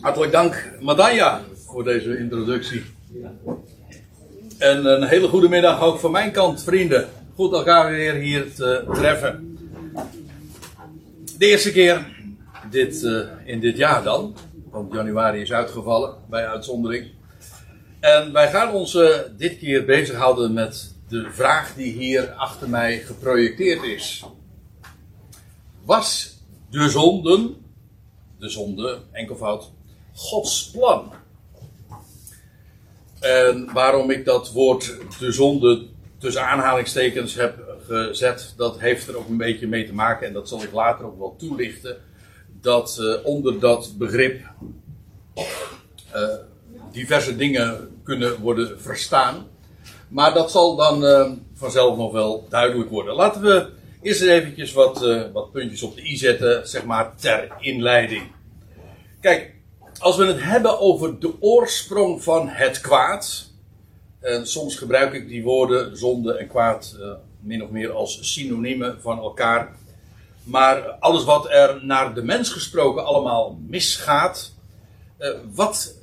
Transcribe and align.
Hartelijk 0.00 0.32
dank, 0.32 0.72
Madaya, 0.80 1.40
voor 1.54 1.84
deze 1.84 2.18
introductie. 2.18 2.84
En 4.58 4.86
een 4.86 5.02
hele 5.02 5.28
goede 5.28 5.48
middag 5.48 5.82
ook 5.82 5.98
van 5.98 6.10
mijn 6.10 6.32
kant, 6.32 6.62
vrienden. 6.62 7.08
Goed 7.34 7.52
elkaar 7.52 7.90
weer 7.90 8.14
hier 8.14 8.54
te 8.54 8.84
treffen. 8.92 9.58
De 11.38 11.46
eerste 11.46 11.72
keer 11.72 12.06
dit, 12.70 13.02
uh, 13.02 13.26
in 13.44 13.60
dit 13.60 13.76
jaar 13.76 14.02
dan. 14.02 14.36
Want 14.70 14.92
januari 14.92 15.40
is 15.40 15.52
uitgevallen 15.52 16.14
bij 16.30 16.48
uitzondering. 16.48 17.10
En 18.00 18.32
wij 18.32 18.50
gaan 18.50 18.72
ons 18.72 18.94
uh, 18.94 19.16
dit 19.36 19.58
keer 19.58 19.84
bezighouden 19.84 20.52
met 20.52 20.94
de 21.08 21.30
vraag 21.30 21.74
die 21.74 21.92
hier 21.92 22.32
achter 22.32 22.68
mij 22.68 22.98
geprojecteerd 22.98 23.82
is. 23.82 24.24
Was 25.84 26.36
de 26.70 26.88
zonden, 26.88 27.56
de 28.38 28.48
zonde, 28.48 28.98
enkelvoud, 29.12 29.72
Gods 30.16 30.70
plan? 30.70 31.12
En 33.20 33.72
waarom 33.72 34.10
ik 34.10 34.24
dat 34.24 34.52
woord 34.52 34.96
de 35.18 35.32
zonde 35.32 35.86
tussen 36.18 36.46
aanhalingstekens 36.46 37.34
heb 37.34 37.78
gezet, 37.86 38.54
dat 38.56 38.80
heeft 38.80 39.08
er 39.08 39.16
ook 39.16 39.28
een 39.28 39.36
beetje 39.36 39.66
mee 39.66 39.86
te 39.86 39.94
maken, 39.94 40.26
en 40.26 40.32
dat 40.32 40.48
zal 40.48 40.62
ik 40.62 40.72
later 40.72 41.06
ook 41.06 41.18
wel 41.18 41.34
toelichten, 41.38 41.96
dat 42.60 42.98
uh, 43.00 43.14
onder 43.24 43.60
dat 43.60 43.94
begrip 43.98 44.40
uh, 46.14 46.34
diverse 46.92 47.36
dingen 47.36 47.88
kunnen 48.02 48.40
worden 48.40 48.80
verstaan. 48.80 49.46
Maar 50.08 50.34
dat 50.34 50.50
zal 50.50 50.76
dan 50.76 51.04
uh, 51.04 51.30
vanzelf 51.54 51.96
nog 51.96 52.12
wel 52.12 52.46
duidelijk 52.48 52.90
worden. 52.90 53.14
Laten 53.14 53.42
we 53.42 53.68
eerst 54.02 54.20
eens 54.20 54.30
eventjes 54.30 54.72
wat, 54.72 55.00
wat 55.32 55.52
puntjes 55.52 55.82
op 55.82 55.96
de 55.96 56.02
i 56.02 56.16
zetten, 56.16 56.68
zeg 56.68 56.84
maar, 56.84 57.16
ter 57.16 57.48
inleiding. 57.60 58.32
Kijk, 59.20 59.55
als 59.98 60.16
we 60.16 60.24
het 60.24 60.42
hebben 60.42 60.80
over 60.80 61.20
de 61.20 61.32
oorsprong 61.40 62.22
van 62.22 62.48
het 62.48 62.80
kwaad. 62.80 63.50
En 64.20 64.46
soms 64.46 64.76
gebruik 64.76 65.12
ik 65.12 65.28
die 65.28 65.42
woorden 65.42 65.96
zonde 65.96 66.34
en 66.34 66.48
kwaad 66.48 66.96
uh, 66.98 67.12
min 67.40 67.62
of 67.62 67.70
meer 67.70 67.92
als 67.92 68.32
synoniemen 68.32 69.00
van 69.00 69.18
elkaar. 69.18 69.76
Maar 70.42 70.80
alles 70.80 71.24
wat 71.24 71.50
er 71.50 71.84
naar 71.84 72.14
de 72.14 72.22
mens 72.22 72.50
gesproken 72.50 73.04
allemaal 73.04 73.58
misgaat. 73.68 74.52
Uh, 75.18 75.30
wat 75.54 75.94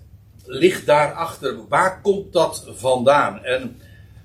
ligt 0.45 0.85
daarachter? 0.85 1.67
Waar 1.67 2.01
komt 2.01 2.33
dat 2.33 2.65
vandaan? 2.69 3.43
En 3.43 3.81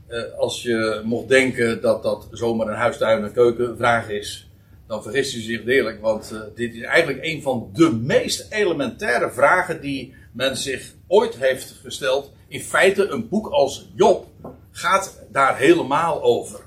uh, 0.08 0.22
als 0.38 0.62
je 0.62 1.00
mocht 1.04 1.28
denken 1.28 1.80
dat 1.80 2.02
dat 2.02 2.26
zomaar 2.30 2.66
een 2.68 2.74
huistuin- 2.74 3.24
en 3.24 3.32
keukenvraag 3.32 4.08
is 4.08 4.47
dan 4.88 5.02
vergist 5.02 5.34
u 5.34 5.40
zich 5.40 5.64
deerlijk. 5.64 6.00
Want 6.00 6.30
uh, 6.32 6.40
dit 6.54 6.74
is 6.74 6.82
eigenlijk 6.82 7.24
een 7.24 7.42
van 7.42 7.70
de 7.72 7.92
meest 7.92 8.46
elementaire 8.50 9.30
vragen 9.30 9.80
die 9.80 10.14
men 10.32 10.56
zich 10.56 10.94
ooit 11.06 11.36
heeft 11.36 11.74
gesteld. 11.82 12.32
In 12.48 12.60
feite, 12.60 13.08
een 13.08 13.28
boek 13.28 13.48
als 13.48 13.88
Job 13.96 14.26
gaat 14.70 15.26
daar 15.32 15.58
helemaal 15.58 16.22
over. 16.22 16.60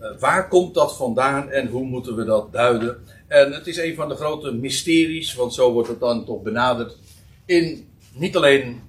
Uh, 0.00 0.18
waar 0.18 0.48
komt 0.48 0.74
dat 0.74 0.96
vandaan 0.96 1.50
en 1.50 1.66
hoe 1.66 1.84
moeten 1.84 2.16
we 2.16 2.24
dat 2.24 2.52
duiden? 2.52 2.98
En 3.26 3.52
het 3.52 3.66
is 3.66 3.76
een 3.76 3.94
van 3.94 4.08
de 4.08 4.14
grote 4.14 4.52
mysteries, 4.52 5.34
want 5.34 5.54
zo 5.54 5.72
wordt 5.72 5.88
het 5.88 6.00
dan 6.00 6.24
toch 6.24 6.42
benaderd. 6.42 6.96
In 7.44 7.88
niet 8.12 8.36
alleen 8.36 8.80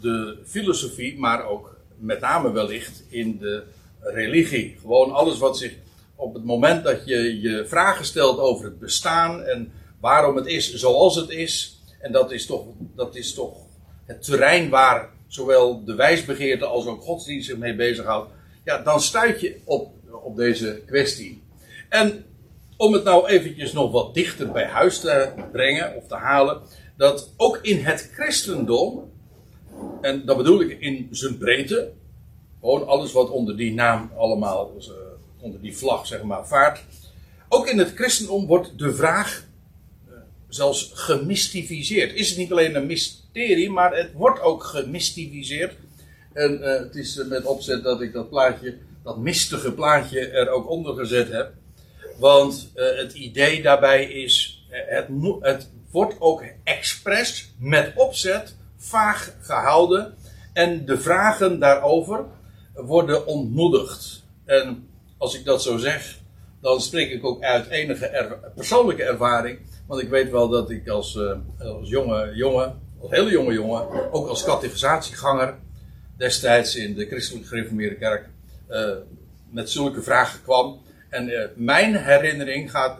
de 0.00 0.38
filosofie, 0.44 1.18
maar 1.18 1.46
ook 1.46 1.76
met 1.98 2.20
name 2.20 2.52
wellicht 2.52 3.04
in 3.08 3.38
de 3.38 3.62
religie. 4.00 4.76
Gewoon 4.80 5.12
alles 5.12 5.38
wat 5.38 5.58
zich 5.58 5.74
op 6.22 6.34
het 6.34 6.44
moment 6.44 6.84
dat 6.84 7.02
je 7.04 7.40
je 7.40 7.66
vragen 7.66 8.04
stelt 8.04 8.38
over 8.38 8.64
het 8.64 8.78
bestaan 8.78 9.42
en 9.42 9.72
waarom 10.00 10.36
het 10.36 10.46
is 10.46 10.74
zoals 10.74 11.16
het 11.16 11.30
is, 11.30 11.80
en 12.00 12.12
dat 12.12 12.32
is 12.32 12.46
toch, 12.46 12.64
dat 12.96 13.16
is 13.16 13.34
toch 13.34 13.56
het 14.04 14.24
terrein 14.24 14.68
waar 14.68 15.08
zowel 15.26 15.84
de 15.84 15.94
wijsbegeerte 15.94 16.64
als 16.64 16.86
ook 16.86 17.02
godsdienst 17.02 17.46
zich 17.46 17.56
mee 17.56 17.74
bezighoudt, 17.74 18.30
ja, 18.64 18.82
dan 18.82 19.00
stuit 19.00 19.40
je 19.40 19.60
op, 19.64 19.90
op 20.24 20.36
deze 20.36 20.82
kwestie. 20.86 21.42
En 21.88 22.24
om 22.76 22.92
het 22.92 23.04
nou 23.04 23.28
eventjes 23.28 23.72
nog 23.72 23.92
wat 23.92 24.14
dichter 24.14 24.52
bij 24.52 24.66
huis 24.66 25.00
te 25.00 25.32
brengen 25.52 25.96
of 25.96 26.06
te 26.06 26.16
halen, 26.16 26.60
dat 26.96 27.32
ook 27.36 27.58
in 27.62 27.84
het 27.84 28.10
christendom, 28.14 29.10
en 30.00 30.24
dat 30.24 30.36
bedoel 30.36 30.60
ik 30.60 30.80
in 30.80 31.08
zijn 31.10 31.38
breedte, 31.38 31.92
gewoon 32.60 32.86
alles 32.86 33.12
wat 33.12 33.30
onder 33.30 33.56
die 33.56 33.74
naam 33.74 34.10
allemaal 34.16 34.72
uh, 34.78 35.11
onder 35.42 35.60
die 35.60 35.76
vlag 35.76 36.06
zeg 36.06 36.22
maar 36.22 36.46
vaart. 36.46 36.84
Ook 37.48 37.66
in 37.68 37.78
het 37.78 37.92
christendom 37.94 38.46
wordt 38.46 38.78
de 38.78 38.94
vraag 38.94 39.44
uh, 40.08 40.14
zelfs 40.48 40.90
gemystificeerd. 40.94 42.14
Is 42.14 42.28
het 42.28 42.38
niet 42.38 42.50
alleen 42.50 42.74
een 42.74 42.86
mysterie, 42.86 43.70
maar 43.70 43.96
het 43.96 44.12
wordt 44.12 44.40
ook 44.40 44.64
gemystificeerd. 44.64 45.74
En 46.32 46.58
uh, 46.58 46.66
het 46.66 46.94
is 46.94 47.24
met 47.28 47.44
opzet 47.44 47.82
dat 47.82 48.00
ik 48.00 48.12
dat 48.12 48.28
plaatje, 48.28 48.78
dat 49.04 49.18
mistige 49.18 49.72
plaatje 49.72 50.28
er 50.28 50.48
ook 50.48 50.68
onder 50.68 50.94
gezet 50.94 51.32
heb. 51.32 51.52
Want 52.18 52.70
uh, 52.74 52.84
het 52.96 53.12
idee 53.12 53.62
daarbij 53.62 54.04
is, 54.04 54.64
het, 54.68 55.08
het 55.40 55.70
wordt 55.90 56.14
ook 56.18 56.44
expres 56.64 57.52
met 57.58 57.92
opzet 57.96 58.56
vaag 58.76 59.36
gehouden. 59.40 60.14
En 60.52 60.84
de 60.84 61.00
vragen 61.00 61.58
daarover 61.58 62.24
worden 62.74 63.26
ontmoedigd. 63.26 64.22
En 64.44 64.86
als 65.22 65.38
ik 65.38 65.44
dat 65.44 65.62
zo 65.62 65.76
zeg, 65.76 66.18
dan 66.60 66.80
spreek 66.80 67.10
ik 67.10 67.24
ook 67.24 67.42
uit 67.42 67.68
enige 67.68 68.06
er, 68.06 68.38
persoonlijke 68.54 69.02
ervaring. 69.02 69.58
Want 69.86 70.02
ik 70.02 70.08
weet 70.08 70.30
wel 70.30 70.48
dat 70.48 70.70
ik 70.70 70.88
als, 70.88 71.14
uh, 71.14 71.32
als 71.58 71.88
jonge 71.88 72.32
jongen, 72.34 72.80
als 73.00 73.10
hele 73.10 73.30
jonge 73.30 73.52
jongen, 73.52 74.12
ook 74.12 74.28
als 74.28 74.44
categorisatieganger 74.44 75.54
destijds 76.16 76.76
in 76.76 76.94
de 76.94 77.06
christelijk 77.06 77.46
gereformeerde 77.46 77.96
kerk 77.96 78.28
uh, 78.70 78.90
met 79.50 79.70
zulke 79.70 80.02
vragen 80.02 80.42
kwam. 80.42 80.80
En 81.08 81.28
uh, 81.28 81.44
mijn 81.54 81.96
herinnering 81.96 82.70
gaat 82.70 82.98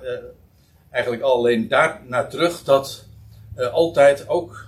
eigenlijk 0.91 1.23
alleen 1.23 1.69
daar 1.69 2.01
naar 2.07 2.29
terug 2.29 2.63
dat 2.63 3.07
altijd 3.73 4.29
ook, 4.29 4.67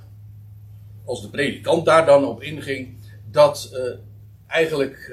als 1.05 1.23
de 1.23 1.31
predikant 1.31 1.85
daar 1.85 2.07
dan 2.07 2.25
op 2.25 2.43
inging, 2.43 2.97
dat 3.31 3.79
eigenlijk 4.47 5.13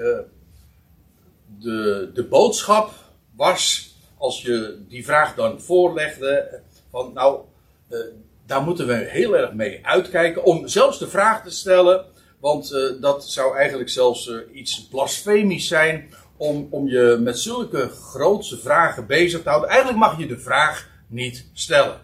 de, 1.61 2.09
de 2.13 2.23
boodschap 2.23 2.91
was, 3.35 3.93
als 4.17 4.41
je 4.41 4.85
die 4.87 5.05
vraag 5.05 5.35
dan 5.35 5.61
voorlegde, 5.61 6.61
van 6.89 7.13
nou, 7.13 7.41
uh, 7.89 7.99
daar 8.45 8.61
moeten 8.61 8.87
we 8.87 8.93
heel 8.93 9.37
erg 9.37 9.53
mee 9.53 9.85
uitkijken 9.85 10.43
om 10.43 10.67
zelfs 10.67 10.99
de 10.99 11.07
vraag 11.07 11.43
te 11.43 11.49
stellen, 11.49 12.05
want 12.39 12.71
uh, 12.71 13.01
dat 13.01 13.29
zou 13.29 13.57
eigenlijk 13.57 13.89
zelfs 13.89 14.27
uh, 14.27 14.37
iets 14.53 14.87
blasfemisch 14.87 15.67
zijn 15.67 16.13
om, 16.37 16.67
om 16.69 16.87
je 16.87 17.17
met 17.19 17.39
zulke 17.39 17.89
grootse 17.89 18.57
vragen 18.57 19.07
bezig 19.07 19.41
te 19.41 19.49
houden. 19.49 19.69
Eigenlijk 19.69 19.99
mag 19.99 20.17
je 20.17 20.27
de 20.27 20.39
vraag 20.39 20.89
niet 21.07 21.49
stellen. 21.53 22.01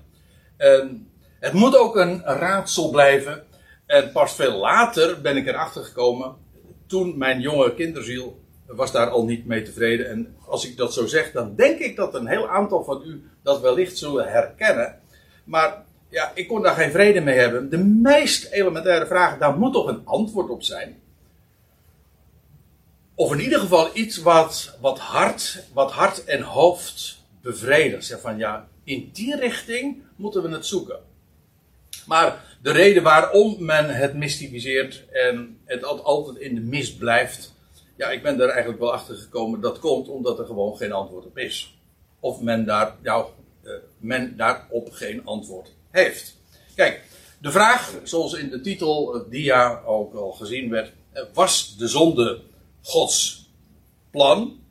En 0.57 1.11
het 1.39 1.53
moet 1.53 1.77
ook 1.77 1.95
een 1.95 2.21
raadsel 2.23 2.89
blijven. 2.89 3.43
En 3.85 4.11
pas 4.11 4.35
veel 4.35 4.57
later 4.57 5.21
ben 5.21 5.37
ik 5.37 5.47
erachter 5.47 5.83
gekomen, 5.83 6.35
toen 6.87 7.17
mijn 7.17 7.39
jonge 7.39 7.73
kinderziel 7.73 8.39
was 8.67 8.91
daar 8.91 9.09
al 9.09 9.25
niet 9.25 9.45
mee 9.45 9.61
tevreden. 9.61 10.09
En 10.09 10.35
als 10.45 10.67
ik 10.69 10.77
dat 10.77 10.93
zo 10.93 11.05
zeg, 11.05 11.31
dan 11.31 11.55
denk 11.55 11.79
ik 11.79 11.95
dat 11.95 12.15
een 12.15 12.27
heel 12.27 12.49
aantal 12.49 12.83
van 12.83 13.01
u 13.05 13.29
dat 13.43 13.61
wellicht 13.61 13.97
zullen 13.97 14.31
herkennen. 14.31 14.99
Maar 15.43 15.85
ja, 16.09 16.31
ik 16.35 16.47
kon 16.47 16.61
daar 16.61 16.75
geen 16.75 16.91
vrede 16.91 17.21
mee 17.21 17.37
hebben. 17.37 17.69
De 17.69 17.77
meest 17.77 18.51
elementaire 18.51 19.05
vraag, 19.05 19.37
daar 19.37 19.57
moet 19.57 19.73
toch 19.73 19.87
een 19.87 20.05
antwoord 20.05 20.49
op 20.49 20.63
zijn. 20.63 20.99
Of 23.15 23.33
in 23.33 23.39
ieder 23.39 23.59
geval 23.59 23.89
iets 23.93 24.17
wat, 24.17 24.77
wat, 24.81 24.99
hart, 24.99 25.63
wat 25.73 25.91
hart 25.91 26.25
en 26.25 26.41
hoofd 26.41 27.23
bevredigt. 27.41 28.17
Van 28.21 28.37
ja, 28.37 28.67
in 28.83 29.09
die 29.13 29.35
richting 29.35 30.03
moeten 30.15 30.43
we 30.43 30.49
het 30.49 30.65
zoeken. 30.65 30.99
Maar 32.05 32.43
de 32.61 32.71
reden 32.71 33.03
waarom 33.03 33.55
men 33.59 33.95
het 33.95 34.13
mystificeert 34.13 35.03
en 35.11 35.59
het 35.65 35.83
altijd 35.83 36.37
in 36.37 36.55
de 36.55 36.61
mist 36.61 36.97
blijft, 36.97 37.53
ja, 37.97 38.09
ik 38.09 38.23
ben 38.23 38.41
er 38.41 38.49
eigenlijk 38.49 38.79
wel 38.79 38.93
achter 38.93 39.15
gekomen. 39.15 39.61
Dat 39.61 39.79
komt 39.79 40.07
omdat 40.07 40.39
er 40.39 40.45
gewoon 40.45 40.77
geen 40.77 40.91
antwoord 40.91 41.25
op 41.25 41.37
is. 41.37 41.77
Of 42.19 42.41
men, 42.41 42.65
daar, 42.65 42.95
nou, 43.01 43.27
uh, 43.63 43.73
men 43.97 44.37
daarop 44.37 44.91
geen 44.91 45.25
antwoord 45.25 45.73
heeft. 45.91 46.37
Kijk, 46.75 47.01
de 47.41 47.51
vraag, 47.51 47.93
zoals 48.03 48.33
in 48.33 48.49
de 48.49 48.61
titel 48.61 49.15
uh, 49.15 49.21
dia 49.29 49.81
ook 49.85 50.13
al 50.13 50.31
gezien 50.31 50.69
werd, 50.69 50.91
uh, 51.13 51.21
was 51.33 51.77
de 51.77 51.87
zonde 51.87 52.41
Gods 52.81 53.49
plan? 54.11 54.65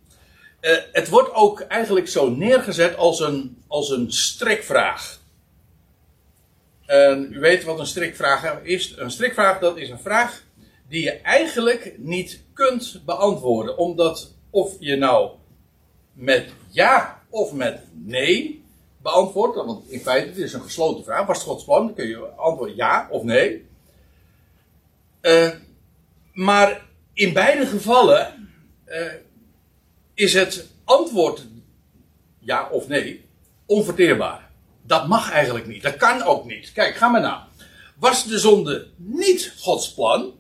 het 0.93 1.09
wordt 1.09 1.35
ook 1.35 1.61
eigenlijk 1.61 2.09
zo 2.09 2.31
neergezet 2.31 2.97
als 2.97 3.21
een, 3.21 3.63
als 3.67 3.91
een 3.91 4.13
strikvraag. 4.13 5.19
En 6.87 7.29
u 7.33 7.41
weet 7.41 7.65
wat 7.65 7.79
een 7.79 7.87
strikvraag 7.87 8.63
is. 8.63 8.97
Een 8.97 9.11
strikvraag 9.11 9.59
dat 9.59 9.77
is 9.77 9.91
een 9.91 9.99
vraag 9.99 10.43
die 10.89 11.03
je 11.03 11.13
eigenlijk 11.13 11.95
niet 11.99 12.43
kunt 12.53 13.03
beantwoorden. 13.05 13.79
Omdat 13.79 14.35
of 14.51 14.77
je 14.79 14.97
nou 14.97 15.31
met 16.13 16.49
ja 16.71 17.23
of 17.31 17.53
met 17.53 17.81
nee 17.93 18.65
beantwoord, 19.03 19.55
want 19.55 19.91
in 19.91 20.01
feite 20.01 20.29
het 20.29 20.37
is 20.37 20.53
een 20.53 20.63
gesloten 20.63 21.05
vraag. 21.05 21.27
Was 21.27 21.37
het 21.37 21.47
Gods 21.47 21.65
plan? 21.65 21.87
Dan 21.87 21.95
kun 21.95 22.09
je 22.09 22.27
antwoorden 22.27 22.77
ja 22.77 23.09
of 23.11 23.23
nee. 23.23 23.67
Uh, 25.23 25.51
maar 26.33 26.87
in 27.13 27.33
beide 27.33 27.67
gevallen 27.67 28.51
uh, 28.87 29.13
is 30.15 30.33
het 30.33 30.69
antwoord 30.85 31.47
ja 32.39 32.69
of 32.69 32.89
nee 32.89 33.25
onverteerbaar. 33.67 34.51
Dat 34.83 35.09
mag 35.09 35.31
eigenlijk 35.31 35.67
niet. 35.67 35.83
Dat 35.83 35.97
kan 35.97 36.23
ook 36.23 36.45
niet. 36.45 36.73
Kijk, 36.73 36.97
ga 36.97 37.09
maar 37.09 37.21
na. 37.21 37.49
Was 37.97 38.27
de 38.27 38.39
zonde 38.39 38.89
niet 38.97 39.55
Gods 39.59 39.95
plan? 39.95 40.33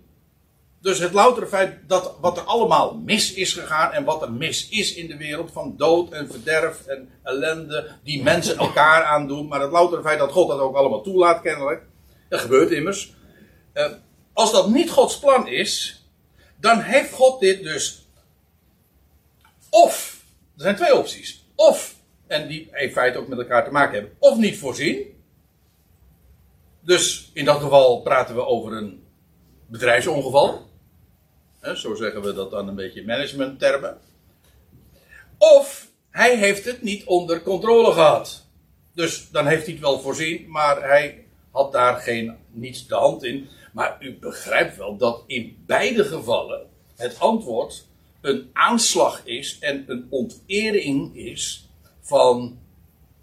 Dus 0.86 0.98
het 0.98 1.12
loutere 1.12 1.46
feit 1.46 1.78
dat 1.86 2.16
wat 2.20 2.36
er 2.36 2.42
allemaal 2.42 2.94
mis 2.94 3.32
is 3.32 3.52
gegaan 3.52 3.92
en 3.92 4.04
wat 4.04 4.22
er 4.22 4.32
mis 4.32 4.68
is 4.68 4.94
in 4.94 5.06
de 5.06 5.16
wereld 5.16 5.52
van 5.52 5.74
dood 5.76 6.12
en 6.12 6.30
verderf 6.30 6.86
en 6.86 7.10
ellende 7.22 7.90
die 8.04 8.22
mensen 8.22 8.56
elkaar 8.56 9.04
aandoen, 9.04 9.48
maar 9.48 9.60
het 9.60 9.70
loutere 9.70 10.02
feit 10.02 10.18
dat 10.18 10.32
God 10.32 10.48
dat 10.48 10.58
ook 10.58 10.76
allemaal 10.76 11.02
toelaat 11.02 11.40
kennelijk, 11.40 11.82
dat 12.28 12.40
gebeurt 12.40 12.70
immers. 12.70 13.14
Uh, 13.74 13.86
als 14.32 14.52
dat 14.52 14.68
niet 14.68 14.90
Gods 14.90 15.18
plan 15.18 15.48
is, 15.48 16.04
dan 16.60 16.80
heeft 16.80 17.12
God 17.12 17.40
dit 17.40 17.62
dus 17.62 18.08
of, 19.70 20.22
er 20.56 20.62
zijn 20.62 20.76
twee 20.76 20.96
opties, 20.96 21.46
of, 21.54 21.94
en 22.26 22.48
die 22.48 22.70
in 22.72 22.90
feite 22.90 23.18
ook 23.18 23.28
met 23.28 23.38
elkaar 23.38 23.64
te 23.64 23.70
maken 23.70 23.94
hebben, 23.94 24.12
of 24.18 24.36
niet 24.36 24.58
voorzien. 24.58 25.22
Dus 26.80 27.30
in 27.34 27.44
dat 27.44 27.60
geval 27.60 28.00
praten 28.02 28.34
we 28.34 28.46
over 28.46 28.72
een 28.72 29.04
bedrijfsongeval. 29.66 30.65
Zo 31.74 31.94
zeggen 31.94 32.22
we 32.22 32.32
dat 32.32 32.50
dan 32.50 32.68
een 32.68 32.74
beetje 32.74 33.04
managementtermen. 33.04 33.98
Of 35.38 35.88
hij 36.10 36.36
heeft 36.36 36.64
het 36.64 36.82
niet 36.82 37.04
onder 37.04 37.42
controle 37.42 37.92
gehad. 37.92 38.46
Dus 38.94 39.30
dan 39.30 39.46
heeft 39.46 39.64
hij 39.64 39.72
het 39.72 39.82
wel 39.82 40.00
voorzien, 40.00 40.50
maar 40.50 40.82
hij 40.82 41.26
had 41.50 41.72
daar 41.72 41.96
geen, 41.96 42.36
niets 42.50 42.86
de 42.86 42.94
hand 42.94 43.24
in. 43.24 43.48
Maar 43.72 43.96
u 44.00 44.18
begrijpt 44.18 44.76
wel 44.76 44.96
dat 44.96 45.22
in 45.26 45.62
beide 45.66 46.04
gevallen 46.04 46.66
het 46.96 47.18
antwoord 47.18 47.86
een 48.20 48.50
aanslag 48.52 49.20
is 49.24 49.58
en 49.60 49.84
een 49.86 50.06
ontering 50.10 51.16
is 51.16 51.68
van, 52.00 52.58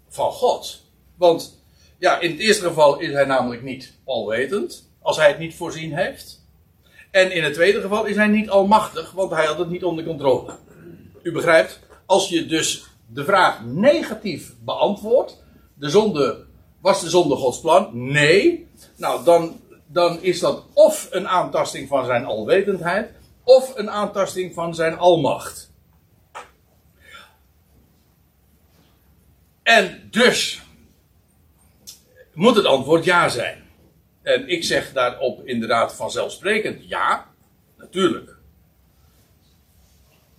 van 0.08 0.32
God. 0.32 0.82
Want 1.16 1.62
ja, 1.98 2.20
in 2.20 2.30
het 2.30 2.40
eerste 2.40 2.66
geval 2.66 2.98
is 2.98 3.12
hij 3.12 3.24
namelijk 3.24 3.62
niet 3.62 3.94
alwetend, 4.04 4.90
als 5.02 5.16
hij 5.16 5.28
het 5.28 5.38
niet 5.38 5.54
voorzien 5.54 5.96
heeft. 5.96 6.43
En 7.14 7.32
in 7.32 7.44
het 7.44 7.54
tweede 7.54 7.80
geval 7.80 8.04
is 8.04 8.16
hij 8.16 8.26
niet 8.26 8.50
almachtig, 8.50 9.12
want 9.12 9.30
hij 9.30 9.44
had 9.44 9.58
het 9.58 9.70
niet 9.70 9.84
onder 9.84 10.04
controle. 10.04 10.56
U 11.22 11.32
begrijpt, 11.32 11.80
als 12.06 12.28
je 12.28 12.46
dus 12.46 12.84
de 13.06 13.24
vraag 13.24 13.64
negatief 13.64 14.54
beantwoordt, 14.64 15.42
de 15.74 15.88
zonde, 15.88 16.44
was 16.80 17.00
de 17.00 17.08
zonde 17.08 17.36
Gods 17.36 17.60
plan? 17.60 17.88
Nee. 17.92 18.68
Nou, 18.96 19.24
dan, 19.24 19.60
dan 19.86 20.22
is 20.22 20.40
dat 20.40 20.64
of 20.72 21.08
een 21.10 21.28
aantasting 21.28 21.88
van 21.88 22.04
zijn 22.04 22.24
alwetendheid, 22.24 23.10
of 23.44 23.76
een 23.76 23.90
aantasting 23.90 24.54
van 24.54 24.74
zijn 24.74 24.98
almacht. 24.98 25.72
En 29.62 30.08
dus 30.10 30.62
moet 32.32 32.56
het 32.56 32.66
antwoord 32.66 33.04
ja 33.04 33.28
zijn. 33.28 33.63
En 34.24 34.48
ik 34.48 34.64
zeg 34.64 34.92
daarop 34.92 35.46
inderdaad 35.46 35.94
vanzelfsprekend 35.94 36.88
ja, 36.88 37.30
natuurlijk. 37.76 38.36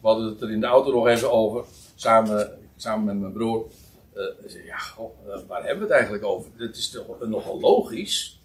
We 0.01 0.07
hadden 0.07 0.25
het 0.25 0.41
er 0.41 0.51
in 0.51 0.59
de 0.59 0.65
auto 0.65 0.91
nog 0.91 1.07
even 1.07 1.31
over, 1.31 1.65
samen, 1.95 2.59
samen 2.75 3.05
met 3.05 3.19
mijn 3.19 3.33
broer. 3.33 3.65
Uh, 4.15 4.65
ja, 4.65 4.77
uh, 4.99 5.39
waar 5.47 5.63
hebben 5.63 5.77
we 5.77 5.83
het 5.83 5.91
eigenlijk 5.91 6.23
over? 6.23 6.51
Het 6.55 6.77
is 6.77 6.89
toch 6.89 7.27
nogal 7.27 7.59
logisch. 7.59 8.41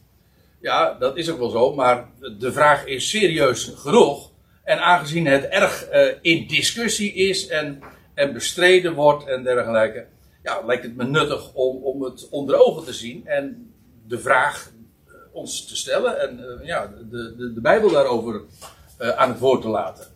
Ja, 0.60 0.94
dat 0.94 1.16
is 1.16 1.30
ook 1.30 1.38
wel 1.38 1.50
zo, 1.50 1.74
maar 1.74 2.08
de 2.38 2.52
vraag 2.52 2.86
is 2.86 3.08
serieus 3.08 3.72
genoeg. 3.76 4.30
En 4.64 4.78
aangezien 4.78 5.26
het 5.26 5.44
erg 5.44 5.92
uh, 5.92 6.14
in 6.20 6.46
discussie 6.46 7.12
is 7.12 7.46
en, 7.46 7.82
en 8.14 8.32
bestreden 8.32 8.94
wordt 8.94 9.26
en 9.26 9.42
dergelijke, 9.42 10.06
ja, 10.42 10.62
lijkt 10.66 10.82
het 10.82 10.96
me 10.96 11.04
nuttig 11.04 11.54
om, 11.54 11.82
om 11.82 12.02
het 12.02 12.28
onder 12.28 12.66
ogen 12.66 12.84
te 12.84 12.92
zien 12.92 13.26
en 13.26 13.72
de 14.06 14.18
vraag 14.18 14.72
te 15.44 15.76
stellen 15.76 16.20
en 16.20 16.38
uh, 16.38 16.66
ja, 16.66 16.86
de, 17.10 17.34
de, 17.36 17.52
de, 17.52 17.60
Bijbel 17.60 17.90
daarover 17.90 18.42
uh, 18.98 19.08
aan 19.08 19.28
het 19.28 19.38
woord 19.38 19.62
te 19.62 19.68
laten. 19.68 20.06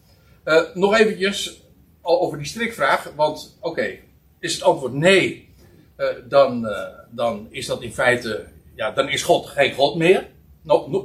Uh, 0.44 0.62
nog 0.74 0.98
eventjes 0.98 1.62
over 2.02 2.38
die 2.38 2.46
strikvraag, 2.46 3.12
want 3.16 3.58
oké, 3.60 3.98
is 4.40 4.54
het 4.54 4.62
antwoord 4.62 4.92
nee, 4.92 5.52
dan, 6.28 6.68
dan 7.10 7.46
is 7.50 7.66
dat 7.66 7.82
in 7.82 7.92
feite, 7.92 8.44
ja, 8.74 8.90
dan 8.90 9.08
is 9.08 9.22
God 9.22 9.46
geen 9.46 9.74
God 9.74 9.96
meer. 9.96 10.28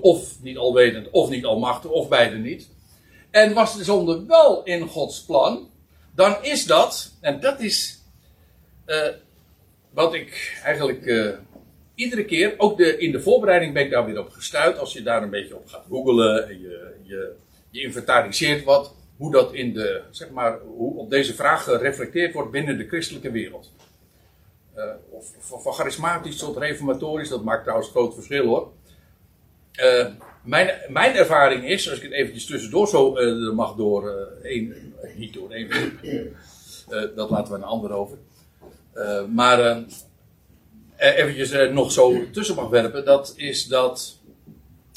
Of 0.01 0.41
niet 0.41 0.57
alwetend, 0.57 1.09
of 1.09 1.29
niet 1.29 1.45
almachtig, 1.45 1.91
of 1.91 2.07
beide 2.07 2.35
niet. 2.35 2.69
En 3.31 3.53
was 3.53 3.77
de 3.77 3.83
zonde 3.83 4.25
wel 4.25 4.63
in 4.63 4.87
Gods 4.87 5.23
plan, 5.23 5.69
dan 6.15 6.35
is 6.41 6.65
dat, 6.65 7.11
en 7.21 7.39
dat 7.39 7.59
is 7.59 8.01
wat 9.93 10.13
ik 10.13 10.59
eigenlijk 10.63 11.05
iedere 11.99 12.25
keer, 12.25 12.53
ook 12.57 12.77
de, 12.77 12.97
in 12.97 13.11
de 13.11 13.21
voorbereiding 13.21 13.73
ben 13.73 13.83
ik 13.83 13.91
daar 13.91 14.05
weer 14.05 14.19
op 14.19 14.29
gestuurd. 14.29 14.77
Als 14.77 14.93
je 14.93 15.01
daar 15.01 15.23
een 15.23 15.29
beetje 15.29 15.55
op 15.55 15.67
gaat 15.67 15.85
googelen 15.89 16.47
en 16.49 16.61
je, 16.61 16.93
je, 17.03 17.31
je 17.69 17.81
inventariseert 17.81 18.63
wat, 18.63 18.95
hoe 19.17 19.31
dat 19.31 19.53
in 19.53 19.73
de, 19.73 20.01
zeg 20.09 20.29
maar, 20.29 20.59
hoe 20.59 20.97
op 20.97 21.09
deze 21.09 21.33
vraag 21.33 21.63
gereflecteerd 21.63 22.33
wordt 22.33 22.51
binnen 22.51 22.77
de 22.77 22.87
christelijke 22.87 23.31
wereld. 23.31 23.71
Uh, 24.75 24.83
of, 25.09 25.51
of, 25.51 25.63
van 25.63 25.73
charismatisch 25.73 26.37
tot 26.37 26.57
reformatorisch, 26.57 27.29
dat 27.29 27.43
maakt 27.43 27.63
trouwens 27.63 27.89
groot 27.89 28.13
verschil 28.13 28.45
hoor. 28.45 28.71
Uh, 29.83 30.07
mijn, 30.43 30.69
mijn 30.87 31.15
ervaring 31.15 31.65
is, 31.65 31.89
als 31.89 31.97
ik 31.97 32.03
het 32.03 32.11
eventjes 32.11 32.45
tussendoor 32.45 32.87
zo 32.87 33.17
uh, 33.17 33.53
mag 33.53 33.75
door 33.75 34.09
één, 34.43 34.93
niet 35.15 35.33
door 35.33 35.51
één, 35.51 35.69
dat 37.15 37.29
laten 37.29 37.53
we 37.53 37.57
een 37.57 37.63
ander 37.63 37.91
over. 37.91 38.17
maar 39.33 39.59
eh, 39.59 39.77
eventjes 40.99 41.51
eh, 41.51 41.71
nog 41.71 41.91
zo 41.91 42.29
tussen 42.31 42.55
mag 42.55 42.69
werpen, 42.69 43.05
dat 43.05 43.33
is 43.35 43.65
dat 43.65 44.17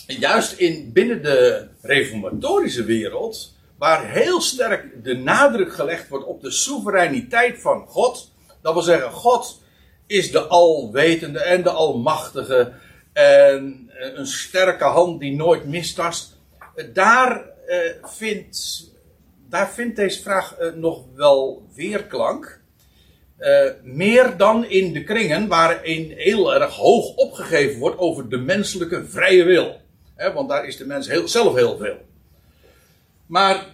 juist 0.06 0.52
in, 0.52 0.90
binnen 0.92 1.22
de 1.22 1.68
reformatorische 1.80 2.84
wereld, 2.84 3.56
waar 3.78 4.10
heel 4.10 4.40
sterk 4.40 5.04
de 5.04 5.16
nadruk 5.16 5.72
gelegd 5.72 6.08
wordt 6.08 6.26
op 6.26 6.42
de 6.42 6.50
soevereiniteit 6.50 7.60
van 7.60 7.86
God, 7.86 8.30
dat 8.62 8.72
wil 8.72 8.82
zeggen, 8.82 9.12
God 9.12 9.60
is 10.06 10.30
de 10.30 10.40
alwetende 10.40 11.40
en 11.40 11.62
de 11.62 11.70
almachtige 11.70 12.72
en 13.12 13.90
eh, 13.98 14.14
een 14.14 14.26
sterke 14.26 14.84
hand 14.84 15.20
die 15.20 15.36
nooit 15.36 15.64
mistast. 15.64 16.40
Daar, 16.92 17.44
eh, 17.66 17.78
vindt, 18.02 18.84
daar 19.48 19.70
vindt 19.70 19.96
deze 19.96 20.22
vraag 20.22 20.54
eh, 20.54 20.72
nog 20.72 21.04
wel 21.14 21.66
weerklank. 21.74 22.60
Uh, 23.42 23.70
meer 23.82 24.36
dan 24.36 24.64
in 24.64 24.92
de 24.92 25.04
kringen 25.04 25.48
waarin 25.48 26.12
heel 26.16 26.54
erg 26.54 26.74
hoog 26.74 27.14
opgegeven 27.14 27.78
wordt 27.78 27.98
over 27.98 28.28
de 28.28 28.36
menselijke 28.36 29.06
vrije 29.06 29.44
wil. 29.44 29.80
want 30.34 30.48
daar 30.48 30.66
is 30.66 30.76
de 30.76 30.86
mens 30.86 31.08
heel, 31.08 31.28
zelf 31.28 31.54
heel 31.54 31.76
veel. 31.76 31.96
Maar 33.26 33.66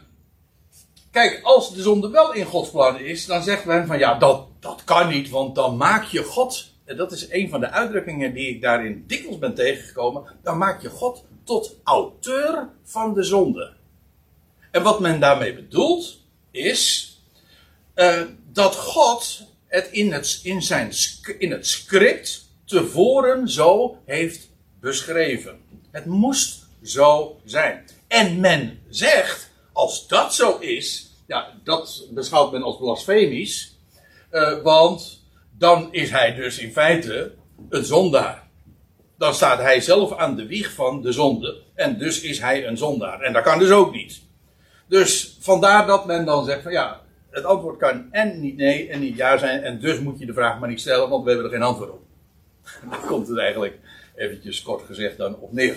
kijk, 1.11 1.41
als 1.43 1.75
de 1.75 1.83
zonde 1.83 2.11
wel 2.11 2.33
in 2.33 2.45
Gods 2.45 2.71
plan 2.71 2.99
is, 2.99 3.27
dan 3.27 3.43
zegt 3.43 3.65
men 3.65 3.87
van 3.87 3.99
ja, 3.99 4.15
dat, 4.19 4.47
dat 4.61 4.85
kan 4.85 5.09
niet, 5.09 5.31
want 5.31 5.55
dan 5.55 5.77
maak 5.77 6.05
je 6.05 6.23
God, 6.23 6.73
en 6.85 6.97
dat 6.97 7.13
is 7.13 7.31
een 7.31 7.49
van 7.49 7.61
de 7.61 7.71
uitdrukkingen 7.71 8.35
die 8.35 8.49
ik 8.49 8.63
daarin 8.63 9.05
dikwijls 9.07 9.39
ben 9.39 9.55
tegengekomen, 9.55 10.23
dan 10.43 10.59
maak 10.59 10.83
je 10.83 10.91
God 10.91 11.25
tot 11.45 11.77
auteur 11.85 12.69
van 12.85 13.15
de 13.15 13.23
zonde. 13.23 13.73
En 14.71 14.83
wat 14.83 15.01
men 15.01 15.21
daarmee 15.21 15.55
bedoelt, 15.55 16.19
is 16.51 17.13
uh, 17.95 18.23
dat 18.53 18.77
God 18.77 19.47
het 19.69 19.89
in 19.91 20.13
het, 20.13 20.41
in 20.43 20.63
zijn, 20.63 20.93
in 21.39 21.51
het 21.51 21.67
script 21.67 22.49
tevoren 22.65 23.49
zo 23.49 23.99
heeft 24.05 24.51
beschreven. 24.81 25.61
Het 25.91 26.05
moest 26.05 26.67
zo 26.83 27.41
zijn. 27.45 27.85
En 28.09 28.41
men 28.41 28.81
zegt, 28.89 29.51
als 29.73 30.09
dat 30.09 30.35
zo 30.35 30.59
is, 30.59 31.11
ja, 31.27 31.55
dat 31.65 32.07
beschouwt 32.11 32.53
men 32.53 32.63
als 32.63 32.77
blasfemisch, 32.77 33.77
uh, 34.33 34.63
want 34.63 35.23
dan 35.59 35.89
is 35.93 36.11
hij 36.11 36.35
dus 36.35 36.59
in 36.59 36.73
feite 36.73 37.35
een 37.69 37.85
zondaar. 37.85 38.47
Dan 39.19 39.35
staat 39.35 39.59
hij 39.59 39.81
zelf 39.81 40.17
aan 40.17 40.37
de 40.37 40.47
wieg 40.47 40.73
van 40.73 41.03
de 41.03 41.13
zonde. 41.13 41.63
En 41.75 41.99
dus 41.99 42.21
is 42.21 42.41
hij 42.41 42.67
een 42.67 42.77
zondaar. 42.77 43.21
En 43.21 43.33
dat 43.33 43.43
kan 43.43 43.59
dus 43.59 43.71
ook 43.71 43.93
niet. 43.93 44.21
Dus 44.89 45.37
vandaar 45.41 45.87
dat 45.87 46.07
men 46.07 46.25
dan 46.25 46.45
zegt 46.45 46.63
van 46.63 46.73
ja, 46.73 47.01
het 47.31 47.45
antwoord 47.45 47.77
kan 47.77 48.13
en 48.13 48.41
niet 48.41 48.57
nee 48.57 48.89
en 48.89 49.01
niet 49.01 49.17
ja 49.17 49.39
zijn. 49.39 49.63
En 49.63 49.81
dus 49.81 50.01
moet 50.01 50.19
je 50.19 50.27
de 50.27 50.33
vraag 50.33 50.59
maar 50.59 50.69
niet 50.69 50.81
stellen, 50.81 51.09
want 51.09 51.25
we 51.25 51.31
hebben 51.31 51.47
er 51.47 51.57
geen 51.57 51.67
antwoord 51.67 51.91
op. 51.91 52.03
Daar 52.91 53.01
komt 53.01 53.29
het 53.29 53.39
eigenlijk 53.39 53.79
eventjes 54.15 54.63
kort 54.63 54.83
gezegd 54.83 55.17
dan 55.17 55.37
op 55.37 55.53
neer. 55.53 55.77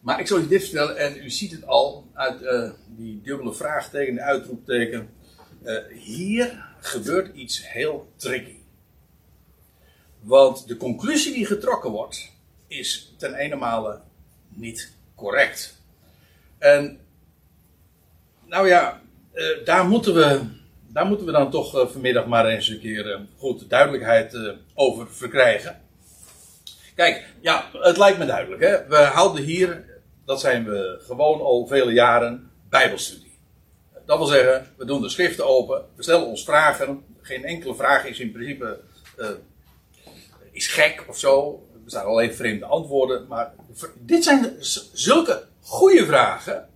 Maar 0.00 0.20
ik 0.20 0.26
zal 0.26 0.38
u 0.38 0.48
dit 0.48 0.62
vertellen, 0.62 0.96
en 0.96 1.16
u 1.24 1.30
ziet 1.30 1.52
het 1.52 1.66
al 1.66 2.10
uit 2.12 2.42
uh, 2.42 2.70
die 2.86 3.20
dubbele 3.22 3.54
vraagteken, 3.54 4.14
de 4.14 4.22
uitroepteken. 4.22 5.10
Uh, 5.64 5.78
hier 5.92 6.64
gebeurt 6.80 7.34
iets 7.34 7.68
heel 7.68 8.12
tricky. 8.16 8.56
Want 10.20 10.68
de 10.68 10.76
conclusie 10.76 11.32
die 11.32 11.46
getrokken 11.46 11.90
wordt, 11.90 12.32
is 12.66 13.14
ten 13.16 13.34
ene 13.34 14.00
niet 14.48 14.92
correct. 15.14 15.76
En, 16.58 17.00
nou 18.44 18.68
ja, 18.68 19.02
eh, 19.38 19.64
daar, 19.64 19.86
moeten 19.86 20.14
we, 20.14 20.40
daar 20.92 21.06
moeten 21.06 21.26
we 21.26 21.32
dan 21.32 21.50
toch 21.50 21.78
eh, 21.78 21.86
vanmiddag 21.86 22.26
maar 22.26 22.46
eens 22.46 22.68
een 22.68 22.80
keer 22.80 23.12
eh, 23.12 23.20
goed 23.36 23.70
duidelijkheid 23.70 24.38
over 24.74 25.06
verkrijgen. 25.10 25.80
Kijk, 26.94 27.26
ja, 27.40 27.68
het 27.72 27.96
lijkt 27.96 28.18
me 28.18 28.26
duidelijk. 28.26 28.62
Hè? 28.62 28.86
We 28.86 28.96
houden 28.96 29.44
hier, 29.44 29.84
dat 30.24 30.40
zijn 30.40 30.64
we 30.64 31.00
gewoon 31.06 31.40
al 31.40 31.66
vele 31.66 31.92
jaren, 31.92 32.50
Bijbelstudie. 32.68 33.38
Dat 34.06 34.18
wil 34.18 34.26
zeggen, 34.26 34.66
we 34.76 34.84
doen 34.84 35.02
de 35.02 35.08
schriften 35.08 35.46
open, 35.46 35.84
we 35.96 36.02
stellen 36.02 36.26
ons 36.26 36.44
vragen. 36.44 37.04
Geen 37.20 37.44
enkele 37.44 37.74
vraag 37.74 38.04
is 38.06 38.18
in 38.18 38.32
principe 38.32 38.80
is 40.52 40.66
gek 40.66 41.04
of 41.08 41.18
zo. 41.18 41.62
Er 41.84 41.90
staan 41.90 42.04
alleen 42.04 42.34
vreemde 42.34 42.64
antwoorden. 42.64 43.26
Maar 43.26 43.54
dit 43.98 44.24
zijn 44.24 44.56
zulke 44.92 45.44
goede 45.60 46.06
vragen. 46.06 46.68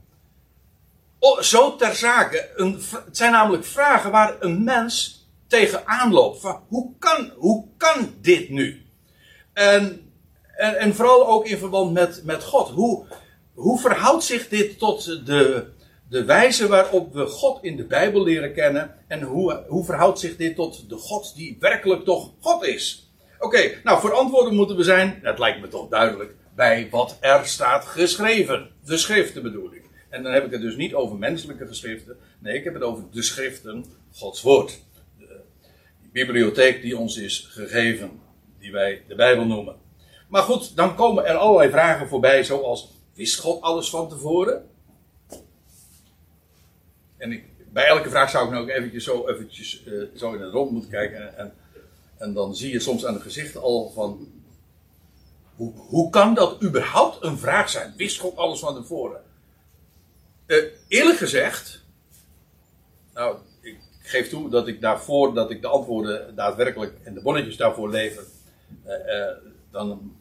Oh, 1.22 1.40
zo 1.40 1.76
ter 1.76 1.94
zake. 1.94 2.50
Een, 2.56 2.80
het 3.04 3.16
zijn 3.16 3.32
namelijk 3.32 3.64
vragen 3.64 4.10
waar 4.10 4.36
een 4.40 4.64
mens 4.64 5.26
tegenaan 5.46 6.12
loopt. 6.12 6.40
Van, 6.40 6.60
hoe, 6.68 6.92
kan, 6.98 7.32
hoe 7.36 7.66
kan 7.76 8.14
dit 8.20 8.48
nu? 8.48 8.86
En, 9.52 10.12
en, 10.56 10.94
vooral 10.94 11.28
ook 11.28 11.46
in 11.46 11.58
verband 11.58 11.92
met, 11.92 12.22
met 12.24 12.42
God. 12.42 12.68
Hoe, 12.68 13.06
hoe 13.54 13.80
verhoudt 13.80 14.24
zich 14.24 14.48
dit 14.48 14.78
tot 14.78 15.26
de, 15.26 15.66
de 16.08 16.24
wijze 16.24 16.68
waarop 16.68 17.12
we 17.12 17.26
God 17.26 17.64
in 17.64 17.76
de 17.76 17.84
Bijbel 17.84 18.22
leren 18.22 18.54
kennen? 18.54 18.94
En 19.08 19.22
hoe, 19.22 19.64
hoe 19.68 19.84
verhoudt 19.84 20.18
zich 20.18 20.36
dit 20.36 20.56
tot 20.56 20.88
de 20.88 20.96
God 20.96 21.34
die 21.34 21.56
werkelijk 21.60 22.04
toch 22.04 22.30
God 22.40 22.64
is? 22.64 23.12
Oké, 23.38 23.80
nou 23.84 24.00
voor 24.00 24.12
antwoorden 24.12 24.54
moeten 24.54 24.76
we 24.76 24.82
zijn, 24.82 25.20
dat 25.22 25.38
lijkt 25.38 25.60
me 25.60 25.68
toch 25.68 25.88
duidelijk, 25.88 26.34
bij 26.54 26.88
wat 26.90 27.16
er 27.20 27.46
staat 27.46 27.84
geschreven. 27.84 28.70
De 28.84 28.96
schriften 28.96 29.42
bedoel 29.42 29.72
ik. 29.72 29.81
En 30.12 30.22
dan 30.22 30.32
heb 30.32 30.44
ik 30.44 30.50
het 30.50 30.60
dus 30.60 30.76
niet 30.76 30.94
over 30.94 31.16
menselijke 31.16 31.66
geschriften. 31.66 32.16
Nee, 32.38 32.56
ik 32.56 32.64
heb 32.64 32.74
het 32.74 32.82
over 32.82 33.04
de 33.10 33.22
schriften, 33.22 33.84
Gods 34.14 34.42
woord. 34.42 34.82
De 35.18 36.08
bibliotheek 36.12 36.82
die 36.82 36.98
ons 36.98 37.16
is 37.16 37.46
gegeven, 37.50 38.10
die 38.58 38.72
wij 38.72 39.02
de 39.08 39.14
Bijbel 39.14 39.44
noemen. 39.44 39.76
Maar 40.28 40.42
goed, 40.42 40.76
dan 40.76 40.94
komen 40.94 41.26
er 41.26 41.34
allerlei 41.34 41.70
vragen 41.70 42.08
voorbij, 42.08 42.44
zoals: 42.44 42.92
wist 43.14 43.40
God 43.40 43.62
alles 43.62 43.90
van 43.90 44.08
tevoren? 44.08 44.68
En 47.16 47.42
bij 47.72 47.86
elke 47.86 48.10
vraag 48.10 48.30
zou 48.30 48.44
ik 48.44 48.50
nou 48.50 48.62
ook 48.62 48.70
eventjes 48.70 49.04
zo, 49.04 49.28
eventjes, 49.28 49.84
eh, 49.84 49.92
zo 50.14 50.32
in 50.32 50.40
het 50.40 50.52
rond 50.52 50.70
moeten 50.70 50.90
kijken. 50.90 51.16
En, 51.16 51.36
en, 51.36 51.52
en 52.18 52.34
dan 52.34 52.56
zie 52.56 52.72
je 52.72 52.80
soms 52.80 53.06
aan 53.06 53.14
het 53.14 53.22
gezicht 53.22 53.56
al 53.56 53.90
van. 53.90 54.28
Hoe, 55.56 55.72
hoe 55.76 56.10
kan 56.10 56.34
dat 56.34 56.62
überhaupt 56.62 57.24
een 57.24 57.38
vraag 57.38 57.68
zijn? 57.68 57.94
Wist 57.96 58.18
God 58.18 58.36
alles 58.36 58.58
van 58.58 58.74
tevoren? 58.74 59.20
Eh, 60.46 60.58
eerlijk 60.88 61.18
gezegd. 61.18 61.82
Nou, 63.14 63.36
ik 63.60 63.76
geef 64.02 64.28
toe 64.28 64.50
dat 64.50 64.68
ik 64.68 64.80
daarvoor, 64.80 65.34
dat 65.34 65.50
ik 65.50 65.60
de 65.60 65.66
antwoorden 65.68 66.34
daadwerkelijk 66.34 66.92
en 67.02 67.14
de 67.14 67.20
bonnetjes 67.22 67.56
daarvoor 67.56 67.90
lever. 67.90 68.24
eh, 68.84 69.20
eh, 69.20 69.36
dan 69.70 70.16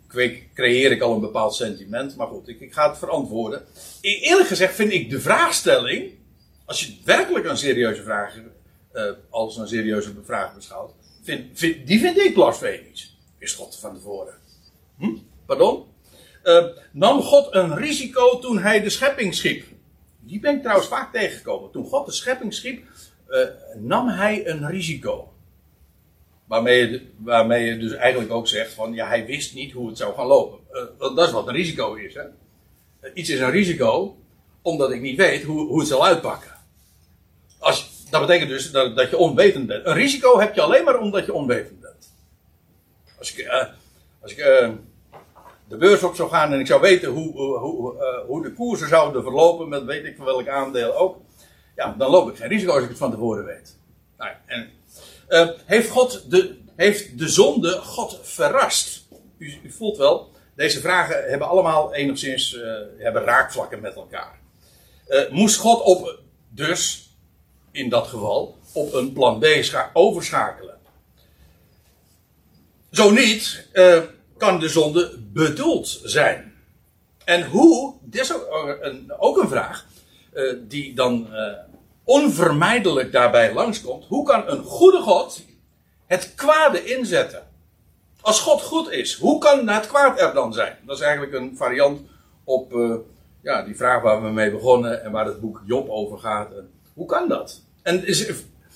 creëer 0.53 0.91
ik 0.91 1.01
al 1.01 1.13
een 1.13 1.19
bepaald 1.21 1.55
sentiment. 1.55 2.15
Maar 2.15 2.27
goed, 2.27 2.47
ik, 2.47 2.59
ik 2.59 2.73
ga 2.73 2.89
het 2.89 2.97
verantwoorden. 2.97 3.65
E- 4.01 4.19
Eerlijk 4.19 4.47
gezegd 4.47 4.75
vind 4.75 4.91
ik 4.91 5.09
de 5.09 5.19
vraagstelling. 5.19 6.11
Als 6.65 6.85
je 6.85 6.95
werkelijk 7.05 7.45
een 7.45 7.57
serieuze 7.57 8.03
vraag. 8.03 8.35
als 9.29 9.57
een 9.57 9.67
serieuze 9.67 10.13
vraag 10.23 10.55
beschouwt. 10.55 10.91
Vind, 11.23 11.59
vind- 11.59 11.87
die 11.87 11.99
vind 11.99 12.17
ik 12.17 12.33
blasfemisch. 12.33 13.17
Is 13.37 13.53
God 13.53 13.75
van 13.79 13.93
tevoren? 13.95 14.33
Hm? 14.97 15.15
Pardon? 15.45 15.85
Nam 16.91 17.21
God 17.21 17.55
een 17.55 17.75
risico 17.77 18.39
toen 18.39 18.57
hij 18.59 18.81
de 18.81 18.89
schepping 18.89 19.35
schiep? 19.35 19.65
Die 20.31 20.39
ben 20.39 20.55
ik 20.55 20.61
trouwens 20.61 20.87
vaak 20.87 21.13
tegengekomen. 21.13 21.71
Toen 21.71 21.85
God 21.85 22.05
de 22.05 22.11
schepping 22.11 22.53
schiep, 22.53 22.83
eh, 23.27 23.39
nam 23.75 24.07
hij 24.07 24.47
een 24.47 24.67
risico. 24.67 25.33
Waarmee 26.45 26.89
je, 26.89 27.07
waarmee 27.17 27.65
je 27.65 27.77
dus 27.77 27.93
eigenlijk 27.93 28.31
ook 28.31 28.47
zegt 28.47 28.73
van 28.73 28.93
ja, 28.93 29.07
hij 29.07 29.25
wist 29.25 29.53
niet 29.53 29.71
hoe 29.71 29.87
het 29.87 29.97
zou 29.97 30.15
gaan 30.15 30.25
lopen. 30.25 30.59
Eh, 30.71 31.15
dat 31.15 31.27
is 31.27 31.31
wat 31.31 31.47
een 31.47 31.53
risico 31.53 31.93
is. 31.93 32.13
Hè? 32.13 32.21
Eh, 32.99 33.11
Iets 33.13 33.29
is 33.29 33.39
een 33.39 33.51
risico 33.51 34.17
omdat 34.61 34.91
ik 34.91 35.01
niet 35.01 35.17
weet 35.17 35.43
hoe, 35.43 35.67
hoe 35.67 35.79
het 35.79 35.87
zal 35.87 36.05
uitpakken. 36.05 36.51
Als, 37.59 38.05
dat 38.09 38.21
betekent 38.21 38.49
dus 38.49 38.71
dat, 38.71 38.95
dat 38.95 39.09
je 39.09 39.17
onwetend 39.17 39.67
bent. 39.67 39.85
Een 39.85 39.93
risico 39.93 40.39
heb 40.39 40.55
je 40.55 40.61
alleen 40.61 40.83
maar 40.83 40.99
omdat 40.99 41.25
je 41.25 41.33
onwetend 41.33 41.79
bent. 41.79 42.13
Als 43.17 43.35
ik, 43.35 43.47
als 44.21 44.31
ik 44.31 44.69
de 45.71 45.77
beurs 45.77 46.03
op 46.03 46.15
zou 46.15 46.29
gaan 46.29 46.53
en 46.53 46.59
ik 46.59 46.67
zou 46.67 46.81
weten 46.81 47.09
hoe, 47.09 47.57
hoe, 47.57 47.97
eh, 47.99 48.25
hoe 48.25 48.41
de 48.43 48.53
koersen 48.53 48.87
zouden 48.87 49.23
verlopen, 49.23 49.69
met 49.69 49.83
weet 49.83 50.05
ik 50.05 50.15
van 50.15 50.25
welk 50.25 50.47
aandeel 50.47 50.95
ook, 50.95 51.17
ja, 51.75 51.95
dan 51.97 52.09
loop 52.09 52.29
ik 52.29 52.35
geen 52.35 52.47
risico 52.47 52.73
als 52.73 52.83
ik 52.83 52.89
het 52.89 52.97
van 52.97 53.11
tevoren 53.11 53.45
weet. 53.45 53.77
Nou, 54.17 54.31
en, 54.45 54.69
eh, 55.27 55.49
heeft, 55.65 55.89
God 55.89 56.31
de, 56.31 56.57
heeft 56.75 57.19
de 57.19 57.29
zonde 57.29 57.71
God 57.71 58.19
verrast? 58.21 59.07
U, 59.37 59.53
u 59.63 59.71
voelt 59.71 59.97
wel, 59.97 60.31
deze 60.55 60.79
vragen 60.79 61.29
hebben 61.29 61.47
allemaal 61.47 61.93
enigszins 61.93 62.55
eh, 62.55 62.71
hebben 62.97 63.23
raakvlakken 63.23 63.81
met 63.81 63.95
elkaar. 63.95 64.39
Moest 65.29 65.57
God 65.57 65.81
op, 65.81 66.19
dus 66.49 67.09
in 67.71 67.89
dat 67.89 68.07
geval, 68.07 68.57
op 68.73 68.93
een 68.93 69.13
plan 69.13 69.39
B 69.39 69.45
scha- 69.45 69.89
overschakelen? 69.93 70.77
Zo 72.91 73.11
niet, 73.11 73.67
kan 74.41 74.59
de 74.59 74.69
zonde 74.69 75.17
bedoeld 75.33 75.99
zijn. 76.03 76.53
En 77.25 77.47
hoe, 77.47 77.93
dit 78.01 78.21
is 78.21 78.33
ook 78.33 78.77
een, 78.81 79.13
ook 79.17 79.37
een 79.37 79.47
vraag, 79.47 79.85
eh, 80.33 80.53
die 80.67 80.95
dan 80.95 81.33
eh, 81.33 81.53
onvermijdelijk 82.03 83.11
daarbij 83.11 83.53
langskomt. 83.53 84.05
Hoe 84.05 84.25
kan 84.25 84.49
een 84.49 84.63
goede 84.63 85.01
God 85.01 85.45
het 86.05 86.33
kwade 86.35 86.83
inzetten? 86.83 87.47
Als 88.21 88.39
God 88.39 88.61
goed 88.61 88.91
is, 88.91 89.15
hoe 89.15 89.39
kan 89.39 89.67
het 89.69 89.87
kwaad 89.87 90.19
er 90.19 90.33
dan 90.33 90.53
zijn? 90.53 90.77
Dat 90.85 90.97
is 90.97 91.03
eigenlijk 91.03 91.33
een 91.33 91.57
variant 91.57 92.01
op 92.43 92.73
eh, 92.73 92.95
ja, 93.41 93.63
die 93.63 93.75
vraag 93.75 94.01
waar 94.01 94.23
we 94.23 94.29
mee 94.29 94.51
begonnen 94.51 95.03
en 95.03 95.11
waar 95.11 95.25
het 95.25 95.41
boek 95.41 95.61
Job 95.65 95.89
over 95.89 96.19
gaat. 96.19 96.49
Hoe 96.93 97.05
kan 97.05 97.27
dat? 97.27 97.61
En 97.81 98.07
is 98.07 98.31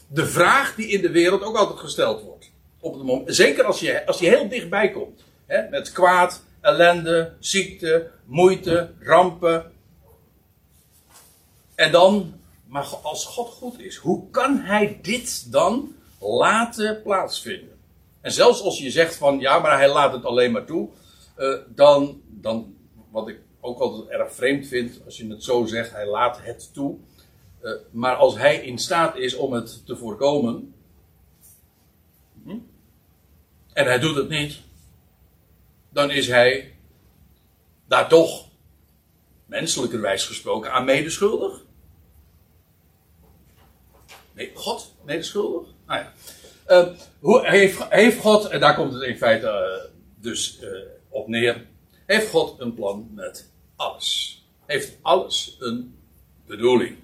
de 0.08 0.26
vraag 0.26 0.76
die 0.76 0.88
in 0.88 1.02
de 1.02 1.12
wereld 1.12 1.44
ook 1.44 1.58
altijd 1.58 1.80
gesteld 1.80 2.22
wordt. 2.22 2.52
Op 2.80 2.94
het 2.94 3.04
moment, 3.04 3.36
zeker 3.36 3.64
als 3.64 3.80
je, 3.80 4.06
als 4.06 4.20
je 4.20 4.28
heel 4.28 4.50
dichtbij 4.50 4.92
komt. 4.92 5.24
Met 5.48 5.92
kwaad, 5.92 6.44
ellende, 6.62 7.34
ziekte, 7.40 8.12
moeite, 8.26 8.94
rampen. 9.00 9.72
En 11.76 11.92
dan, 11.92 12.34
maar 12.68 12.86
als 12.86 13.26
God 13.26 13.50
goed 13.50 13.80
is, 13.80 13.96
hoe 13.96 14.30
kan 14.30 14.60
hij 14.60 15.00
dit 15.02 15.52
dan 15.52 15.96
laten 16.20 17.02
plaatsvinden? 17.02 17.76
En 18.22 18.32
zelfs 18.32 18.62
als 18.62 18.80
je 18.80 18.92
zegt 18.92 19.16
van 19.16 19.40
ja, 19.40 19.60
maar 19.60 19.78
hij 19.78 19.92
laat 19.92 20.14
het 20.14 20.26
alleen 20.26 20.52
maar 20.52 20.66
toe, 20.66 20.90
eh, 21.36 21.56
dan, 21.68 22.22
dan, 22.28 22.76
wat 23.12 23.28
ik 23.28 23.40
ook 23.60 23.80
altijd 23.80 24.10
erg 24.10 24.34
vreemd 24.34 24.68
vind, 24.68 25.02
als 25.06 25.18
je 25.18 25.28
het 25.28 25.44
zo 25.44 25.66
zegt, 25.66 25.92
hij 25.92 26.08
laat 26.08 26.40
het 26.42 26.74
toe. 26.74 26.98
Eh, 27.60 27.72
maar 27.92 28.16
als 28.16 28.38
hij 28.38 28.56
in 28.56 28.78
staat 28.78 29.18
is 29.18 29.36
om 29.36 29.54
het 29.54 29.86
te 29.86 29.96
voorkomen, 29.96 30.74
hm, 32.44 32.58
en 33.74 33.86
hij 33.86 34.00
doet 34.00 34.16
het 34.16 34.30
niet, 34.30 34.60
dan 35.96 36.12
is 36.12 36.28
hij 36.28 36.76
daar 37.88 38.10
toch, 38.10 38.48
menselijkerwijs 39.46 40.26
gesproken, 40.26 40.72
aan 40.72 40.86
medeschuldig. 40.86 41.62
Nee, 44.34 44.52
God 44.54 44.96
medeschuldig? 45.06 45.68
Nou 45.86 46.00
ja. 46.00 46.14
Eh, 46.66 46.88
hoe, 47.20 47.48
heeft, 47.48 47.84
heeft 47.90 48.20
God, 48.20 48.48
en 48.48 48.60
daar 48.60 48.76
komt 48.76 48.94
het 48.94 49.02
in 49.02 49.18
feite 49.18 49.48
eh, 49.48 49.92
dus 50.16 50.60
eh, 50.60 50.70
op 51.10 51.28
neer, 51.28 51.66
heeft 52.06 52.30
God 52.30 52.60
een 52.60 52.74
plan 52.74 53.10
met 53.14 53.52
alles? 53.76 54.44
Heeft 54.66 54.98
alles 55.02 55.56
een 55.60 55.98
bedoeling? 56.46 56.98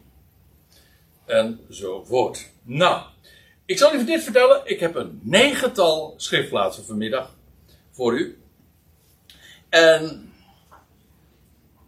Enzovoort. 1.25 2.50
Nou, 2.63 3.03
ik 3.65 3.77
zal 3.77 3.93
u 3.93 4.05
dit 4.05 4.24
vertellen. 4.24 4.62
Ik 4.63 4.79
heb 4.79 4.95
een 4.95 5.19
negental 5.24 6.13
schriftplaatsen 6.17 6.86
vanmiddag 6.86 7.36
voor 7.91 8.19
u. 8.19 8.40
En 9.71 10.33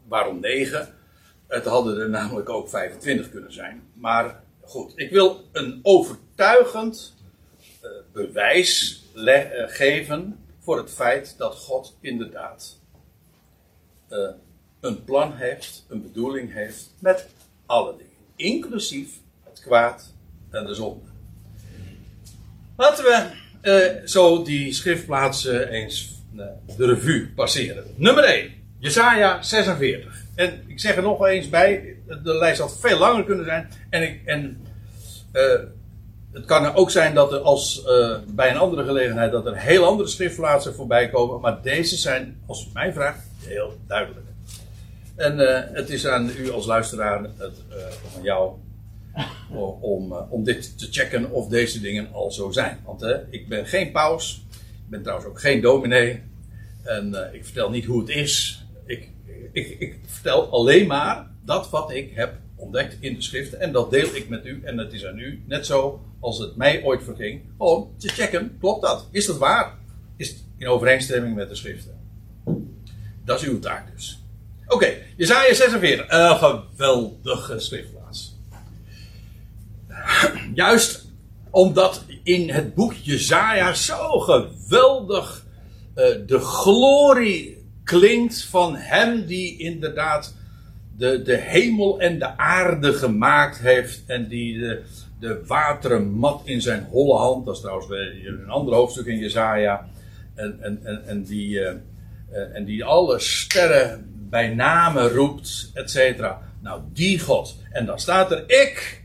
waarom 0.07 0.39
negen? 0.39 0.95
Het 1.47 1.65
hadden 1.65 1.99
er 1.99 2.09
namelijk 2.09 2.49
ook 2.49 2.69
25 2.69 3.29
kunnen 3.29 3.53
zijn. 3.53 3.83
Maar 3.93 4.43
goed, 4.61 4.93
ik 4.95 5.11
wil 5.11 5.43
een 5.51 5.79
overtuigend 5.81 7.13
uh, 7.83 7.89
bewijs 8.11 9.03
uh, 9.15 9.41
geven 9.67 10.39
voor 10.59 10.77
het 10.77 10.91
feit 10.91 11.35
dat 11.37 11.55
God 11.55 11.97
inderdaad 11.99 12.79
uh, 14.09 14.29
een 14.79 15.03
plan 15.03 15.33
heeft, 15.33 15.85
een 15.89 16.01
bedoeling 16.01 16.53
heeft 16.53 16.93
met 16.99 17.27
alle 17.65 17.97
dingen. 17.97 18.13
Inclusief 18.35 19.19
het 19.43 19.61
kwaad 19.61 20.13
en 20.49 20.65
de 20.65 20.73
zonde. 20.73 21.09
Laten 22.77 23.03
we 23.03 24.01
zo 24.05 24.43
die 24.43 24.73
schriftplaatsen 24.73 25.69
eens 25.69 26.12
de 26.77 26.85
revue 26.85 27.29
passeren. 27.35 27.83
Nummer 27.95 28.23
1, 28.23 28.51
Jesaja 28.79 29.41
46. 29.41 30.21
En 30.35 30.63
ik 30.67 30.79
zeg 30.79 30.95
er 30.95 31.01
nog 31.01 31.27
eens 31.27 31.49
bij, 31.49 31.95
de 32.23 32.37
lijst 32.37 32.59
had 32.59 32.79
veel 32.79 32.97
langer 32.97 33.23
kunnen 33.23 33.45
zijn. 33.45 33.69
En, 33.89 34.01
ik, 34.01 34.21
en 34.25 34.65
uh, 35.33 35.41
het 36.31 36.45
kan 36.45 36.75
ook 36.75 36.91
zijn 36.91 37.13
dat 37.13 37.33
er 37.33 37.39
als 37.39 37.83
bij 38.27 38.49
een 38.49 38.57
andere 38.57 38.83
gelegenheid 38.83 39.31
dat 39.31 39.45
er 39.45 39.57
heel 39.57 39.85
andere 39.85 40.09
schriftplaatsen 40.09 40.73
voorbij 40.75 41.09
komen. 41.09 41.39
Maar 41.39 41.61
deze 41.61 41.97
zijn, 41.97 42.41
als 42.45 42.65
u 42.65 42.69
mij 42.73 42.93
vraagt, 42.93 43.19
heel 43.45 43.77
duidelijk. 43.87 44.25
En 45.15 45.37
het 45.73 45.89
is 45.89 46.07
aan 46.07 46.31
u 46.37 46.51
als 46.51 46.65
luisteraar, 46.65 47.23
het, 47.23 47.61
aan 48.15 48.23
jou, 48.23 48.53
om, 49.79 50.11
eh, 50.11 50.31
om 50.31 50.43
dit 50.43 50.77
te 50.77 50.87
checken 50.91 51.31
of 51.31 51.47
deze 51.47 51.81
dingen 51.81 52.13
al 52.13 52.31
zo 52.31 52.51
zijn. 52.51 52.79
Want 52.85 53.05
ik 53.29 53.47
ben 53.47 53.65
geen 53.65 53.91
paus, 53.91 54.42
ben 54.93 55.01
trouwens 55.01 55.29
ook 55.29 55.39
geen 55.39 55.62
dominee 55.62 56.21
en 56.83 57.09
uh, 57.09 57.33
ik 57.33 57.45
vertel 57.45 57.69
niet 57.69 57.85
hoe 57.85 58.00
het 58.00 58.09
is. 58.09 58.63
Ik, 58.85 59.09
ik, 59.51 59.79
ik 59.79 60.00
vertel 60.05 60.50
alleen 60.50 60.88
maar 60.88 61.27
dat 61.45 61.69
wat 61.69 61.91
ik 61.91 62.12
heb 62.15 62.33
ontdekt 62.55 62.97
in 63.00 63.15
de 63.15 63.21
schriften 63.21 63.59
en 63.59 63.71
dat 63.71 63.91
deel 63.91 64.15
ik 64.15 64.29
met 64.29 64.45
u 64.45 64.62
en 64.63 64.77
het 64.77 64.93
is 64.93 65.05
aan 65.05 65.19
u 65.19 65.43
net 65.45 65.65
zo 65.65 66.01
als 66.19 66.39
het 66.39 66.55
mij 66.55 66.83
ooit 66.83 67.03
verging 67.03 67.41
om 67.57 67.93
te 67.97 68.07
checken, 68.07 68.57
klopt 68.59 68.81
dat? 68.81 69.07
Is 69.12 69.25
dat 69.25 69.38
waar? 69.38 69.77
Is 70.17 70.27
het 70.27 70.43
in 70.57 70.67
overeenstemming 70.67 71.35
met 71.35 71.50
de 71.50 71.55
schriften? 71.55 72.00
Dat 73.25 73.41
is 73.41 73.47
uw 73.47 73.59
taak 73.59 73.91
dus. 73.95 74.23
Oké, 74.65 74.73
okay, 74.73 75.03
Jezaja 75.17 75.53
46, 75.53 76.05
een 76.09 76.38
geweldige 76.38 77.59
schrift. 77.59 77.91
Juist 80.55 81.05
omdat 81.50 82.03
in 82.23 82.49
het 82.49 82.73
boek 82.73 82.93
Jezaja 82.93 83.73
zo 83.73 84.19
geweldig 84.19 85.45
uh, 85.95 86.05
de 86.25 86.39
glorie 86.39 87.57
klinkt 87.83 88.43
van 88.43 88.75
hem 88.75 89.25
die 89.25 89.57
inderdaad 89.57 90.33
de, 90.97 91.21
de 91.21 91.35
hemel 91.35 91.99
en 91.99 92.19
de 92.19 92.37
aarde 92.37 92.93
gemaakt 92.93 93.59
heeft 93.59 94.01
en 94.07 94.27
die 94.27 94.59
de, 94.59 94.81
de 95.19 95.45
wateren 95.45 96.11
mat 96.11 96.41
in 96.45 96.61
zijn 96.61 96.87
holle 96.89 97.17
hand, 97.17 97.45
dat 97.45 97.55
is 97.55 97.61
trouwens 97.61 97.89
een 97.89 98.49
ander 98.49 98.73
hoofdstuk 98.73 99.05
in 99.05 99.17
Jezaja, 99.17 99.87
en, 100.35 100.57
en, 100.61 100.79
en, 100.83 101.05
en, 101.05 101.23
die, 101.23 101.49
uh, 101.49 101.71
uh, 102.31 102.55
en 102.55 102.65
die 102.65 102.85
alle 102.85 103.19
sterren 103.19 104.11
bij 104.29 104.53
name 104.53 105.07
roept, 105.07 105.71
et. 105.73 106.21
Nou, 106.61 106.81
die 106.93 107.19
God. 107.19 107.57
En 107.71 107.85
dan 107.85 107.99
staat 107.99 108.31
er, 108.31 108.43
ik, 108.47 109.02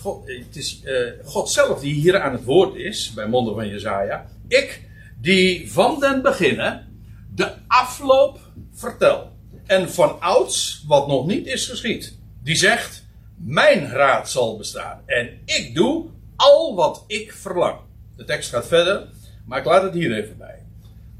God, 0.00 0.26
het 0.26 0.56
is 0.56 0.80
uh, 0.84 1.10
God 1.24 1.50
zelf 1.50 1.80
die 1.80 1.94
hier 1.94 2.20
aan 2.20 2.32
het 2.32 2.44
woord 2.44 2.74
is, 2.74 3.12
bij 3.14 3.26
monden 3.26 3.54
van 3.54 3.68
Jezaja. 3.68 4.26
Ik, 4.48 4.88
die 5.20 5.72
van 5.72 6.00
den 6.00 6.22
beginnen 6.22 6.86
de 7.34 7.52
afloop 7.66 8.38
vertel. 8.72 9.32
En 9.66 9.90
van 9.90 10.20
ouds, 10.20 10.84
wat 10.86 11.06
nog 11.06 11.26
niet 11.26 11.46
is 11.46 11.66
geschied. 11.66 12.18
Die 12.42 12.56
zegt, 12.56 13.04
mijn 13.36 13.88
raad 13.88 14.30
zal 14.30 14.56
bestaan. 14.56 15.02
En 15.06 15.38
ik 15.44 15.74
doe 15.74 16.06
al 16.36 16.74
wat 16.74 17.04
ik 17.06 17.32
verlang. 17.32 17.78
De 18.16 18.24
tekst 18.24 18.50
gaat 18.50 18.66
verder, 18.66 19.08
maar 19.46 19.58
ik 19.58 19.64
laat 19.64 19.82
het 19.82 19.94
hier 19.94 20.16
even 20.16 20.36
bij. 20.38 20.58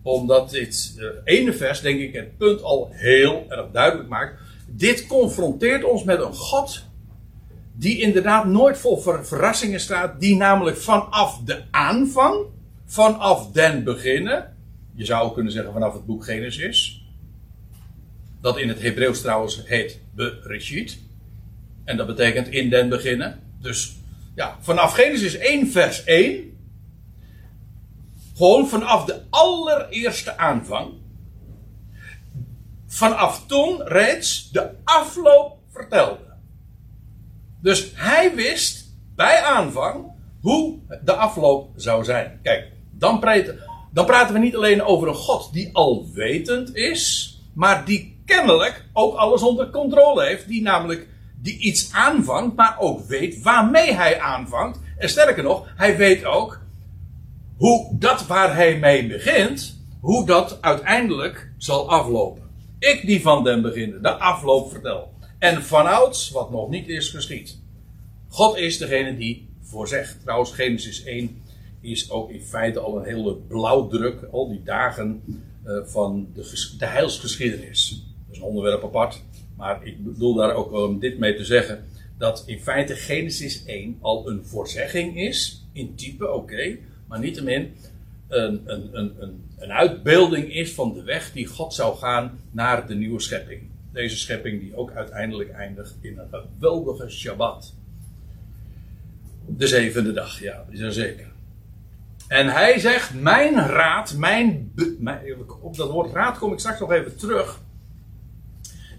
Omdat 0.02 0.50
dit 0.50 0.94
uh, 0.99 1.06
ene 1.25 1.52
vers, 1.52 1.80
denk 1.80 2.00
ik, 2.00 2.14
het 2.14 2.37
punt 2.38 2.62
al 2.62 2.88
heel 2.92 3.44
erg 3.49 3.70
duidelijk 3.72 4.08
maakt. 4.08 4.40
Dit 4.66 5.06
confronteert 5.06 5.84
ons 5.84 6.04
met 6.04 6.20
een 6.20 6.34
God 6.34 6.84
die 7.80 8.00
inderdaad 8.00 8.46
nooit 8.46 8.78
vol 8.78 8.99
verrassingen 9.22 9.80
staat, 9.80 10.20
die 10.20 10.37
namelijk 10.37 10.76
vanaf 10.76 11.40
de 11.44 11.62
aanvang, 11.70 12.46
vanaf 12.87 13.50
den 13.52 13.84
beginnen, 13.84 14.56
je 14.94 15.04
zou 15.04 15.32
kunnen 15.34 15.52
zeggen 15.52 15.72
vanaf 15.72 15.92
het 15.92 16.06
boek 16.06 16.25
Genesis, 16.25 17.04
dat 18.40 18.58
in 18.58 18.68
het 18.68 18.82
Hebreeuws 18.82 19.20
trouwens 19.20 19.62
heet 19.66 20.00
Bereshit, 20.14 20.99
en 21.84 21.97
dat 21.97 22.06
betekent 22.06 22.49
in 22.49 22.71
den 22.71 22.88
beginnen. 22.88 23.43
Dus 23.60 23.97
ja, 24.34 24.56
vanaf 24.60 24.95
Genesis 24.95 25.36
1 25.36 25.71
vers 25.71 26.04
1, 26.04 26.58
gewoon 28.36 28.69
vanaf 28.69 29.04
de 29.04 29.21
allereerste 29.30 30.36
aanvang, 30.38 30.93
vanaf 32.86 33.47
toen 33.47 33.82
reeds 33.82 34.50
de 34.50 34.71
afloop 34.84 35.58
vertelde. 35.71 36.29
Dus 37.62 37.92
hij 37.94 38.34
wist 38.34 38.94
bij 39.16 39.42
aanvang 39.42 40.04
hoe 40.40 40.78
de 41.04 41.14
afloop 41.14 41.68
zou 41.76 42.04
zijn. 42.04 42.38
Kijk, 42.42 42.73
dan 42.90 43.20
praten, 43.20 43.58
dan 43.92 44.06
praten 44.06 44.34
we 44.34 44.40
niet 44.40 44.56
alleen 44.56 44.82
over 44.82 45.08
een 45.08 45.14
God 45.14 45.52
die 45.52 45.70
alwetend 45.73 46.76
is, 46.76 47.34
maar 47.54 47.84
die 47.84 48.23
kennelijk 48.25 48.84
ook 48.92 49.14
alles 49.16 49.42
onder 49.42 49.70
controle 49.70 50.25
heeft. 50.25 50.49
Die 50.49 50.62
namelijk 50.62 51.08
die 51.42 51.58
iets 51.58 51.92
aanvangt, 51.92 52.56
maar 52.56 52.76
ook 52.78 53.06
weet 53.06 53.42
waarmee 53.42 53.94
hij 53.94 54.20
aanvangt. 54.20 54.78
En 54.96 55.08
sterker 55.08 55.42
nog, 55.42 55.73
hij 55.76 55.96
weet 55.96 56.25
ook 56.25 56.60
hoe 57.56 57.99
dat 57.99 58.26
waar 58.26 58.54
hij 58.54 58.78
mee 58.78 59.06
begint, 59.06 59.78
hoe 60.00 60.26
dat 60.26 60.58
uiteindelijk 60.60 61.52
zal 61.58 61.90
aflopen. 61.90 62.42
Ik 62.78 63.06
die 63.06 63.23
van 63.23 63.44
den 63.44 63.62
beginnen 63.62 64.02
de 64.02 64.12
afloop 64.12 64.70
vertel. 64.70 65.09
En 65.41 65.63
vanouds 65.63 66.31
wat 66.31 66.50
nog 66.50 66.69
niet 66.69 66.89
is 66.89 67.09
geschied. 67.09 67.59
God 68.29 68.57
is 68.57 68.79
degene 68.79 69.17
die 69.17 69.49
voorzegt. 69.63 70.21
Trouwens, 70.23 70.53
Genesis 70.53 71.05
1 71.05 71.43
is 71.81 72.11
ook 72.11 72.31
in 72.31 72.41
feite 72.41 72.81
al 72.81 72.97
een 72.97 73.05
hele 73.05 73.37
blauwdruk. 73.37 74.23
Al 74.31 74.49
die 74.49 74.63
dagen 74.63 75.23
uh, 75.67 75.81
van 75.85 76.29
de, 76.35 76.75
de 76.79 76.87
heilsgeschiedenis. 76.87 77.89
Dat 77.89 78.35
is 78.35 78.39
een 78.39 78.45
onderwerp 78.45 78.85
apart. 78.85 79.23
Maar 79.57 79.87
ik 79.87 80.05
bedoel 80.05 80.35
daar 80.35 80.55
ook 80.55 80.73
om 80.73 80.99
dit 80.99 81.19
mee 81.19 81.35
te 81.35 81.45
zeggen. 81.45 81.85
Dat 82.19 82.43
in 82.47 82.61
feite 82.61 82.95
Genesis 82.95 83.65
1 83.65 83.99
al 84.00 84.29
een 84.29 84.45
voorzegging 84.45 85.17
is. 85.17 85.65
In 85.73 85.95
type, 85.95 86.33
oké. 86.33 86.79
Maar 87.07 87.19
niettemin 87.19 87.73
een, 88.29 88.63
een, 88.65 88.89
een, 88.93 89.23
een, 89.23 89.45
een 89.59 89.73
uitbeelding 89.73 90.55
is 90.55 90.73
van 90.73 90.93
de 90.93 91.03
weg 91.03 91.33
die 91.33 91.47
God 91.47 91.75
zou 91.75 91.97
gaan 91.97 92.41
naar 92.50 92.87
de 92.87 92.95
nieuwe 92.95 93.21
schepping. 93.21 93.63
Deze 93.93 94.17
schepping 94.17 94.61
die 94.61 94.76
ook 94.76 94.93
uiteindelijk 94.93 95.50
eindigt 95.50 95.97
in 96.00 96.19
een 96.19 96.29
geweldige 96.31 97.09
Shabbat. 97.09 97.75
De 99.47 99.67
zevende 99.67 100.13
dag, 100.13 100.41
ja, 100.41 100.65
zeker. 100.71 101.31
En 102.31 102.49
hij 102.49 102.79
zegt: 102.79 103.15
Mijn 103.15 103.55
raad, 103.55 104.15
mijn, 104.17 104.73
mijn, 104.99 105.37
Op 105.61 105.76
dat 105.76 105.91
woord 105.91 106.13
raad 106.13 106.39
kom 106.39 106.53
ik 106.53 106.59
straks 106.59 106.81
nog 106.81 106.93
even 106.93 107.17
terug. 107.17 107.61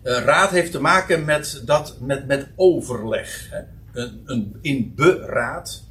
Uh, 0.03 0.17
raad 0.23 0.49
heeft 0.49 0.71
te 0.71 0.81
maken 0.81 1.25
met, 1.25 1.61
dat, 1.65 1.97
met, 1.99 2.27
met 2.27 2.47
overleg. 2.55 3.49
Hè. 3.49 3.61
Een, 3.91 4.21
een, 4.25 4.57
in 4.61 4.93
beraad. 4.95 5.83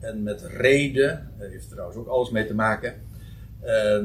En 0.00 0.22
met 0.22 0.42
reden. 0.42 1.32
Heeft 1.38 1.68
trouwens 1.68 1.98
ook 1.98 2.08
alles 2.08 2.30
mee 2.30 2.46
te 2.46 2.54
maken. 2.54 2.94
Uh, 3.64 4.04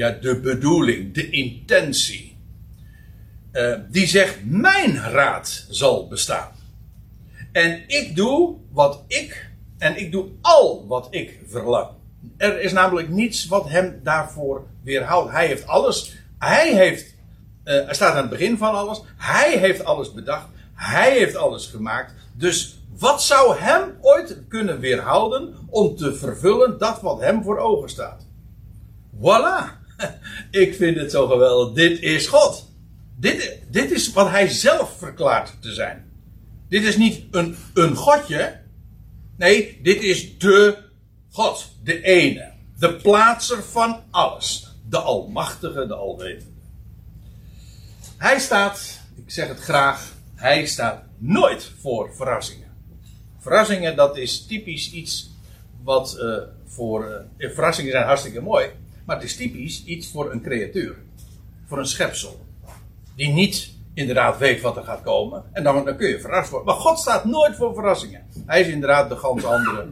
ja, 0.00 0.10
de 0.10 0.40
bedoeling, 0.40 1.14
de 1.14 1.30
intentie. 1.30 2.36
Eh, 3.52 3.74
die 3.88 4.06
zegt: 4.06 4.38
Mijn 4.44 4.96
raad 4.96 5.66
zal 5.68 6.08
bestaan. 6.08 6.52
En 7.52 7.82
ik 7.86 8.16
doe 8.16 8.56
wat 8.72 9.04
ik, 9.06 9.50
en 9.78 9.96
ik 9.96 10.12
doe 10.12 10.28
al 10.40 10.86
wat 10.86 11.06
ik 11.10 11.40
verlang. 11.46 11.88
Er 12.36 12.60
is 12.60 12.72
namelijk 12.72 13.08
niets 13.08 13.46
wat 13.46 13.68
hem 13.68 14.00
daarvoor 14.02 14.66
weerhoudt. 14.82 15.30
Hij 15.30 15.46
heeft 15.46 15.66
alles, 15.66 16.16
hij 16.38 16.74
heeft, 16.74 17.14
uh, 17.64 17.84
hij 17.84 17.94
staat 17.94 18.14
aan 18.14 18.20
het 18.20 18.30
begin 18.30 18.58
van 18.58 18.74
alles. 18.74 19.02
Hij 19.16 19.58
heeft 19.58 19.84
alles 19.84 20.12
bedacht. 20.12 20.46
Hij 20.74 21.18
heeft 21.18 21.36
alles 21.36 21.66
gemaakt. 21.66 22.14
Dus 22.36 22.78
wat 22.98 23.22
zou 23.22 23.56
hem 23.58 23.96
ooit 24.00 24.38
kunnen 24.48 24.80
weerhouden 24.80 25.54
om 25.68 25.96
te 25.96 26.14
vervullen 26.14 26.78
dat 26.78 27.00
wat 27.00 27.20
hem 27.20 27.42
voor 27.42 27.58
ogen 27.58 27.88
staat? 27.88 28.26
Voilà! 29.18 29.79
Ik 30.50 30.74
vind 30.74 30.96
het 30.96 31.10
zo 31.10 31.26
geweldig. 31.26 31.74
Dit 31.74 32.00
is 32.00 32.26
God. 32.26 32.68
Dit, 33.16 33.58
dit 33.70 33.90
is 33.90 34.12
wat 34.12 34.30
hij 34.30 34.48
zelf 34.48 34.98
verklaart 34.98 35.56
te 35.60 35.72
zijn. 35.72 36.10
Dit 36.68 36.84
is 36.84 36.96
niet 36.96 37.22
een, 37.30 37.56
een 37.74 37.96
godje. 37.96 38.60
Nee, 39.36 39.78
dit 39.82 40.02
is 40.02 40.38
de 40.38 40.76
God. 41.30 41.68
De 41.82 42.02
ene. 42.02 42.52
De 42.78 42.94
plaatser 42.94 43.62
van 43.62 44.02
alles. 44.10 44.68
De 44.88 44.98
almachtige, 44.98 45.86
de 45.86 45.94
alwetende. 45.94 46.50
Hij 48.16 48.38
staat, 48.38 49.00
ik 49.16 49.30
zeg 49.30 49.48
het 49.48 49.60
graag, 49.60 50.12
hij 50.34 50.66
staat 50.66 51.02
nooit 51.18 51.72
voor 51.80 52.14
verrassingen. 52.14 52.68
Verrassingen, 53.38 53.96
dat 53.96 54.16
is 54.16 54.46
typisch 54.46 54.92
iets 54.92 55.30
wat 55.82 56.16
uh, 56.18 56.36
voor. 56.66 57.26
Uh, 57.38 57.50
verrassingen 57.50 57.92
zijn 57.92 58.04
hartstikke 58.06 58.40
mooi. 58.40 58.70
Maar 59.10 59.18
het 59.18 59.28
is 59.28 59.36
typisch 59.36 59.84
iets 59.84 60.10
voor 60.10 60.32
een 60.32 60.42
creatuur. 60.42 60.96
Voor 61.66 61.78
een 61.78 61.86
schepsel. 61.86 62.46
Die 63.16 63.28
niet 63.28 63.70
inderdaad 63.94 64.38
weet 64.38 64.60
wat 64.60 64.76
er 64.76 64.82
gaat 64.82 65.02
komen. 65.02 65.44
En 65.52 65.62
dan, 65.62 65.84
dan 65.84 65.96
kun 65.96 66.08
je 66.08 66.20
verrast 66.20 66.50
worden. 66.50 66.68
Maar 66.68 66.82
God 66.82 66.98
staat 66.98 67.24
nooit 67.24 67.56
voor 67.56 67.74
verrassingen. 67.74 68.26
Hij 68.46 68.60
is 68.60 68.68
inderdaad 68.68 69.08
de 69.08 69.16
gans 69.16 69.44
andere. 69.44 69.86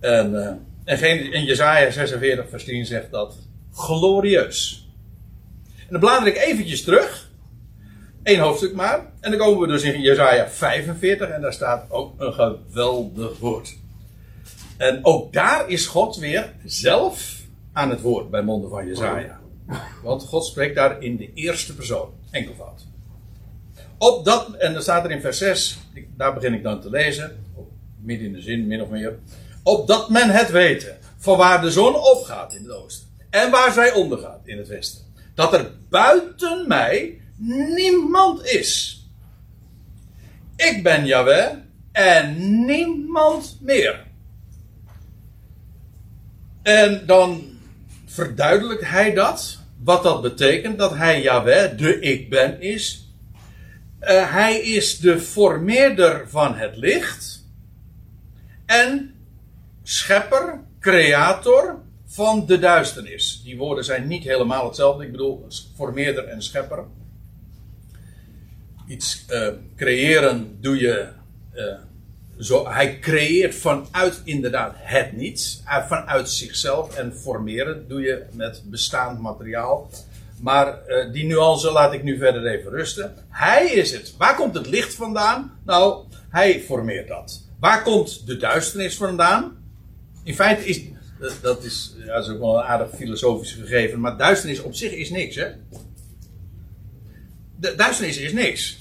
En, 0.00 0.32
uh, 0.32 0.50
en, 0.84 0.98
geen, 0.98 1.32
en 1.32 1.44
Jezaja 1.44 1.90
46 1.90 2.48
vers 2.48 2.64
10 2.64 2.86
zegt 2.86 3.10
dat 3.10 3.36
glorieus. 3.72 4.88
En 5.76 5.86
dan 5.90 6.00
blader 6.00 6.28
ik 6.28 6.36
eventjes 6.36 6.82
terug. 6.82 7.30
Eén 8.22 8.38
hoofdstuk 8.38 8.74
maar. 8.74 9.12
En 9.20 9.30
dan 9.30 9.40
komen 9.40 9.60
we 9.60 9.66
dus 9.66 9.82
in 9.82 10.00
Jezaja 10.00 10.48
45 10.48 11.28
en 11.28 11.40
daar 11.40 11.52
staat 11.52 11.90
ook 11.90 12.20
een 12.20 12.32
geweldig 12.32 13.38
woord. 13.38 13.76
En 14.76 14.98
ook 15.02 15.32
daar 15.32 15.68
is 15.68 15.86
God 15.86 16.16
weer 16.16 16.52
zelf 16.64 17.42
aan 17.74 17.90
het 17.90 18.00
woord 18.00 18.30
bij 18.30 18.42
monden 18.42 18.70
van 18.70 18.86
Jezaja. 18.86 19.40
Want 20.02 20.22
God 20.22 20.46
spreekt 20.46 20.74
daar 20.74 21.02
in 21.02 21.16
de 21.16 21.32
eerste 21.34 21.74
persoon. 21.74 22.12
Enkelvoud. 22.30 22.86
Op 23.98 24.24
dat, 24.24 24.54
en 24.56 24.72
dan 24.72 24.82
staat 24.82 25.04
er 25.04 25.10
in 25.10 25.20
vers 25.20 25.38
6, 25.38 25.78
daar 26.16 26.34
begin 26.34 26.54
ik 26.54 26.62
dan 26.62 26.80
te 26.80 26.90
lezen. 26.90 27.44
Midden 28.00 28.26
in 28.26 28.32
de 28.32 28.40
zin, 28.40 28.66
min 28.66 28.82
of 28.82 28.88
meer. 28.88 29.18
Opdat 29.62 30.10
men 30.10 30.30
het 30.30 30.50
weten. 30.50 30.98
Van 31.16 31.38
waar 31.38 31.60
de 31.60 31.70
zon 31.70 31.94
opgaat 31.94 32.54
in 32.54 32.62
het 32.62 32.72
oosten. 32.72 33.08
En 33.30 33.50
waar 33.50 33.72
zij 33.72 33.92
ondergaat 33.92 34.40
in 34.44 34.58
het 34.58 34.68
westen. 34.68 35.04
Dat 35.34 35.52
er 35.52 35.70
buiten 35.88 36.68
mij 36.68 37.20
niemand 37.36 38.44
is. 38.44 39.02
Ik 40.56 40.82
ben 40.82 41.06
Yahweh 41.06 41.52
en 41.92 42.64
niemand 42.64 43.58
meer. 43.60 44.06
En 46.62 47.06
dan 47.06 47.53
verduidelijkt 48.14 48.88
hij 48.88 49.14
dat. 49.14 49.58
Wat 49.82 50.02
dat 50.02 50.22
betekent. 50.22 50.78
Dat 50.78 50.94
hij 50.94 51.22
Yahweh, 51.22 51.78
de 51.78 52.00
ik 52.00 52.30
ben, 52.30 52.60
is. 52.60 53.08
Uh, 54.00 54.32
hij 54.32 54.60
is 54.60 54.98
de 54.98 55.20
formeerder 55.20 56.28
van 56.28 56.54
het 56.54 56.76
licht. 56.76 57.44
En 58.66 59.14
schepper, 59.82 60.60
creator 60.80 61.78
van 62.06 62.46
de 62.46 62.58
duisternis. 62.58 63.40
Die 63.44 63.56
woorden 63.56 63.84
zijn 63.84 64.06
niet 64.06 64.24
helemaal 64.24 64.66
hetzelfde. 64.66 65.04
Ik 65.04 65.10
bedoel, 65.10 65.46
formeerder 65.74 66.24
en 66.24 66.42
schepper. 66.42 66.84
Iets 68.88 69.24
uh, 69.30 69.48
creëren 69.76 70.56
doe 70.60 70.78
je 70.80 71.08
uh, 71.54 71.74
zo, 72.38 72.68
hij 72.68 72.98
creëert 72.98 73.54
vanuit 73.54 74.20
inderdaad 74.24 74.74
het 74.76 75.12
niets, 75.12 75.62
eh, 75.66 75.86
vanuit 75.86 76.30
zichzelf 76.30 76.96
en 76.96 77.14
formeren 77.16 77.88
doe 77.88 78.00
je 78.00 78.22
met 78.32 78.62
bestaand 78.64 79.20
materiaal. 79.20 79.90
Maar 80.40 80.78
uh, 80.88 81.12
die 81.12 81.24
nuance 81.24 81.70
laat 81.70 81.92
ik 81.92 82.02
nu 82.02 82.18
verder 82.18 82.46
even 82.46 82.70
rusten. 82.70 83.14
Hij 83.28 83.66
is 83.66 83.92
het. 83.92 84.14
Waar 84.18 84.36
komt 84.36 84.54
het 84.54 84.66
licht 84.66 84.94
vandaan? 84.94 85.58
Nou, 85.64 86.04
hij 86.28 86.60
formeert 86.60 87.08
dat. 87.08 87.42
Waar 87.60 87.82
komt 87.82 88.26
de 88.26 88.36
duisternis 88.36 88.96
vandaan? 88.96 89.56
In 90.22 90.34
feite 90.34 90.64
is 90.64 90.80
dat 91.42 91.64
is, 91.64 91.94
ja, 91.98 92.14
dat 92.14 92.28
ook 92.28 92.38
wel 92.38 92.58
een 92.58 92.64
aardig 92.64 92.90
filosofisch 92.96 93.52
gegeven, 93.52 94.00
maar 94.00 94.16
duisternis 94.16 94.60
op 94.60 94.74
zich 94.74 94.92
is 94.92 95.10
niks, 95.10 95.36
hè? 95.36 95.48
De 97.56 97.74
duisternis 97.76 98.16
is 98.16 98.32
niks. 98.32 98.76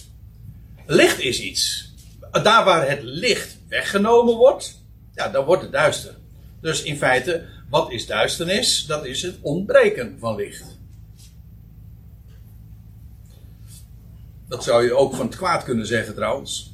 Licht 0.85 1.19
is 1.19 1.41
iets 1.41 1.92
daar 2.41 2.65
waar 2.65 2.89
het 2.89 3.03
licht 3.03 3.57
weggenomen 3.67 4.35
wordt, 4.35 4.81
ja, 5.13 5.29
dan 5.29 5.45
wordt 5.45 5.61
het 5.61 5.71
duister. 5.71 6.15
Dus 6.61 6.83
in 6.83 6.97
feite, 6.97 7.45
wat 7.69 7.91
is 7.91 8.05
duisternis? 8.05 8.85
Dat 8.85 9.05
is 9.05 9.21
het 9.21 9.37
ontbreken 9.41 10.17
van 10.19 10.35
licht. 10.35 10.77
Dat 14.47 14.63
zou 14.63 14.83
je 14.83 14.93
ook 14.93 15.15
van 15.15 15.25
het 15.25 15.35
kwaad 15.35 15.63
kunnen 15.63 15.87
zeggen 15.87 16.15
trouwens. 16.15 16.73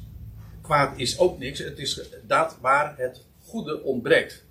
Kwaad 0.62 0.98
is 0.98 1.18
ook 1.18 1.38
niks, 1.38 1.58
het 1.58 1.78
is 1.78 2.00
dat 2.26 2.56
waar 2.60 2.94
het 2.96 3.24
goede 3.44 3.82
ontbreekt. 3.82 4.44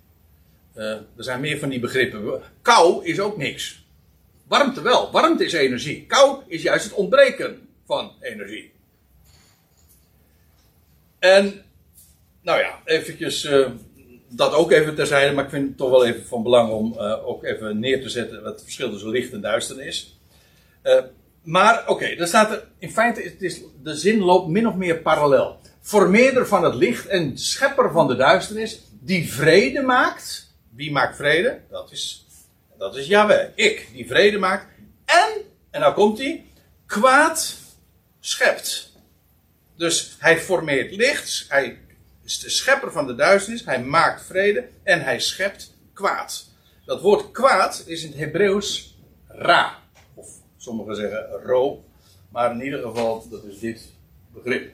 Uh, 0.74 0.84
er 0.90 1.04
zijn 1.16 1.40
meer 1.40 1.58
van 1.58 1.68
die 1.68 1.80
begrippen. 1.80 2.42
Kou 2.62 3.04
is 3.04 3.20
ook 3.20 3.36
niks. 3.36 3.86
Warmte 4.48 4.82
wel. 4.82 5.10
Warmte 5.10 5.44
is 5.44 5.52
energie. 5.52 6.06
Kou 6.06 6.42
is 6.46 6.62
juist 6.62 6.84
het 6.84 6.94
ontbreken 6.94 7.68
van 7.86 8.12
energie. 8.20 8.72
En, 11.20 11.62
nou 12.42 12.58
ja, 12.58 12.80
eventjes 12.84 13.44
uh, 13.44 13.66
dat 14.28 14.52
ook 14.52 14.70
even 14.70 14.94
terzijde, 14.94 15.34
maar 15.34 15.44
ik 15.44 15.50
vind 15.50 15.68
het 15.68 15.76
toch 15.76 15.90
wel 15.90 16.06
even 16.06 16.26
van 16.26 16.42
belang 16.42 16.72
om 16.72 16.94
uh, 16.96 17.28
ook 17.28 17.44
even 17.44 17.78
neer 17.78 18.02
te 18.02 18.08
zetten 18.08 18.42
wat 18.42 18.52
het 18.52 18.62
verschil 18.62 18.90
tussen 18.90 19.10
licht 19.10 19.32
en 19.32 19.40
duisternis. 19.40 20.18
Uh, 20.82 21.02
maar 21.42 21.88
oké, 21.88 22.16
dan 22.16 22.26
staat 22.26 22.50
er, 22.50 22.64
in 22.78 22.90
feite 22.90 23.22
het 23.22 23.42
is, 23.42 23.60
de 23.82 23.94
zin 23.94 24.20
loopt 24.20 24.48
min 24.48 24.68
of 24.68 24.74
meer 24.74 24.98
parallel. 24.98 25.58
Formeerder 25.80 26.46
van 26.46 26.64
het 26.64 26.74
licht 26.74 27.06
en 27.06 27.38
schepper 27.38 27.92
van 27.92 28.08
de 28.08 28.16
duisternis, 28.16 28.80
die 29.00 29.32
vrede 29.32 29.82
maakt. 29.82 30.54
Wie 30.74 30.92
maakt 30.92 31.16
vrede? 31.16 31.60
Dat 31.70 31.92
is, 31.92 32.26
dat 32.78 32.96
is 32.96 33.06
Yahweh. 33.06 33.48
Ik, 33.54 33.88
die 33.92 34.06
vrede 34.06 34.38
maakt. 34.38 34.66
En, 35.04 35.30
en 35.70 35.80
nou 35.80 35.94
komt 35.94 36.18
hij, 36.18 36.44
kwaad 36.86 37.56
schept. 38.20 38.89
Dus 39.80 40.16
hij 40.18 40.40
formeert 40.40 40.96
licht, 40.96 41.44
hij 41.48 41.78
is 42.22 42.38
de 42.38 42.50
schepper 42.50 42.92
van 42.92 43.06
de 43.06 43.14
duisternis, 43.14 43.64
hij 43.64 43.82
maakt 43.82 44.26
vrede 44.26 44.68
en 44.82 45.02
hij 45.02 45.20
schept 45.20 45.74
kwaad. 45.92 46.48
Dat 46.84 47.00
woord 47.00 47.30
kwaad 47.30 47.82
is 47.86 48.02
in 48.02 48.10
het 48.10 48.18
Hebreeuws 48.18 48.98
ra, 49.26 49.78
of 50.14 50.28
sommigen 50.56 50.96
zeggen 50.96 51.28
ro, 51.42 51.84
maar 52.28 52.50
in 52.50 52.62
ieder 52.62 52.82
geval 52.82 53.28
dat 53.28 53.44
is 53.44 53.58
dit 53.58 53.92
begrip. 54.32 54.72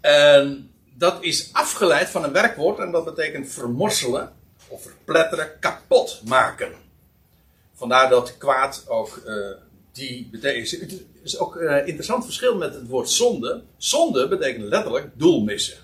En 0.00 0.72
dat 0.94 1.22
is 1.22 1.52
afgeleid 1.52 2.08
van 2.08 2.24
een 2.24 2.32
werkwoord 2.32 2.78
en 2.78 2.90
dat 2.90 3.04
betekent 3.04 3.52
vermorselen 3.52 4.32
of 4.68 4.82
verpletteren, 4.82 5.58
kapot 5.60 6.22
maken. 6.24 6.72
Vandaar 7.74 8.08
dat 8.08 8.38
kwaad 8.38 8.84
ook 8.88 9.22
uh, 9.26 9.50
die 9.92 10.28
betekent. 10.30 10.70
Het 10.70 11.04
is 11.22 11.38
ook 11.38 11.56
een 11.56 11.68
eh, 11.68 11.86
interessant 11.86 12.24
verschil 12.24 12.56
met 12.56 12.74
het 12.74 12.86
woord 12.86 13.10
zonde. 13.10 13.62
Zonde 13.76 14.28
betekent 14.28 14.64
letterlijk 14.64 15.10
doel 15.14 15.44
missen. 15.44 15.78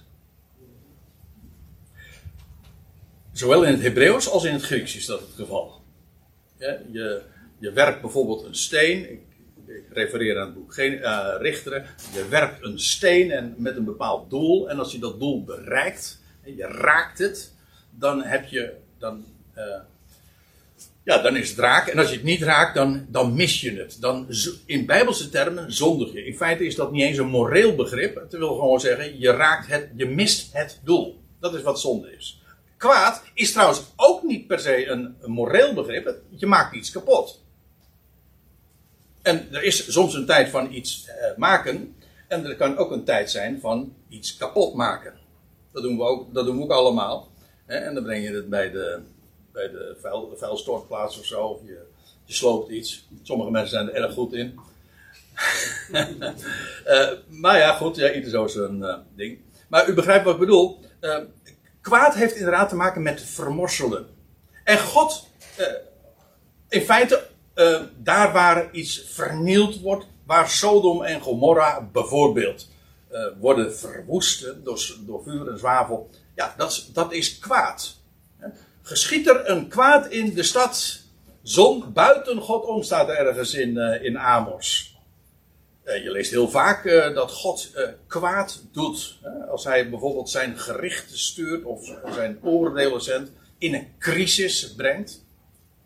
Zowel 3.33 3.65
in 3.65 3.73
het 3.73 3.83
Hebreeuws 3.83 4.29
als 4.29 4.45
in 4.45 4.53
het 4.53 4.63
Grieks 4.63 4.97
is 4.97 5.07
dat 5.07 5.21
het 5.21 5.33
geval. 5.35 5.81
Je, 6.59 7.23
je 7.59 7.73
werpt 7.73 8.01
bijvoorbeeld 8.01 8.45
een 8.45 8.55
steen. 8.55 9.11
Ik, 9.11 9.21
refereer 9.91 10.39
aan 10.39 10.47
het 10.47 10.55
boek 10.55 10.75
Geen, 10.75 10.93
uh, 10.93 11.35
Richteren. 11.39 11.87
Je 12.13 12.29
werpt 12.29 12.65
een 12.65 12.81
steen 12.81 13.31
en 13.31 13.55
met 13.59 13.77
een 13.77 13.85
bepaald 13.85 14.31
doel. 14.31 14.71
En 14.71 14.79
als 14.79 14.93
je 14.93 14.99
dat 14.99 15.21
doel 15.21 15.45
bereikt 15.45 16.21
en 16.43 16.57
je 16.57 16.67
raakt 16.67 17.19
het, 17.19 17.53
dan 17.91 18.23
heb 18.23 18.47
je. 18.47 18.75
Dan, 18.99 19.25
uh, 19.57 19.63
ja, 21.07 21.19
dan 21.23 21.37
is 21.37 21.49
het 21.49 21.59
raak. 21.59 21.89
En 21.89 21.99
als 21.99 22.09
je 22.09 22.15
het 22.15 22.25
niet 22.25 22.43
raakt, 22.43 22.75
dan, 22.75 23.07
dan 23.09 23.35
mis 23.35 23.61
je 23.61 23.73
het. 23.73 23.97
Dan, 24.01 24.27
in 24.67 24.87
bijbelse 24.87 25.29
termen 25.29 25.73
zondig 25.73 26.13
je. 26.13 26.25
In 26.25 26.37
feite 26.37 26.65
is 26.65 26.75
dat 26.75 26.93
niet 26.93 27.03
eens 27.03 27.19
een 27.19 27.29
moreel 27.29 27.75
begrip. 27.75 28.15
Het 28.15 28.33
wil 28.33 28.55
gewoon 28.55 28.81
zeggen, 28.81 29.21
je 29.21 29.31
raakt 29.31 29.67
het, 29.67 29.91
je 29.97 30.07
mist 30.07 30.53
het 30.53 30.81
doel. 30.85 31.21
Dat 31.41 31.55
is 31.55 31.63
wat 31.63 31.81
zonde 31.81 32.17
is. 32.17 32.43
Kwaad 32.77 33.23
is 33.35 33.53
trouwens 33.53 33.83
ook 33.97 34.23
niet 34.23 34.47
per 34.47 34.61
se 34.61 34.87
een, 34.87 35.17
moreel 35.25 35.75
begrip. 35.75 36.15
Je 36.29 36.47
maakt 36.47 36.75
iets 36.75 36.91
kapot. 36.91 37.43
En 39.23 39.49
er 39.53 39.63
is 39.63 39.93
soms 39.93 40.15
een 40.15 40.27
tijd 40.27 40.49
van 40.49 40.73
iets 40.73 41.07
eh, 41.07 41.37
maken. 41.37 41.97
En 42.29 42.45
er 42.45 42.57
kan 42.57 42.77
ook 42.77 42.91
een 42.91 43.05
tijd 43.05 43.31
zijn 43.31 43.61
van 43.61 43.95
iets 44.09 44.37
kapot 44.37 44.75
maken. 44.75 45.15
Dat 45.73 45.83
doen 45.83 45.97
we 45.97 46.03
ook, 46.03 46.35
dat 46.35 46.45
doen 46.45 46.57
we 46.57 46.63
ook 46.63 46.71
allemaal. 46.71 47.29
En 47.67 47.95
dan 47.95 48.03
breng 48.03 48.25
je 48.25 48.35
het 48.35 48.49
bij 48.49 48.71
de, 48.71 49.01
bij 49.57 49.71
de 49.71 49.97
vuil, 50.01 50.35
vuilstortplaats 50.37 51.19
of 51.19 51.25
zo. 51.25 51.41
Of 51.41 51.61
je, 51.65 51.81
je 52.25 52.35
sloopt 52.35 52.71
iets. 52.71 53.09
Sommige 53.23 53.51
mensen 53.51 53.71
zijn 53.71 53.89
er 53.89 54.03
erg 54.03 54.13
goed 54.15 54.33
in. 54.33 54.61
uh, 55.93 57.11
maar 57.43 57.59
ja, 57.59 57.73
goed, 57.73 57.97
ja, 57.97 58.13
ieder 58.13 58.31
zo 58.31 58.47
zijn 58.47 58.79
uh, 58.79 58.95
ding. 59.15 59.39
Maar 59.69 59.89
u 59.89 59.95
begrijpt 59.95 60.25
wat 60.25 60.35
ik 60.35 60.41
bedoel. 60.41 60.81
Uh, 61.01 61.19
kwaad 61.81 62.15
heeft 62.15 62.35
inderdaad 62.35 62.69
te 62.69 62.77
maken 62.77 63.03
met 63.03 63.23
vermorselen. 63.23 64.07
En 64.65 64.79
God, 64.79 65.29
in 66.69 66.81
feite, 66.81 67.27
daar 67.97 68.33
waar 68.33 68.73
iets 68.73 69.05
vernield 69.09 69.81
wordt, 69.81 70.07
waar 70.25 70.51
Sodom 70.51 71.03
en 71.03 71.21
Gomorra 71.21 71.89
bijvoorbeeld 71.93 72.69
worden 73.41 73.77
verwoest 73.77 74.55
door, 74.65 74.97
door 75.01 75.23
vuur 75.23 75.49
en 75.49 75.59
zwavel, 75.59 76.11
ja, 76.35 76.55
dat 76.93 77.13
is 77.13 77.39
kwaad. 77.39 77.96
Geschiet 78.87 79.27
er 79.27 79.51
een 79.51 79.69
kwaad 79.69 80.09
in 80.09 80.35
de 80.35 80.43
stad, 80.43 81.01
zon 81.43 81.93
buiten 81.93 82.41
God 82.41 82.65
om, 82.65 82.83
staat 82.83 83.09
er 83.09 83.17
ergens 83.17 83.55
in, 83.55 83.77
uh, 83.77 84.05
in 84.05 84.19
Amos. 84.19 84.97
Uh, 85.85 86.03
je 86.03 86.11
leest 86.11 86.31
heel 86.31 86.49
vaak 86.49 86.85
uh, 86.85 87.15
dat 87.15 87.33
God 87.33 87.73
kwaad 88.07 88.63
doet. 88.73 89.19
als 89.51 89.65
hij 89.65 89.91
bijvoorbeeld 89.91 90.31
zijn 90.31 90.59
gerichten 90.59 91.19
stuurt 91.19 91.65
of 91.65 91.93
zijn 92.15 92.39
oordelen 92.43 93.03
zendt, 93.03 93.31
in 93.59 93.75
een 93.75 93.89
crisis 93.99 94.75
brengt. 94.75 95.25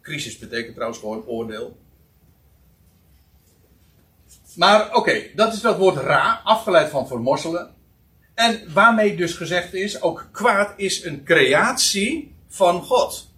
Crisis 0.02 0.38
betekent 0.38 0.74
trouwens 0.74 1.00
gewoon 1.00 1.26
oordeel. 1.26 1.76
Maar 4.56 4.94
oké, 4.94 5.22
dat 5.34 5.52
is 5.52 5.60
dat 5.60 5.76
woord 5.76 5.96
ra, 5.96 6.40
afgeleid 6.44 6.90
van 6.90 7.08
vermorselen. 7.08 7.74
En 8.34 8.72
waarmee 8.72 9.16
dus 9.16 9.34
gezegd 9.34 9.74
is, 9.74 10.02
ook 10.02 10.28
kwaad 10.32 10.72
is 10.76 11.04
een 11.04 11.24
creatie 11.24 12.29
van 12.50 12.82
God. 12.82 13.28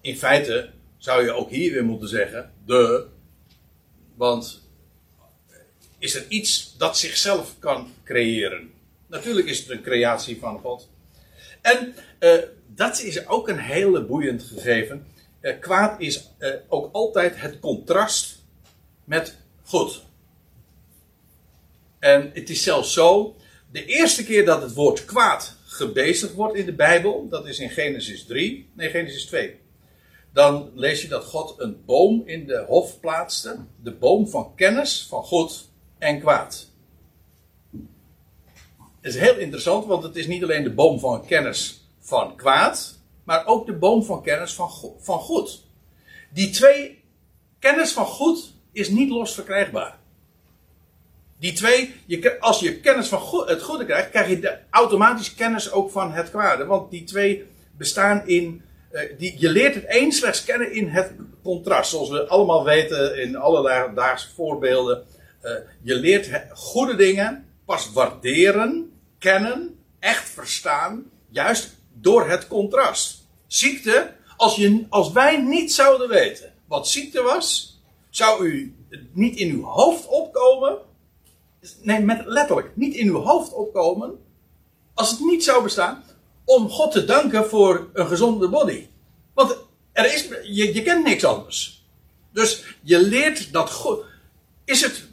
In 0.00 0.16
feite 0.16 0.70
zou 0.98 1.24
je 1.24 1.32
ook 1.32 1.50
hier 1.50 1.72
weer 1.72 1.84
moeten 1.84 2.08
zeggen, 2.08 2.52
de. 2.66 3.06
Want 4.14 4.62
is 5.98 6.14
er 6.14 6.24
iets 6.28 6.74
dat 6.76 6.98
zichzelf 6.98 7.58
kan 7.58 7.92
creëren? 8.04 8.72
Natuurlijk 9.06 9.46
is 9.46 9.58
het 9.58 9.70
een 9.70 9.82
creatie 9.82 10.38
van 10.38 10.58
God. 10.58 10.88
En 11.60 11.94
uh, 12.20 12.32
dat 12.66 13.00
is 13.00 13.26
ook 13.26 13.48
een 13.48 13.58
hele 13.58 14.04
boeiend 14.04 14.42
gegeven. 14.42 15.06
Uh, 15.40 15.60
kwaad 15.60 16.00
is 16.00 16.30
uh, 16.38 16.54
ook 16.68 16.92
altijd 16.92 17.40
het 17.40 17.58
contrast 17.58 18.42
met 19.04 19.38
goed. 19.64 20.02
En 21.98 22.30
het 22.34 22.50
is 22.50 22.62
zelfs 22.62 22.92
zo, 22.92 23.36
de 23.72 23.84
eerste 23.84 24.24
keer 24.24 24.44
dat 24.44 24.62
het 24.62 24.74
woord 24.74 25.04
kwaad 25.04 25.53
gebezigd 25.74 26.34
wordt 26.34 26.56
in 26.56 26.66
de 26.66 26.74
Bijbel, 26.74 27.28
dat 27.28 27.46
is 27.46 27.58
in 27.58 27.70
Genesis 27.70 28.24
3, 28.24 28.70
nee 28.72 28.90
Genesis 28.90 29.26
2. 29.26 29.60
Dan 30.32 30.70
lees 30.74 31.02
je 31.02 31.08
dat 31.08 31.24
God 31.24 31.54
een 31.56 31.84
boom 31.84 32.22
in 32.26 32.46
de 32.46 32.64
hof 32.66 33.00
plaatste, 33.00 33.56
de 33.82 33.92
boom 33.92 34.28
van 34.28 34.54
kennis 34.54 35.06
van 35.08 35.22
goed 35.22 35.68
en 35.98 36.20
kwaad. 36.20 36.70
Het 39.00 39.14
is 39.14 39.20
heel 39.20 39.36
interessant, 39.36 39.86
want 39.86 40.02
het 40.02 40.16
is 40.16 40.26
niet 40.26 40.42
alleen 40.42 40.62
de 40.62 40.74
boom 40.74 40.98
van 40.98 41.26
kennis 41.26 41.88
van 41.98 42.36
kwaad, 42.36 42.98
maar 43.24 43.46
ook 43.46 43.66
de 43.66 43.76
boom 43.76 44.04
van 44.04 44.22
kennis 44.22 44.54
van, 44.54 44.70
van 44.98 45.18
goed. 45.18 45.64
Die 46.32 46.50
twee, 46.50 47.04
kennis 47.58 47.92
van 47.92 48.06
goed, 48.06 48.54
is 48.72 48.88
niet 48.88 49.10
los 49.10 49.34
verkrijgbaar. 49.34 49.98
Die 51.44 51.52
twee, 51.52 51.94
je, 52.06 52.40
als 52.40 52.60
je 52.60 52.80
kennis 52.80 53.08
van 53.08 53.46
het 53.46 53.62
goede 53.62 53.84
krijgt, 53.84 54.10
krijg 54.10 54.28
je 54.28 54.38
de, 54.40 54.58
automatisch 54.70 55.34
kennis 55.34 55.72
ook 55.72 55.90
van 55.90 56.12
het 56.12 56.30
kwade. 56.30 56.66
Want 56.66 56.90
die 56.90 57.04
twee 57.04 57.44
bestaan 57.76 58.28
in. 58.28 58.62
Uh, 58.92 59.00
die, 59.18 59.34
je 59.38 59.50
leert 59.50 59.74
het 59.74 59.84
een 59.86 60.12
slechts 60.12 60.44
kennen 60.44 60.72
in 60.72 60.88
het 60.88 61.12
contrast. 61.42 61.90
Zoals 61.90 62.10
we 62.10 62.26
allemaal 62.26 62.64
weten 62.64 63.22
in 63.22 63.36
alledaagse 63.36 64.28
voorbeelden. 64.34 65.04
Uh, 65.42 65.52
je 65.82 65.94
leert 65.94 66.30
goede 66.52 66.94
dingen 66.94 67.46
pas 67.64 67.92
waarderen, 67.92 68.92
kennen, 69.18 69.78
echt 69.98 70.28
verstaan. 70.28 71.10
Juist 71.30 71.76
door 71.92 72.28
het 72.28 72.48
contrast. 72.48 73.26
Ziekte, 73.46 74.12
als, 74.36 74.56
je, 74.56 74.86
als 74.88 75.12
wij 75.12 75.42
niet 75.42 75.72
zouden 75.72 76.08
weten 76.08 76.52
wat 76.68 76.88
ziekte 76.88 77.22
was, 77.22 77.78
zou 78.10 78.46
u 78.46 78.74
niet 79.12 79.36
in 79.36 79.50
uw 79.50 79.64
hoofd 79.64 80.06
opkomen 80.06 80.92
nee, 81.82 82.00
met 82.00 82.26
letterlijk, 82.26 82.76
niet 82.76 82.94
in 82.94 83.06
uw 83.06 83.20
hoofd 83.20 83.52
opkomen, 83.52 84.18
als 84.94 85.10
het 85.10 85.20
niet 85.20 85.44
zou 85.44 85.62
bestaan, 85.62 86.04
om 86.44 86.70
God 86.70 86.92
te 86.92 87.04
danken 87.04 87.44
voor 87.44 87.88
een 87.92 88.06
gezonde 88.06 88.48
body. 88.48 88.86
Want 89.34 89.56
er 89.92 90.14
is, 90.14 90.28
je, 90.42 90.74
je 90.74 90.82
kent 90.82 91.04
niks 91.04 91.24
anders. 91.24 91.84
Dus 92.32 92.64
je 92.82 93.02
leert 93.02 93.52
dat 93.52 93.70
goed. 93.70 94.04
Is 94.64 94.80
het, 94.80 95.08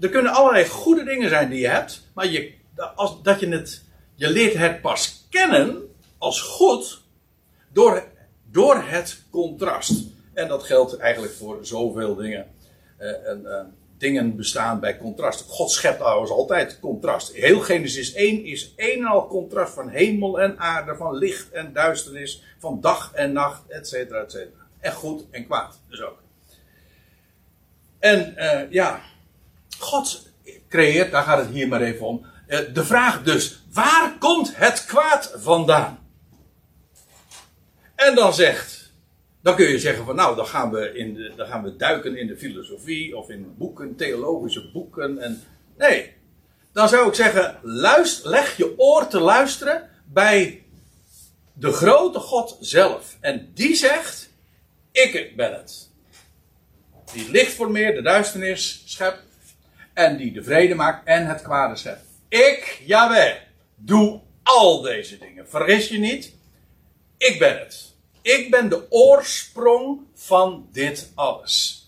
er 0.00 0.08
kunnen 0.08 0.32
allerlei 0.32 0.68
goede 0.68 1.04
dingen 1.04 1.28
zijn 1.28 1.50
die 1.50 1.60
je 1.60 1.68
hebt, 1.68 2.02
maar 2.14 2.26
je, 2.26 2.52
als, 2.94 3.22
dat 3.22 3.40
je, 3.40 3.48
het, 3.48 3.84
je 4.14 4.30
leert 4.30 4.54
het 4.54 4.80
pas 4.80 5.26
kennen 5.30 5.94
als 6.18 6.40
goed 6.40 7.02
door, 7.72 8.04
door 8.50 8.82
het 8.82 9.22
contrast. 9.30 10.04
En 10.34 10.48
dat 10.48 10.62
geldt 10.62 10.96
eigenlijk 10.96 11.32
voor 11.32 11.58
zoveel 11.62 12.14
dingen. 12.14 12.46
Uh, 12.98 13.28
en, 13.28 13.40
uh, 13.44 13.60
dingen 13.98 14.36
bestaan 14.36 14.80
bij 14.80 14.98
contrast. 14.98 15.44
God 15.48 15.70
schept 15.70 15.98
trouwens 15.98 16.30
altijd 16.30 16.80
contrast. 16.80 17.32
Heel 17.32 17.60
Genesis 17.60 18.12
1 18.12 18.44
is 18.44 18.72
een 18.76 18.98
en 18.98 19.04
al 19.04 19.26
contrast 19.26 19.74
van 19.74 19.88
hemel 19.88 20.40
en 20.40 20.58
aarde, 20.58 20.96
van 20.96 21.14
licht 21.14 21.50
en 21.50 21.72
duisternis, 21.72 22.42
van 22.58 22.80
dag 22.80 23.12
en 23.14 23.32
nacht, 23.32 23.62
et 23.68 23.88
cetera, 23.88 24.20
et 24.20 24.30
cetera. 24.30 24.64
En 24.80 24.92
goed 24.92 25.24
en 25.30 25.44
kwaad 25.44 25.80
dus 25.88 26.02
ook. 26.02 26.18
En 27.98 28.34
uh, 28.38 28.70
ja, 28.70 29.00
God 29.78 30.28
creëert, 30.68 31.10
daar 31.10 31.22
gaat 31.22 31.38
het 31.38 31.48
hier 31.48 31.68
maar 31.68 31.80
even 31.80 32.06
om. 32.06 32.26
Uh, 32.48 32.58
de 32.72 32.84
vraag 32.84 33.22
dus, 33.22 33.62
waar 33.72 34.16
komt 34.18 34.56
het 34.56 34.84
kwaad 34.84 35.32
vandaan? 35.36 35.98
En 37.94 38.14
dan 38.14 38.34
zegt 38.34 38.75
dan 39.46 39.56
kun 39.56 39.68
je 39.68 39.78
zeggen 39.78 40.04
van 40.04 40.16
nou, 40.16 40.36
dan 40.36 40.46
gaan 40.46 40.70
we, 40.70 40.92
in 40.92 41.14
de, 41.14 41.32
dan 41.36 41.46
gaan 41.46 41.62
we 41.62 41.76
duiken 41.76 42.16
in 42.16 42.26
de 42.26 42.36
filosofie 42.36 43.16
of 43.16 43.28
in 43.28 43.54
boeken, 43.56 43.96
theologische 43.96 44.70
boeken. 44.70 45.18
En, 45.18 45.42
nee, 45.78 46.12
dan 46.72 46.88
zou 46.88 47.08
ik 47.08 47.14
zeggen, 47.14 47.58
luister, 47.62 48.30
leg 48.30 48.56
je 48.56 48.78
oor 48.78 49.06
te 49.06 49.20
luisteren 49.20 49.90
bij 50.04 50.62
de 51.52 51.72
grote 51.72 52.18
God 52.18 52.56
zelf. 52.60 53.16
En 53.20 53.50
die 53.54 53.74
zegt, 53.74 54.30
ik 54.92 55.32
ben 55.36 55.52
het. 55.52 55.90
Die 57.12 57.30
licht 57.30 57.52
formeert, 57.52 57.96
de 57.96 58.02
duisternis 58.02 58.82
schept. 58.86 59.22
En 59.94 60.16
die 60.16 60.32
de 60.32 60.42
vrede 60.42 60.74
maakt 60.74 61.06
en 61.06 61.26
het 61.26 61.42
kwade 61.42 61.76
schept. 61.76 62.04
Ik, 62.28 62.82
Jaweh, 62.84 63.34
doe 63.74 64.20
al 64.42 64.80
deze 64.80 65.18
dingen. 65.18 65.48
Vergis 65.48 65.88
je 65.88 65.98
niet, 65.98 66.34
ik 67.18 67.38
ben 67.38 67.58
het. 67.58 67.95
Ik 68.26 68.50
ben 68.50 68.68
de 68.68 68.86
oorsprong 68.90 70.00
van 70.14 70.68
dit 70.72 71.12
alles. 71.14 71.86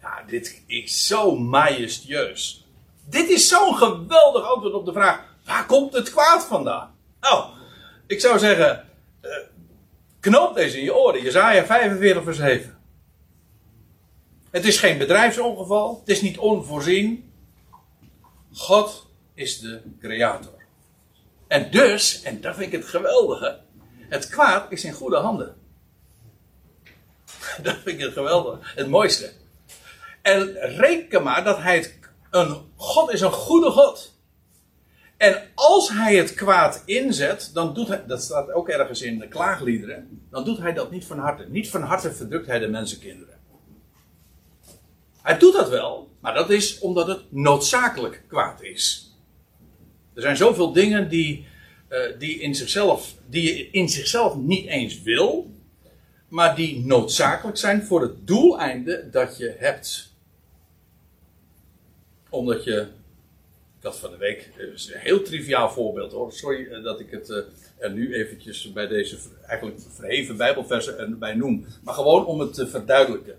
Ja, 0.00 0.22
dit 0.26 0.62
is 0.66 1.06
zo 1.06 1.36
majestueus. 1.36 2.66
Dit 3.04 3.28
is 3.28 3.48
zo'n 3.48 3.74
geweldig 3.76 4.44
antwoord 4.44 4.74
op 4.74 4.84
de 4.84 4.92
vraag: 4.92 5.34
waar 5.44 5.66
komt 5.66 5.92
het 5.92 6.10
kwaad 6.10 6.44
vandaan? 6.44 6.94
Nou, 7.20 7.50
ik 8.06 8.20
zou 8.20 8.38
zeggen: 8.38 8.84
uh, 9.22 9.30
knoop 10.20 10.54
deze 10.54 10.78
in 10.78 10.84
je 10.84 10.94
oren. 10.94 11.22
Jezaja 11.22 11.64
45, 11.64 12.22
vers 12.22 12.36
7. 12.36 12.78
Het 14.50 14.64
is 14.64 14.78
geen 14.78 14.98
bedrijfsongeval. 14.98 15.98
Het 16.00 16.08
is 16.08 16.22
niet 16.22 16.38
onvoorzien. 16.38 17.32
God 18.52 19.06
is 19.34 19.58
de 19.58 19.80
creator. 20.00 20.64
En 21.46 21.70
dus, 21.70 22.22
en 22.22 22.40
dat 22.40 22.54
vind 22.54 22.72
ik 22.72 22.80
het 22.80 22.88
geweldige, 22.88 23.60
het 24.08 24.28
kwaad 24.28 24.72
is 24.72 24.84
in 24.84 24.92
goede 24.92 25.16
handen. 25.16 25.57
dat 27.62 27.74
vind 27.74 27.98
ik 27.98 28.00
het 28.00 28.12
geweldig. 28.12 28.74
Het 28.74 28.88
mooiste. 28.88 29.32
En 30.22 30.52
reken 30.76 31.22
maar 31.22 31.44
dat 31.44 31.58
hij 31.58 31.76
het. 31.76 31.98
Een, 32.30 32.72
God 32.76 33.12
is 33.12 33.20
een 33.20 33.32
goede 33.32 33.70
God. 33.70 34.16
En 35.16 35.42
als 35.54 35.90
hij 35.90 36.16
het 36.16 36.34
kwaad 36.34 36.82
inzet, 36.84 37.50
dan 37.54 37.74
doet 37.74 37.88
hij, 37.88 38.04
dat 38.06 38.22
staat 38.22 38.52
ook 38.52 38.68
ergens 38.68 39.02
in 39.02 39.18
de 39.18 39.28
klaagliederen, 39.28 40.26
dan 40.30 40.44
doet 40.44 40.58
hij 40.58 40.72
dat 40.72 40.90
niet 40.90 41.04
van 41.04 41.18
harte. 41.18 41.46
Niet 41.48 41.70
van 41.70 41.82
harte 41.82 42.12
verdrukt 42.12 42.46
hij 42.46 42.58
de 42.58 42.68
mensenkinderen. 42.68 43.38
Hij 45.22 45.38
doet 45.38 45.52
dat 45.52 45.68
wel, 45.68 46.10
maar 46.20 46.34
dat 46.34 46.50
is 46.50 46.78
omdat 46.78 47.06
het 47.06 47.20
noodzakelijk 47.32 48.22
kwaad 48.28 48.62
is. 48.62 49.12
Er 50.14 50.22
zijn 50.22 50.36
zoveel 50.36 50.72
dingen 50.72 51.08
die, 51.08 51.46
uh, 51.88 51.98
die, 52.18 52.38
in 52.38 52.54
zichzelf, 52.54 53.14
die 53.26 53.42
je 53.42 53.70
in 53.70 53.88
zichzelf 53.88 54.36
niet 54.36 54.66
eens 54.66 55.02
wil, 55.02 55.50
maar 56.28 56.56
die 56.56 56.84
noodzakelijk 56.86 57.56
zijn 57.56 57.82
voor 57.82 58.02
het 58.02 58.26
doeleinde 58.26 59.08
dat 59.10 59.36
je 59.36 59.54
hebt. 59.58 60.12
Omdat 62.28 62.64
je, 62.64 62.86
dat 63.80 63.98
van 63.98 64.10
de 64.10 64.16
week, 64.16 64.50
is 64.74 64.92
een 64.92 65.00
heel 65.00 65.22
triviaal 65.22 65.70
voorbeeld 65.70 66.12
hoor, 66.12 66.32
sorry 66.32 66.66
eh, 66.66 66.82
dat 66.82 67.00
ik 67.00 67.10
het 67.10 67.30
eh, 67.30 67.38
er 67.78 67.92
nu 67.92 68.14
eventjes 68.14 68.72
bij 68.72 68.86
deze 68.86 69.18
eigenlijk 69.46 69.80
verheven 69.88 70.36
bijbelversen 70.36 71.18
bij 71.18 71.34
noem, 71.34 71.66
maar 71.82 71.94
gewoon 71.94 72.26
om 72.26 72.40
het 72.40 72.54
te 72.54 72.68
verduidelijken. 72.68 73.36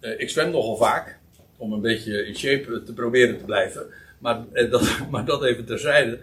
Ik 0.00 0.30
zwem 0.30 0.50
nogal 0.50 0.76
vaak, 0.76 1.18
om 1.56 1.72
een 1.72 1.80
beetje 1.80 2.26
in 2.26 2.36
shape 2.36 2.82
te 2.82 2.92
proberen 2.92 3.38
te 3.38 3.44
blijven, 3.44 3.86
maar, 4.18 4.44
dat, 4.70 4.98
maar 5.10 5.24
dat 5.24 5.44
even 5.44 5.64
terzijde. 5.64 6.18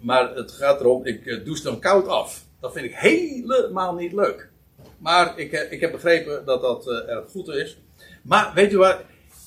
maar 0.00 0.34
het 0.34 0.52
gaat 0.52 0.80
erom, 0.80 1.06
ik 1.06 1.44
douche 1.44 1.62
dan 1.62 1.80
koud 1.80 2.06
af. 2.06 2.45
Dat 2.66 2.74
vind 2.74 2.86
ik 2.86 2.94
helemaal 2.94 3.94
niet 3.94 4.12
leuk. 4.12 4.48
Maar 4.98 5.38
ik, 5.38 5.52
eh, 5.52 5.72
ik 5.72 5.80
heb 5.80 5.92
begrepen 5.92 6.44
dat 6.44 6.62
dat 6.62 6.86
uh, 6.86 7.08
erg 7.08 7.30
goed 7.30 7.48
is. 7.48 7.78
Maar 8.22 8.52
weet 8.54 8.72
u 8.72 8.76
wat? 8.76 9.00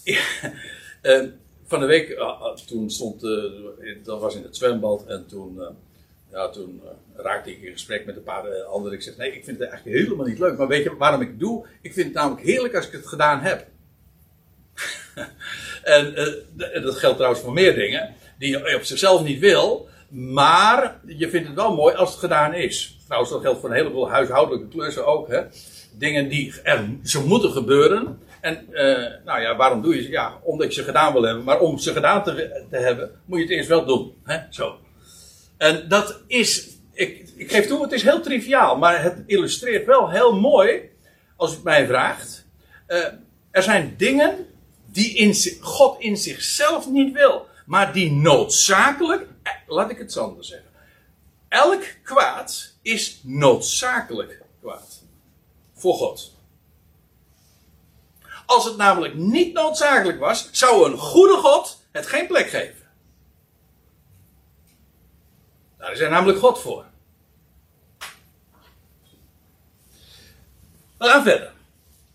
uh, 0.04 1.24
van 1.72 1.80
de 1.80 1.86
week, 1.86 2.20
toen 2.68 2.90
stond, 2.90 3.22
dat 4.04 4.20
was 4.20 4.36
in 4.36 4.44
het 4.44 4.56
zwembad 4.56 5.06
en 5.06 5.26
toen, 5.28 5.62
ja, 6.32 6.50
toen 6.50 6.82
raakte 7.16 7.52
ik 7.52 7.62
in 7.62 7.72
gesprek 7.72 8.06
met 8.06 8.16
een 8.16 8.24
paar 8.24 8.64
anderen. 8.64 8.98
Ik 8.98 9.04
zeg, 9.04 9.18
nee, 9.18 9.36
ik 9.36 9.44
vind 9.44 9.60
het 9.60 9.70
eigenlijk 9.70 10.00
helemaal 10.00 10.26
niet 10.26 10.40
leuk. 10.40 10.58
Maar 10.58 10.68
weet 10.68 10.84
je 10.84 10.98
waarom 10.98 11.22
ik 11.22 11.28
het 11.28 11.40
doe? 11.40 11.66
Ik 11.82 11.94
vind 11.94 12.06
het 12.06 12.16
namelijk 12.16 12.46
heerlijk 12.46 12.76
als 12.76 12.88
ik 12.88 12.92
het 12.92 13.08
gedaan 13.08 13.40
heb. 13.40 13.68
en 15.82 16.14
dat 16.82 16.96
geldt 16.96 17.16
trouwens 17.16 17.44
voor 17.44 17.54
meer 17.54 17.76
dingen, 17.76 18.16
die 18.38 18.50
je 18.50 18.76
op 18.76 18.84
zichzelf 18.84 19.24
niet 19.24 19.40
wil. 19.40 19.89
Maar 20.10 21.00
je 21.06 21.30
vindt 21.30 21.48
het 21.48 21.56
wel 21.56 21.76
mooi 21.76 21.96
als 21.96 22.10
het 22.10 22.20
gedaan 22.20 22.54
is. 22.54 22.98
Trouwens, 23.06 23.32
dat 23.32 23.42
geldt 23.42 23.60
voor 23.60 23.70
een 23.70 23.76
heleboel 23.76 24.10
huishoudelijke 24.10 24.68
klussen 24.68 25.06
ook. 25.06 25.28
Hè? 25.28 25.42
Dingen 25.92 26.30
die 26.30 26.54
er, 26.64 26.90
ze 27.04 27.26
moeten 27.26 27.52
gebeuren. 27.52 28.20
En 28.42 28.68
uh, 28.72 29.08
nou 29.26 29.42
ja, 29.42 29.56
waarom 29.56 29.82
doe 29.82 29.96
je 29.96 30.02
ze? 30.02 30.10
Ja, 30.10 30.40
omdat 30.44 30.66
ik 30.66 30.74
ze 30.74 30.84
gedaan 30.84 31.14
wil 31.14 31.24
hebben. 31.24 31.44
Maar 31.44 31.60
om 31.60 31.78
ze 31.78 31.94
gedaan 31.94 32.24
te, 32.24 32.64
te 32.70 32.78
hebben, 32.78 33.12
moet 33.26 33.38
je 33.38 33.44
het 33.44 33.54
eerst 33.54 33.70
wel 33.70 33.86
doen. 33.86 34.14
Hè? 34.24 34.40
Zo. 34.50 34.78
En 35.58 35.86
dat 35.88 36.22
is, 36.28 36.70
ik, 36.94 37.30
ik 37.36 37.52
geef 37.52 37.68
toe, 37.68 37.82
het 37.82 37.92
is 37.92 38.04
heel 38.04 38.22
triviaal. 38.22 38.78
Maar 38.78 39.04
het 39.04 39.24
illustreert 39.26 39.86
wel 39.86 40.10
heel 40.10 40.40
mooi, 40.40 40.90
als 41.36 41.52
het 41.52 41.64
mij 41.64 41.88
vraagt. 41.88 42.46
Uh, 42.88 43.06
er 43.52 43.64
zijn 43.64 43.94
dingen 43.98 44.48
die 44.92 45.16
in, 45.16 45.36
God 45.62 46.00
in 46.00 46.18
zichzelf 46.18 46.90
niet 46.90 47.14
wil. 47.14 47.48
Maar 47.66 47.94
die 47.94 48.12
noodzakelijk, 48.12 49.22
eh, 49.22 49.28
laat 49.68 49.90
ik 49.90 49.98
het 49.98 50.12
zo 50.12 50.24
anders 50.24 50.48
zeggen. 50.48 50.70
Elk 51.48 51.84
kwaad 52.04 52.74
is 52.82 53.20
noodzakelijk 53.24 54.42
kwaad. 54.62 55.04
Voor 55.74 55.94
God. 55.94 56.34
Als 58.46 58.66
het 58.66 58.78
namelijk 58.78 59.14
niet 59.14 59.54
noodzakelijk 59.54 60.20
was, 60.20 60.50
zou 60.52 60.92
een 60.92 60.98
goede 60.98 61.38
God 61.38 61.82
het 61.92 62.08
geen 62.08 62.28
plek 62.28 62.50
geven. 62.50 62.88
Daar 65.78 65.92
is 65.92 66.00
er 66.00 66.10
namelijk 66.10 66.40
God 66.40 66.60
voor. 66.60 66.86
We 70.98 71.06
gaan 71.06 71.24
verder. 71.24 71.54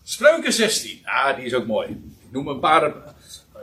Spreuken 0.03 0.53
16. 0.53 1.01
Ah, 1.05 1.35
die 1.35 1.45
is 1.45 1.53
ook 1.53 1.65
mooi. 1.65 1.89
Ik 2.21 2.31
noem 2.31 2.47
een 2.47 2.59
paar. 2.59 2.93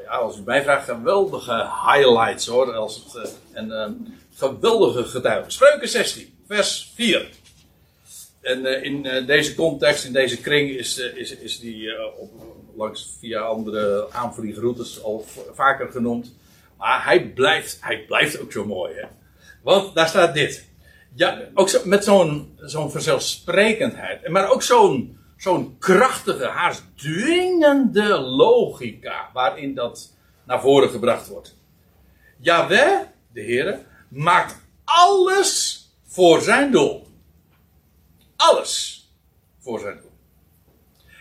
Ja, 0.04 0.16
als 0.16 0.38
u 0.38 0.42
mij 0.44 0.62
vraagt, 0.62 0.84
geweldige 0.84 1.70
highlights 1.86 2.46
hoor. 2.46 2.72
Als 2.72 2.94
het, 3.04 3.26
uh, 3.26 3.30
en 3.52 3.68
uh, 3.68 3.86
geweldige 4.34 5.04
getuigen. 5.04 5.52
Spreuken 5.52 5.88
16, 5.88 6.34
vers 6.46 6.92
4. 6.94 7.28
En 8.40 8.64
uh, 8.64 8.84
in 8.84 9.26
deze 9.26 9.54
context, 9.54 10.04
in 10.04 10.12
deze 10.12 10.40
kring, 10.40 10.70
is, 10.70 10.98
is, 10.98 11.36
is 11.36 11.60
die 11.60 12.10
op, 12.18 12.30
langs 12.76 13.16
via 13.20 13.40
andere 13.40 14.06
aanvliegroutes 14.12 15.02
al 15.02 15.26
vaker 15.52 15.88
genoemd. 15.90 16.34
Maar 16.78 17.04
hij 17.04 17.26
blijft, 17.26 17.78
hij 17.80 18.04
blijft 18.06 18.40
ook 18.40 18.52
zo 18.52 18.64
mooi. 18.64 18.94
Hè? 18.94 19.06
Want 19.62 19.94
daar 19.94 20.08
staat 20.08 20.34
dit. 20.34 20.70
Ja, 21.14 21.48
ook 21.54 21.68
zo, 21.68 21.80
met 21.84 22.04
zo'n 22.04 22.58
zo'n 22.60 22.90
vanzelfsprekendheid. 22.90 24.28
Maar 24.28 24.50
ook 24.50 24.62
zo'n 24.62 25.18
zo'n 25.42 25.76
krachtige, 25.78 26.44
haast 26.44 26.82
dwingende 26.94 28.20
logica. 28.20 29.30
Waarin 29.32 29.74
dat 29.74 30.14
naar 30.44 30.60
voren 30.60 30.90
gebracht 30.90 31.28
wordt. 31.28 31.56
Jawel, 32.38 33.06
de 33.32 33.40
Heer, 33.40 33.78
maakt 34.08 34.56
alles 34.84 35.80
voor 36.06 36.40
zijn 36.40 36.70
doel. 36.70 37.06
Alles 38.36 39.06
voor 39.58 39.80
zijn 39.80 39.98
doel. 40.00 40.10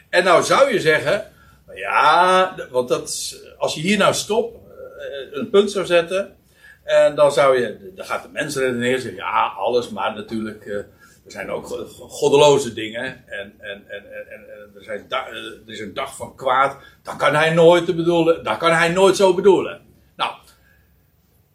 En 0.09 0.23
nou 0.23 0.43
zou 0.43 0.73
je 0.73 0.79
zeggen, 0.79 1.31
ja, 1.73 2.55
want 2.71 2.89
dat, 2.89 3.35
als 3.57 3.73
je 3.73 3.81
hier 3.81 3.97
nou 3.97 4.13
stop, 4.13 4.55
eh, 4.55 5.37
een 5.39 5.49
punt 5.49 5.71
zou 5.71 5.85
zetten, 5.85 6.35
en 6.83 7.15
dan 7.15 7.31
zou 7.31 7.59
je, 7.59 7.91
dan 7.95 8.05
gaat 8.05 8.23
de 8.23 8.29
mens 8.29 8.55
redeneren, 8.55 9.01
zeggen, 9.01 9.19
ja, 9.19 9.53
alles, 9.57 9.89
maar 9.89 10.15
natuurlijk, 10.15 10.65
eh, 10.65 10.79
er 11.31 11.37
zijn 11.37 11.51
ook 11.51 11.67
goddeloze 11.99 12.73
dingen. 12.73 13.27
En, 13.27 13.53
en, 13.59 13.83
en, 13.87 14.11
en, 14.29 14.45
er, 14.75 14.83
zijn 14.83 15.05
eh, 15.09 15.17
er 15.17 15.61
is 15.65 15.79
een 15.79 15.93
dag 15.93 16.15
van 16.15 16.35
kwaad, 16.35 16.77
dat 17.03 17.15
kan 17.15 17.35
hij 17.35 17.53
nooit 17.53 17.85
bedoelen, 17.85 18.43
dat 18.43 18.57
kan 18.57 18.71
hij 18.71 18.89
nooit 18.89 19.15
zo 19.15 19.33
bedoelen. 19.33 19.81
Nou, 20.15 20.33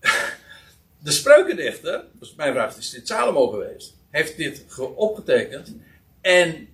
de 1.05 1.11
spreukendichter, 1.11 2.05
dus 2.13 2.35
mijn 2.35 2.53
vraag 2.53 2.77
is 2.77 2.91
dit 2.91 3.09
Salomo 3.09 3.49
geweest, 3.49 3.97
heeft 4.11 4.37
dit 4.37 4.65
opgetekend 4.95 5.75
en 6.21 6.69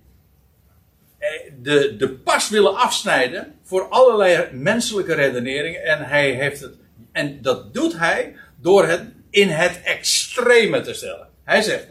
de, 1.61 1.95
de 1.97 2.09
pas 2.09 2.49
willen 2.49 2.75
afsnijden 2.75 3.55
voor 3.63 3.87
allerlei 3.89 4.47
menselijke 4.51 5.13
redeneringen. 5.13 5.83
En 5.83 6.03
hij 6.05 6.31
heeft 6.31 6.61
het. 6.61 6.75
En 7.11 7.41
dat 7.41 7.73
doet 7.73 7.97
hij 7.97 8.35
door 8.55 8.87
het 8.87 9.03
in 9.29 9.49
het 9.49 9.81
extreme 9.83 10.81
te 10.81 10.93
stellen. 10.93 11.27
Hij 11.43 11.61
zegt: 11.61 11.87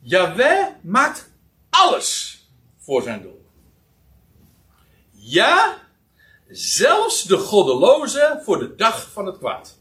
Yahweh 0.00 0.66
maakt 0.82 1.30
alles 1.70 2.40
voor 2.78 3.02
zijn 3.02 3.22
doel. 3.22 3.44
Ja, 5.10 5.78
zelfs 6.48 7.22
de 7.22 7.38
goddeloze 7.38 8.40
voor 8.44 8.58
de 8.58 8.74
dag 8.74 9.10
van 9.12 9.26
het 9.26 9.38
kwaad. 9.38 9.78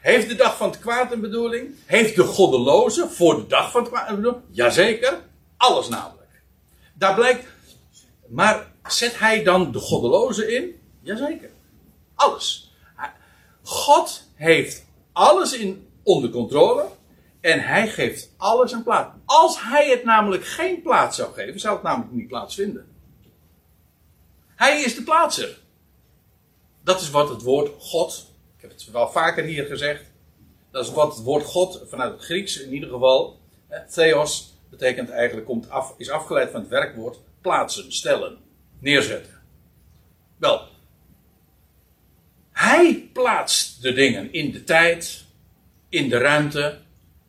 Heeft 0.00 0.28
de 0.28 0.34
dag 0.34 0.56
van 0.56 0.70
het 0.70 0.78
kwaad 0.78 1.12
een 1.12 1.20
bedoeling? 1.20 1.74
Heeft 1.84 2.16
de 2.16 2.24
goddeloze 2.24 3.08
voor 3.08 3.36
de 3.36 3.46
dag 3.46 3.70
van 3.70 3.80
het 3.80 3.90
kwaad 3.90 4.08
een 4.08 4.16
bedoeling? 4.16 4.44
Jazeker, 4.50 5.20
alles 5.56 5.88
namelijk. 5.88 6.42
Daar 6.94 7.14
blijkt. 7.14 7.46
Maar 8.28 8.72
zet 8.86 9.18
hij 9.18 9.42
dan 9.42 9.72
de 9.72 9.78
goddeloze 9.78 10.54
in? 10.54 10.80
Jazeker. 11.00 11.50
Alles. 12.14 12.74
God 13.62 14.22
heeft 14.34 14.84
alles 15.12 15.52
in 15.52 15.85
onder 16.06 16.30
controle. 16.30 16.86
En 17.40 17.60
hij 17.60 17.88
geeft 17.88 18.30
alles 18.36 18.72
een 18.72 18.82
plaats. 18.82 19.16
Als 19.24 19.62
hij 19.62 19.90
het 19.90 20.04
namelijk 20.04 20.44
geen 20.44 20.82
plaats 20.82 21.16
zou 21.16 21.32
geven, 21.32 21.60
zou 21.60 21.74
het 21.74 21.82
namelijk 21.82 22.12
niet 22.12 22.28
plaatsvinden. 22.28 22.86
Hij 24.46 24.82
is 24.82 24.94
de 24.94 25.02
plaatser. 25.02 25.58
Dat 26.82 27.00
is 27.00 27.10
wat 27.10 27.28
het 27.28 27.42
woord 27.42 27.70
God 27.78 28.34
heb 28.66 28.78
het 28.78 28.90
wel 28.90 29.08
vaker 29.08 29.44
hier 29.44 29.64
gezegd. 29.64 30.04
Dat 30.70 30.86
is 30.86 30.92
wat 30.92 31.16
het 31.16 31.24
woord 31.24 31.44
God 31.44 31.82
vanuit 31.88 32.12
het 32.12 32.22
Grieks 32.22 32.60
in 32.60 32.72
ieder 32.72 32.88
geval. 32.88 33.40
Theos 33.90 34.54
betekent 34.70 35.10
eigenlijk, 35.10 35.46
komt 35.46 35.70
af, 35.70 35.94
is 35.96 36.10
afgeleid 36.10 36.50
van 36.50 36.60
het 36.60 36.68
werkwoord 36.68 37.18
plaatsen, 37.40 37.92
stellen, 37.92 38.38
neerzetten. 38.78 39.40
Wel, 40.36 40.68
hij 42.52 43.10
plaatst 43.12 43.82
de 43.82 43.92
dingen 43.92 44.32
in 44.32 44.52
de 44.52 44.64
tijd, 44.64 45.24
in 45.88 46.08
de 46.08 46.18
ruimte. 46.18 46.78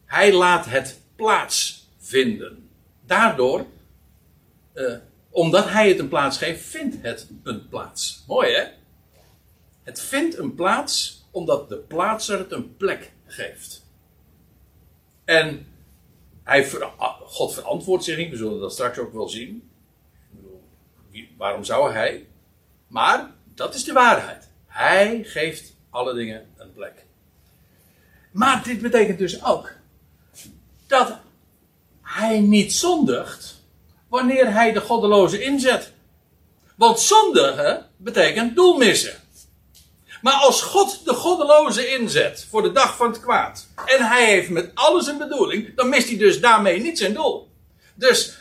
Hij 0.06 0.34
laat 0.34 0.66
het 0.66 1.02
plaatsvinden. 1.16 2.70
Daardoor, 3.06 3.66
eh, 4.74 4.96
omdat 5.30 5.70
hij 5.70 5.90
het 5.90 6.00
een 6.00 6.08
plaats 6.08 6.38
geeft, 6.38 6.66
vindt 6.66 6.96
het 7.02 7.30
een 7.44 7.68
plaats. 7.68 8.24
Mooi 8.28 8.54
hè? 8.54 8.68
Het 9.84 10.02
vindt 10.02 10.38
een 10.38 10.56
plaats 10.56 11.26
omdat 11.32 11.70
de 11.70 11.78
plaatser 11.78 12.40
het 12.40 12.52
een 12.52 12.76
plek 12.76 13.12
geeft. 13.26 13.86
En 15.26 15.68
hij, 16.44 16.70
God 17.20 17.54
verantwoordt 17.54 18.04
zich 18.04 18.18
niet, 18.18 18.30
we 18.30 18.36
zullen 18.36 18.60
dat 18.60 18.74
straks 18.74 18.98
ook 18.98 19.14
wel 19.14 19.30
zien. 19.30 19.70
waarom 21.38 21.64
zou 21.64 21.94
hij? 21.94 22.28
Maar 22.88 23.32
dat 23.46 23.76
is 23.76 23.84
de 23.84 23.94
waarheid. 23.94 24.50
Hij 24.68 25.24
geeft 25.24 25.76
alle 25.90 26.14
dingen 26.14 26.48
een 26.58 26.74
plek. 26.74 27.07
Maar 28.38 28.64
dit 28.64 28.82
betekent 28.82 29.18
dus 29.18 29.44
ook 29.44 29.72
dat 30.88 31.18
hij 32.02 32.40
niet 32.40 32.74
zondigt 32.74 33.64
wanneer 34.10 34.54
hij 34.54 34.72
de 34.72 34.82
goddeloze 34.82 35.42
inzet. 35.42 35.94
Want 36.76 37.00
zondigen 37.00 37.86
betekent 37.96 38.56
doel 38.56 38.78
missen. 38.78 39.14
Maar 40.22 40.34
als 40.34 40.62
God 40.62 41.06
de 41.06 41.14
goddeloze 41.14 41.88
inzet 41.88 42.48
voor 42.50 42.62
de 42.62 42.72
dag 42.72 42.96
van 42.96 43.08
het 43.08 43.20
kwaad. 43.20 43.68
En 43.86 44.08
hij 44.08 44.26
heeft 44.26 44.50
met 44.50 44.72
alles 44.74 45.08
een 45.08 45.18
bedoeling. 45.18 45.76
Dan 45.76 45.90
mist 45.90 46.08
hij 46.08 46.18
dus 46.18 46.40
daarmee 46.40 46.82
niet 46.82 46.98
zijn 46.98 47.14
doel. 47.14 47.50
Dus 47.96 48.38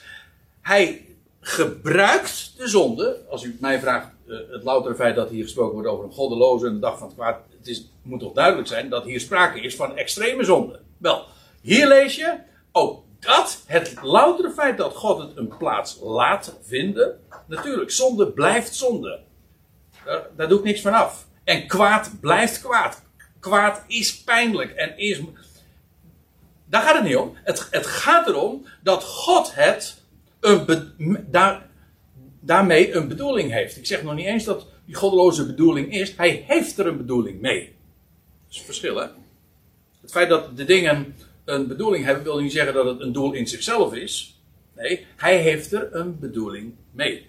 hij 0.62 1.06
gebruikt 1.40 2.52
de 2.56 2.68
zonde. 2.68 3.24
Als 3.28 3.42
u 3.42 3.56
mij 3.60 3.80
vraagt. 3.80 4.15
Eh, 4.28 4.36
het 4.50 4.62
loutere 4.62 4.94
feit 4.94 5.16
dat 5.16 5.30
hier 5.30 5.42
gesproken 5.42 5.72
wordt 5.72 5.88
over 5.88 6.04
een 6.04 6.12
goddeloze 6.12 6.66
en 6.66 6.72
de 6.72 6.78
dag 6.78 6.98
van 6.98 7.06
het 7.06 7.16
kwaad. 7.16 7.40
Het 7.58 7.66
is, 7.66 7.90
moet 8.02 8.20
toch 8.20 8.32
duidelijk 8.32 8.68
zijn 8.68 8.88
dat 8.88 9.04
hier 9.04 9.20
sprake 9.20 9.60
is 9.60 9.76
van 9.76 9.96
extreme 9.96 10.44
zonde. 10.44 10.80
Wel, 10.98 11.24
hier 11.60 11.88
lees 11.88 12.16
je. 12.16 12.38
Ook 12.72 13.04
dat, 13.20 13.62
het 13.66 13.96
loutere 14.02 14.50
feit 14.50 14.78
dat 14.78 14.94
God 14.94 15.18
het 15.18 15.36
een 15.36 15.56
plaats 15.58 15.98
laat 16.02 16.56
vinden. 16.62 17.20
Natuurlijk, 17.46 17.90
zonde 17.90 18.32
blijft 18.32 18.74
zonde. 18.74 19.20
Daar, 20.36 20.48
doe 20.48 20.58
ik 20.58 20.64
niks 20.64 20.80
van 20.80 20.92
af. 20.92 21.26
En 21.44 21.66
kwaad 21.66 22.10
blijft 22.20 22.60
kwaad. 22.60 23.02
Kwaad 23.40 23.84
is 23.86 24.22
pijnlijk 24.22 24.70
en 24.70 24.98
is. 24.98 25.20
Daar 26.64 26.82
gaat 26.82 26.94
het 26.94 27.04
niet 27.04 27.16
om. 27.16 27.32
Het, 27.34 27.68
het 27.70 27.86
gaat 27.86 28.28
erom 28.28 28.66
dat 28.82 29.04
God 29.04 29.54
het 29.54 30.02
een 30.40 31.26
daar, 31.30 31.65
daarmee 32.46 32.94
een 32.94 33.08
bedoeling 33.08 33.52
heeft. 33.52 33.76
Ik 33.76 33.86
zeg 33.86 34.02
nog 34.02 34.14
niet 34.14 34.26
eens 34.26 34.44
dat 34.44 34.66
die 34.84 34.94
goddeloze 34.94 35.46
bedoeling 35.46 35.92
is. 35.92 36.16
Hij 36.16 36.44
heeft 36.46 36.78
er 36.78 36.86
een 36.86 36.96
bedoeling 36.96 37.40
mee. 37.40 37.74
Dat 38.46 38.54
is 38.54 38.60
verschil, 38.60 38.96
hè? 38.96 39.06
Het 40.00 40.10
feit 40.10 40.28
dat 40.28 40.56
de 40.56 40.64
dingen 40.64 41.14
een 41.44 41.66
bedoeling 41.66 42.04
hebben, 42.04 42.24
wil 42.24 42.38
niet 42.38 42.52
zeggen 42.52 42.74
dat 42.74 42.86
het 42.86 43.00
een 43.00 43.12
doel 43.12 43.32
in 43.32 43.46
zichzelf 43.46 43.94
is. 43.94 44.40
Nee, 44.74 45.06
hij 45.16 45.38
heeft 45.38 45.72
er 45.72 45.94
een 45.94 46.18
bedoeling 46.18 46.74
mee. 46.90 47.26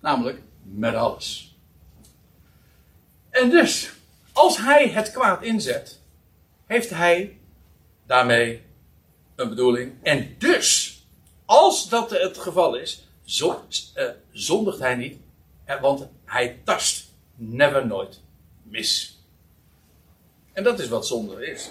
Namelijk 0.00 0.42
met 0.62 0.94
alles. 0.94 1.56
En 3.30 3.50
dus, 3.50 3.92
als 4.32 4.58
hij 4.58 4.88
het 4.88 5.12
kwaad 5.12 5.42
inzet, 5.42 6.00
heeft 6.66 6.90
hij 6.90 7.38
daarmee 8.06 8.62
een 9.36 9.48
bedoeling. 9.48 9.92
En 10.02 10.34
dus 10.38 10.98
als 11.44 11.88
dat 11.88 12.10
het 12.10 12.38
geval 12.38 12.76
is, 12.76 13.07
uh, 13.36 14.04
zondigt 14.30 14.78
hij 14.78 14.94
niet, 14.94 15.18
want 15.80 16.08
hij 16.24 16.60
tast 16.64 17.12
never 17.34 17.86
nooit 17.86 18.20
mis. 18.62 19.18
En 20.52 20.64
dat 20.64 20.78
is 20.78 20.88
wat 20.88 21.06
zonde 21.06 21.46
is. 21.46 21.70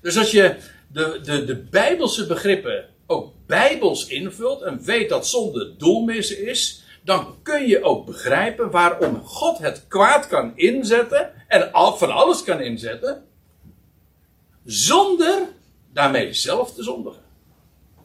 Dus 0.00 0.18
als 0.18 0.30
je 0.30 0.56
de, 0.92 1.20
de, 1.22 1.44
de 1.44 1.56
Bijbelse 1.56 2.26
begrippen 2.26 2.88
ook 3.06 3.32
bijbels 3.46 4.06
invult 4.06 4.62
en 4.62 4.82
weet 4.82 5.08
dat 5.08 5.26
zonde 5.26 5.76
doelmissen 5.76 6.46
is, 6.46 6.84
dan 7.04 7.36
kun 7.42 7.66
je 7.66 7.82
ook 7.82 8.06
begrijpen 8.06 8.70
waarom 8.70 9.22
God 9.22 9.58
het 9.58 9.84
kwaad 9.88 10.26
kan 10.26 10.56
inzetten 10.56 11.32
en 11.48 11.70
van 11.72 12.10
alles 12.10 12.42
kan 12.42 12.60
inzetten, 12.60 13.24
zonder 14.64 15.48
daarmee 15.92 16.32
zelf 16.32 16.74
te 16.74 16.82
zondigen. 16.82 17.22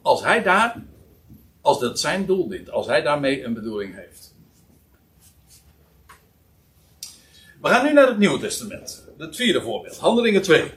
Als 0.02 0.22
hij 0.22 0.42
daar, 0.42 0.82
als 1.62 1.80
dat 1.80 2.00
zijn 2.00 2.26
doel 2.26 2.48
dient, 2.48 2.70
als 2.70 2.86
hij 2.86 3.02
daarmee 3.02 3.44
een 3.44 3.54
bedoeling 3.54 3.94
heeft. 3.94 4.34
We 7.60 7.68
gaan 7.68 7.84
nu 7.84 7.92
naar 7.92 8.06
het 8.06 8.18
Nieuwe 8.18 8.38
Testament. 8.38 9.04
Het 9.18 9.36
vierde 9.36 9.60
voorbeeld, 9.60 9.96
Handelingen 9.96 10.42
2. 10.42 10.70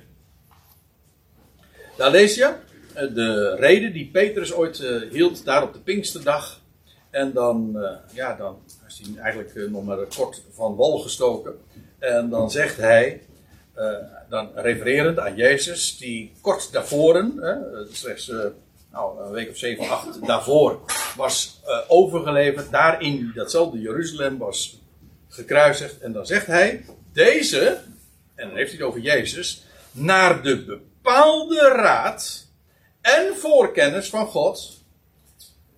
Daar 1.97 2.11
lees 2.11 2.35
je 2.35 2.55
eh, 2.93 3.13
de 3.13 3.55
reden 3.55 3.93
die 3.93 4.09
Petrus 4.11 4.53
ooit 4.53 4.79
uh, 4.79 5.11
hield 5.11 5.45
daar 5.45 5.63
op 5.63 5.73
de 5.73 5.79
Pinksterdag. 5.79 6.61
En 7.09 7.33
dan, 7.33 7.71
uh, 7.75 7.89
ja, 8.13 8.35
dan 8.35 8.57
is 8.87 9.01
hij 9.03 9.21
eigenlijk 9.21 9.69
nog 9.69 9.83
maar 9.83 9.97
kort 10.15 10.41
van 10.51 10.75
wal 10.75 10.97
gestoken. 10.97 11.53
En 11.99 12.29
dan 12.29 12.51
zegt 12.51 12.77
hij, 12.77 13.21
dan 14.29 14.49
refererend 14.55 15.19
aan 15.19 15.35
Jezus, 15.35 15.97
die 15.97 16.31
kort 16.41 16.71
daarvoor, 16.71 17.25
slechts 17.91 18.31
nou, 18.95 19.25
een 19.25 19.31
week 19.31 19.49
of 19.49 19.57
zeven, 19.57 19.89
acht 19.89 20.25
daarvoor, 20.25 20.79
was 21.15 21.61
overgeleverd. 21.87 22.71
Daar 22.71 23.01
in 23.01 23.31
datzelfde 23.35 23.79
Jeruzalem 23.79 24.37
was 24.37 24.81
gekruisigd. 25.27 25.99
En 25.99 26.11
dan 26.11 26.25
zegt 26.25 26.45
hij, 26.45 26.85
deze, 27.13 27.81
en 28.35 28.47
dan 28.47 28.57
heeft 28.57 28.69
hij 28.69 28.79
het 28.79 28.87
over 28.87 28.99
Jezus, 28.99 29.65
naar 29.91 30.43
de 30.43 30.63
bepaalde 30.65 31.69
raad 31.69 32.47
en 33.01 33.35
voorkennis 33.35 34.09
van 34.09 34.27
God, 34.27 34.83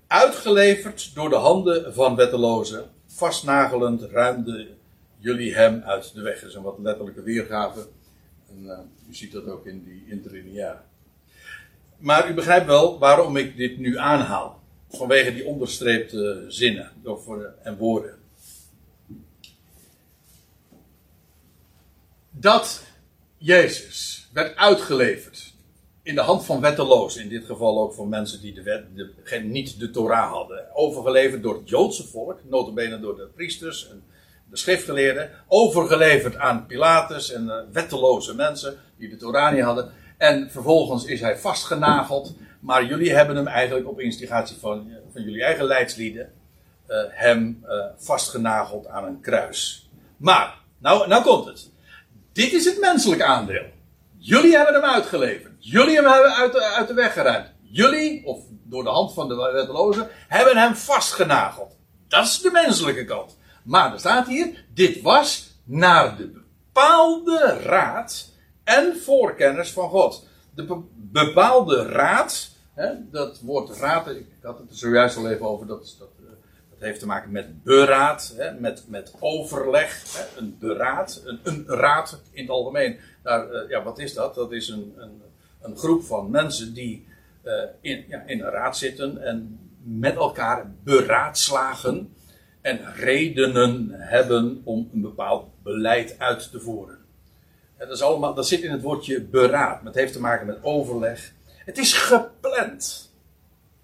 uitgeleverd 0.07 1.15
door 1.15 1.29
de 1.29 1.35
handen 1.35 1.93
van 1.93 2.15
wettelozen, 2.15 2.89
vastnagelend 3.07 4.01
ruimde 4.01 4.67
jullie 5.17 5.55
hem 5.55 5.81
uit 5.85 6.13
de 6.13 6.21
weg. 6.21 6.39
Dat 6.39 6.49
is 6.49 6.55
een 6.55 6.61
wat 6.61 6.79
letterlijke 6.79 7.21
weergave. 7.21 7.87
En 8.49 8.91
u 9.09 9.15
ziet 9.15 9.31
dat 9.31 9.47
ook 9.47 9.65
in 9.65 9.83
die 9.83 10.05
interlineaire. 10.07 10.79
Maar 11.97 12.29
u 12.29 12.33
begrijpt 12.33 12.65
wel 12.65 12.99
waarom 12.99 13.37
ik 13.37 13.57
dit 13.57 13.77
nu 13.77 13.97
aanhaal. 13.97 14.61
Vanwege 14.89 15.33
die 15.33 15.45
onderstreepte 15.45 16.45
zinnen 16.47 16.91
en 17.63 17.77
woorden. 17.77 18.17
Dat 22.29 22.83
Jezus 23.37 24.27
werd 24.33 24.55
uitgeleverd 24.55 25.53
in 26.07 26.15
de 26.15 26.21
hand 26.21 26.45
van 26.45 26.61
wettelozen, 26.61 27.21
in 27.21 27.29
dit 27.29 27.45
geval 27.45 27.81
ook 27.81 27.93
voor 27.93 28.07
mensen 28.07 28.41
die 28.41 28.53
de 28.53 28.63
wet, 28.63 28.83
de, 28.95 29.39
niet 29.43 29.79
de 29.79 29.89
Torah 29.89 30.31
hadden, 30.31 30.75
overgeleverd 30.75 31.43
door 31.43 31.55
het 31.55 31.69
Joodse 31.69 32.07
volk, 32.07 32.39
notabene 32.43 32.99
door 32.99 33.15
de 33.15 33.29
priesters 33.35 33.89
en 33.89 34.03
de 34.49 34.57
schriftgeleerden, 34.57 35.29
overgeleverd 35.47 36.35
aan 36.35 36.65
Pilatus 36.65 37.31
en 37.31 37.45
uh, 37.45 37.55
wetteloze 37.71 38.35
mensen 38.35 38.77
die 38.97 39.09
de 39.09 39.17
Torah 39.17 39.53
niet 39.53 39.63
hadden. 39.63 39.91
En 40.17 40.51
vervolgens 40.51 41.05
is 41.05 41.21
hij 41.21 41.37
vastgenageld, 41.37 42.33
maar 42.59 42.85
jullie 42.85 43.15
hebben 43.15 43.35
hem 43.35 43.47
eigenlijk 43.47 43.87
op 43.87 43.99
instigatie 43.99 44.57
van, 44.57 44.91
van 45.13 45.21
jullie 45.21 45.43
eigen 45.43 45.65
leidslieden, 45.65 46.33
uh, 46.89 46.97
hem 47.09 47.63
uh, 47.65 47.85
vastgenageld 47.97 48.87
aan 48.87 49.03
een 49.03 49.21
kruis. 49.21 49.89
Maar, 50.17 50.57
nou, 50.77 51.07
nou 51.07 51.23
komt 51.23 51.45
het. 51.45 51.69
Dit 52.33 52.53
is 52.53 52.65
het 52.65 52.79
menselijk 52.79 53.21
aandeel. 53.21 53.65
Jullie 54.17 54.55
hebben 54.55 54.73
hem 54.73 54.83
uitgeleverd. 54.83 55.53
Jullie 55.59 55.93
hebben 55.93 56.11
hem 56.11 56.31
uit 56.31 56.53
de, 56.53 56.63
uit 56.63 56.87
de 56.87 56.93
weg 56.93 57.13
geruimd. 57.13 57.47
Jullie, 57.61 58.25
of 58.25 58.39
door 58.63 58.83
de 58.83 58.89
hand 58.89 59.13
van 59.13 59.27
de 59.27 59.35
wettelozen, 59.35 60.07
hebben 60.27 60.57
hem 60.57 60.75
vastgenageld. 60.75 61.75
Dat 62.07 62.25
is 62.25 62.41
de 62.41 62.51
menselijke 62.51 63.05
kant. 63.05 63.37
Maar 63.63 63.93
er 63.93 63.99
staat 63.99 64.27
hier, 64.27 64.65
dit 64.73 65.01
was 65.01 65.51
naar 65.63 66.17
de 66.17 66.31
bepaalde 66.31 67.59
raad 67.63 68.31
en 68.67 68.95
voorkennis 68.95 69.71
van 69.71 69.89
God. 69.89 70.27
De 70.55 70.81
bepaalde 70.95 71.85
raad, 71.85 72.51
hè, 72.73 72.93
dat 73.11 73.39
woord 73.39 73.77
raad, 73.77 74.07
ik 74.07 74.25
had 74.41 74.59
het 74.59 74.69
er 74.69 74.77
zojuist 74.77 75.17
al 75.17 75.29
even 75.29 75.45
over, 75.45 75.67
dat, 75.67 75.95
dat, 75.99 76.09
eh, 76.19 76.25
dat 76.69 76.79
heeft 76.79 76.99
te 76.99 77.05
maken 77.05 77.31
met 77.31 77.63
beraad, 77.63 78.33
hè, 78.37 78.59
met, 78.59 78.83
met 78.87 79.13
overleg, 79.19 80.03
hè, 80.17 80.39
een 80.39 80.57
beraad, 80.59 81.21
een, 81.25 81.39
een 81.43 81.65
raad 81.67 82.21
in 82.31 82.41
het 82.41 82.51
algemeen. 82.51 82.99
Daar, 83.23 83.51
uh, 83.51 83.69
ja, 83.69 83.83
wat 83.83 83.99
is 83.99 84.13
dat? 84.13 84.35
Dat 84.35 84.51
is 84.51 84.67
een, 84.67 84.93
een 84.97 85.21
een 85.67 85.77
groep 85.77 86.03
van 86.03 86.29
mensen 86.29 86.73
die 86.73 87.07
uh, 87.43 87.53
in, 87.81 88.05
ja, 88.07 88.23
in 88.25 88.41
een 88.41 88.49
raad 88.49 88.77
zitten 88.77 89.23
en 89.23 89.59
met 89.83 90.15
elkaar 90.15 90.71
beraadslagen 90.83 92.13
en 92.61 92.93
redenen 92.95 93.87
hebben 93.91 94.61
om 94.63 94.89
een 94.93 95.01
bepaald 95.01 95.47
beleid 95.63 96.19
uit 96.19 96.51
te 96.51 96.59
voeren. 96.59 96.96
Dat, 97.77 97.89
is 97.89 97.99
dat 97.99 98.47
zit 98.47 98.61
in 98.61 98.71
het 98.71 98.81
woordje 98.81 99.21
beraad. 99.21 99.83
Het 99.83 99.95
heeft 99.95 100.13
te 100.13 100.19
maken 100.19 100.45
met 100.45 100.57
overleg. 100.61 101.33
Het 101.45 101.77
is 101.77 101.93
gepland. 101.93 103.11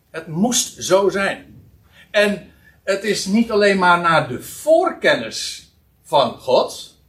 Het 0.10 0.28
moest 0.28 0.84
zo 0.84 1.10
zijn. 1.10 1.70
En 2.12 2.52
het 2.84 3.04
is 3.04 3.26
niet 3.26 3.52
alleen 3.52 3.80
maar 3.80 4.00
naar 4.00 4.28
de 4.28 4.42
voorkennis 4.42 5.72
van 6.04 6.40
God. 6.40 7.02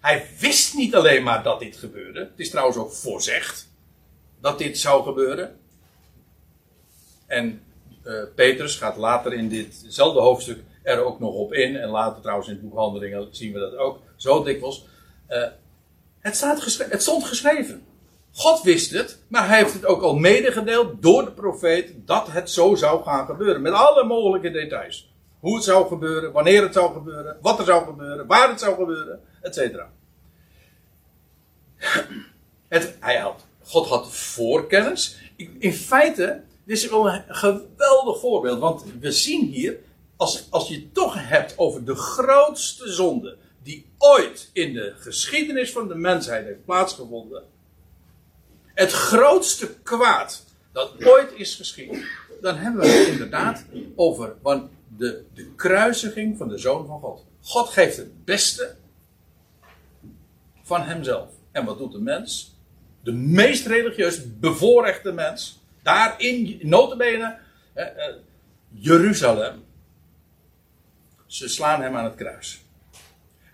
Hij 0.00 0.26
wist 0.38 0.74
niet 0.74 0.94
alleen 0.94 1.22
maar 1.22 1.42
dat 1.42 1.60
dit 1.60 1.76
gebeurde. 1.76 2.20
Het 2.20 2.40
is 2.40 2.50
trouwens 2.50 2.76
ook 2.76 2.92
voorzegd 2.92 3.68
dat 4.40 4.58
dit 4.58 4.78
zou 4.78 5.02
gebeuren. 5.02 5.58
En 7.26 7.62
uh, 8.04 8.22
Petrus 8.34 8.76
gaat 8.76 8.96
later 8.96 9.32
in 9.32 9.48
ditzelfde 9.48 10.20
hoofdstuk 10.20 10.58
er 10.82 11.04
ook 11.04 11.20
nog 11.20 11.34
op 11.34 11.52
in. 11.52 11.76
En 11.76 11.88
later 11.88 12.22
trouwens 12.22 12.48
in 12.48 12.54
het 12.54 12.62
boek 12.62 12.78
Handelingen 12.78 13.28
zien 13.30 13.52
we 13.52 13.58
dat 13.58 13.76
ook 13.76 14.00
zo 14.16 14.42
dikwijls. 14.42 14.86
Uh, 15.28 15.46
het, 16.24 16.36
staat 16.36 16.78
het 16.78 17.02
stond 17.02 17.24
geschreven. 17.24 17.82
God 18.32 18.62
wist 18.62 18.90
het, 18.90 19.18
maar 19.28 19.48
hij 19.48 19.58
heeft 19.58 19.72
het 19.72 19.84
ook 19.84 20.02
al 20.02 20.14
medegedeeld 20.14 21.02
door 21.02 21.24
de 21.24 21.32
profeet 21.32 21.94
dat 22.06 22.26
het 22.30 22.50
zo 22.50 22.74
zou 22.74 23.02
gaan 23.02 23.26
gebeuren. 23.26 23.62
Met 23.62 23.72
alle 23.72 24.04
mogelijke 24.04 24.50
details. 24.50 25.12
Hoe 25.40 25.54
het 25.54 25.64
zou 25.64 25.88
gebeuren, 25.88 26.32
wanneer 26.32 26.62
het 26.62 26.72
zou 26.72 26.92
gebeuren, 26.92 27.38
wat 27.40 27.58
er 27.58 27.64
zou 27.64 27.84
gebeuren, 27.84 28.26
waar 28.26 28.48
het 28.48 28.60
zou 28.60 28.74
gebeuren, 28.76 29.20
etc. 29.42 29.82
Het, 32.68 32.96
hij 33.00 33.18
had 33.18 33.44
God 33.62 33.88
had 33.88 34.12
voorkennis. 34.12 35.18
In 35.58 35.72
feite, 35.72 36.42
dit 36.64 36.76
is 36.76 36.88
wel 36.88 37.08
een 37.08 37.24
geweldig 37.28 38.20
voorbeeld. 38.20 38.58
Want 38.58 38.84
we 39.00 39.12
zien 39.12 39.48
hier, 39.48 39.78
als, 40.16 40.46
als 40.50 40.68
je 40.68 40.74
het 40.74 40.94
toch 40.94 41.28
hebt 41.28 41.58
over 41.58 41.84
de 41.84 41.94
grootste 41.94 42.92
zonde 42.92 43.36
die 43.64 43.86
ooit 43.98 44.50
in 44.52 44.72
de 44.72 44.94
geschiedenis 44.96 45.72
van 45.72 45.88
de 45.88 45.94
mensheid 45.94 46.44
heeft 46.44 46.64
plaatsgevonden. 46.64 47.42
Het 48.74 48.92
grootste 48.92 49.74
kwaad 49.82 50.44
dat 50.72 51.04
ooit 51.04 51.32
is 51.34 51.54
geschieden. 51.54 52.04
Dan 52.40 52.56
hebben 52.56 52.80
we 52.80 52.88
het 52.88 53.08
inderdaad 53.08 53.64
over 53.94 54.36
de, 54.96 55.24
de 55.34 55.52
kruisiging 55.56 56.36
van 56.36 56.48
de 56.48 56.58
Zoon 56.58 56.86
van 56.86 57.00
God. 57.00 57.24
God 57.40 57.68
geeft 57.68 57.96
het 57.96 58.24
beste 58.24 58.76
van 60.62 60.82
hemzelf. 60.82 61.28
En 61.52 61.64
wat 61.64 61.78
doet 61.78 61.92
de 61.92 62.00
mens? 62.00 62.54
de 63.04 63.12
meest 63.12 63.66
religieus 63.66 64.38
bevoorrechte 64.38 65.12
mens, 65.12 65.60
daar 65.82 66.20
in 66.20 66.58
notabene 66.62 67.38
eh, 67.72 67.86
eh, 67.86 68.14
Jeruzalem. 68.68 69.64
Ze 71.26 71.48
slaan 71.48 71.82
hem 71.82 71.96
aan 71.96 72.04
het 72.04 72.14
kruis. 72.14 72.63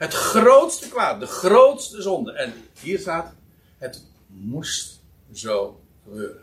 Het 0.01 0.15
grootste 0.15 0.89
kwaad, 0.89 1.21
de 1.21 1.27
grootste 1.27 2.03
zonde. 2.03 2.33
En 2.33 2.53
hier 2.81 2.99
staat, 2.99 3.35
het 3.79 4.05
moest 4.27 5.01
zo 5.33 5.81
gebeuren. 6.05 6.43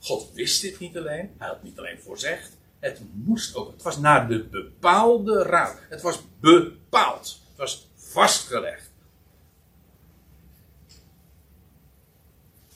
God 0.00 0.32
wist 0.32 0.62
dit 0.62 0.78
niet 0.78 0.96
alleen, 0.96 1.30
hij 1.38 1.48
had 1.48 1.62
niet 1.62 1.78
alleen 1.78 1.98
voorzegd, 1.98 2.56
het 2.78 3.00
moest 3.12 3.54
ook. 3.54 3.72
Het 3.72 3.82
was 3.82 3.98
naar 3.98 4.28
de 4.28 4.44
bepaalde 4.44 5.42
raad. 5.42 5.78
Het 5.88 6.02
was 6.02 6.20
bepaald. 6.40 7.38
Het 7.48 7.56
was 7.56 7.88
vastgelegd. 7.94 8.90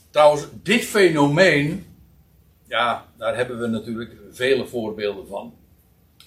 Trouwens, 0.09 0.47
dit 0.63 0.83
fenomeen, 0.83 1.97
ja, 2.67 3.05
daar 3.17 3.35
hebben 3.35 3.59
we 3.59 3.67
natuurlijk 3.67 4.15
vele 4.31 4.67
voorbeelden 4.67 5.27
van. 5.27 5.53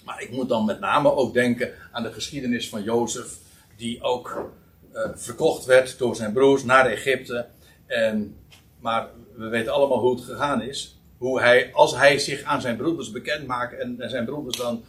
Maar 0.05 0.21
ik 0.21 0.31
moet 0.31 0.49
dan 0.49 0.65
met 0.65 0.79
name 0.79 1.11
ook 1.11 1.33
denken 1.33 1.73
aan 1.91 2.03
de 2.03 2.11
geschiedenis 2.11 2.69
van 2.69 2.83
Jozef, 2.83 3.41
die 3.75 4.01
ook 4.01 4.51
uh, 4.93 5.09
verkocht 5.15 5.65
werd 5.65 5.97
door 5.97 6.15
zijn 6.15 6.33
broers 6.33 6.63
naar 6.63 6.85
Egypte. 6.85 7.47
En, 7.85 8.37
maar 8.79 9.09
we 9.35 9.47
weten 9.47 9.73
allemaal 9.73 9.99
hoe 9.99 10.15
het 10.15 10.23
gegaan 10.23 10.61
is. 10.61 10.99
hoe 11.17 11.41
hij, 11.41 11.73
als 11.73 11.95
hij 11.95 12.19
zich 12.19 12.43
aan 12.43 12.61
zijn 12.61 12.77
broeders 12.77 13.11
bekend 13.11 13.47
maakt 13.47 13.79
en, 13.79 14.09
zijn 14.09 14.25
broeders 14.25 14.57
dan 14.57 14.83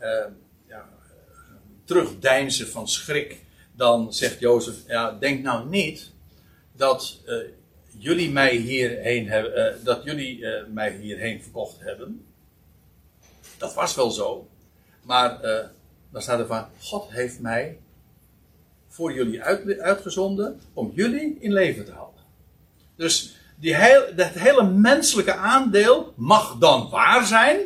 uh, 0.00 0.24
ja, 0.68 0.88
terugdeinzen 1.84 2.68
van 2.68 2.88
schrik, 2.88 3.40
dan 3.72 4.12
zegt 4.12 4.40
Jozef, 4.40 4.74
ja, 4.86 5.12
denk 5.12 5.42
nou 5.42 5.68
niet 5.68 6.12
dat 6.72 7.22
uh, 7.26 7.36
jullie 7.96 8.30
mij 8.30 8.56
hierheen 8.56 9.28
hebben, 9.28 9.84
dat 9.84 10.04
jullie 10.04 10.46
mij 10.72 10.96
hierheen 10.96 11.42
verkocht 11.42 11.80
hebben. 11.80 12.26
Dat 13.58 13.74
was 13.74 13.94
wel 13.94 14.10
zo. 14.10 14.48
Maar 15.02 15.40
dan 16.10 16.22
staat 16.22 16.38
er 16.38 16.46
van, 16.46 16.66
God 16.80 17.10
heeft 17.10 17.40
mij 17.40 17.78
voor 18.98 19.12
jullie 19.12 19.42
uit, 19.42 19.78
uitgezonden 19.78 20.60
om 20.72 20.92
jullie 20.94 21.36
in 21.40 21.52
leven 21.52 21.84
te 21.84 21.92
houden. 21.92 22.20
Dus 22.96 23.36
die 23.56 23.76
dat 24.14 24.30
hele 24.30 24.64
menselijke 24.64 25.34
aandeel 25.34 26.12
mag 26.16 26.58
dan 26.58 26.90
waar 26.90 27.26
zijn. 27.26 27.58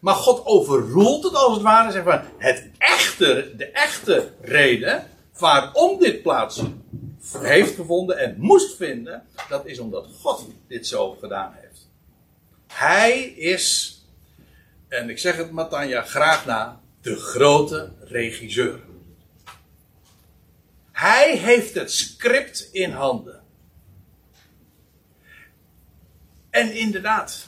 Maar 0.00 0.14
God 0.14 0.46
overroelt 0.46 1.24
het 1.24 1.34
als 1.34 1.54
het 1.54 1.62
ware. 1.62 1.92
Zeg 1.92 2.04
maar, 2.04 2.26
het 2.38 2.70
echte, 2.78 3.52
de 3.56 3.66
echte 3.66 4.30
reden 4.40 5.06
waarom 5.38 5.98
dit 5.98 6.22
plaats 6.22 6.62
heeft 7.38 7.74
gevonden 7.74 8.18
en 8.18 8.34
moest 8.38 8.76
vinden. 8.76 9.22
Dat 9.48 9.66
is 9.66 9.78
omdat 9.78 10.06
God 10.20 10.46
dit 10.68 10.86
zo 10.86 11.16
gedaan 11.20 11.52
heeft. 11.60 11.88
Hij 12.66 13.20
is, 13.22 13.96
en 14.88 15.10
ik 15.10 15.18
zeg 15.18 15.36
het 15.36 15.50
Matanja 15.50 16.02
graag 16.02 16.46
na, 16.46 16.80
de 17.00 17.16
grote 17.16 17.92
regisseur. 18.00 18.88
Hij 21.00 21.36
heeft 21.36 21.74
het 21.74 21.92
script 21.92 22.68
in 22.72 22.90
handen. 22.90 23.40
En 26.50 26.72
inderdaad, 26.74 27.46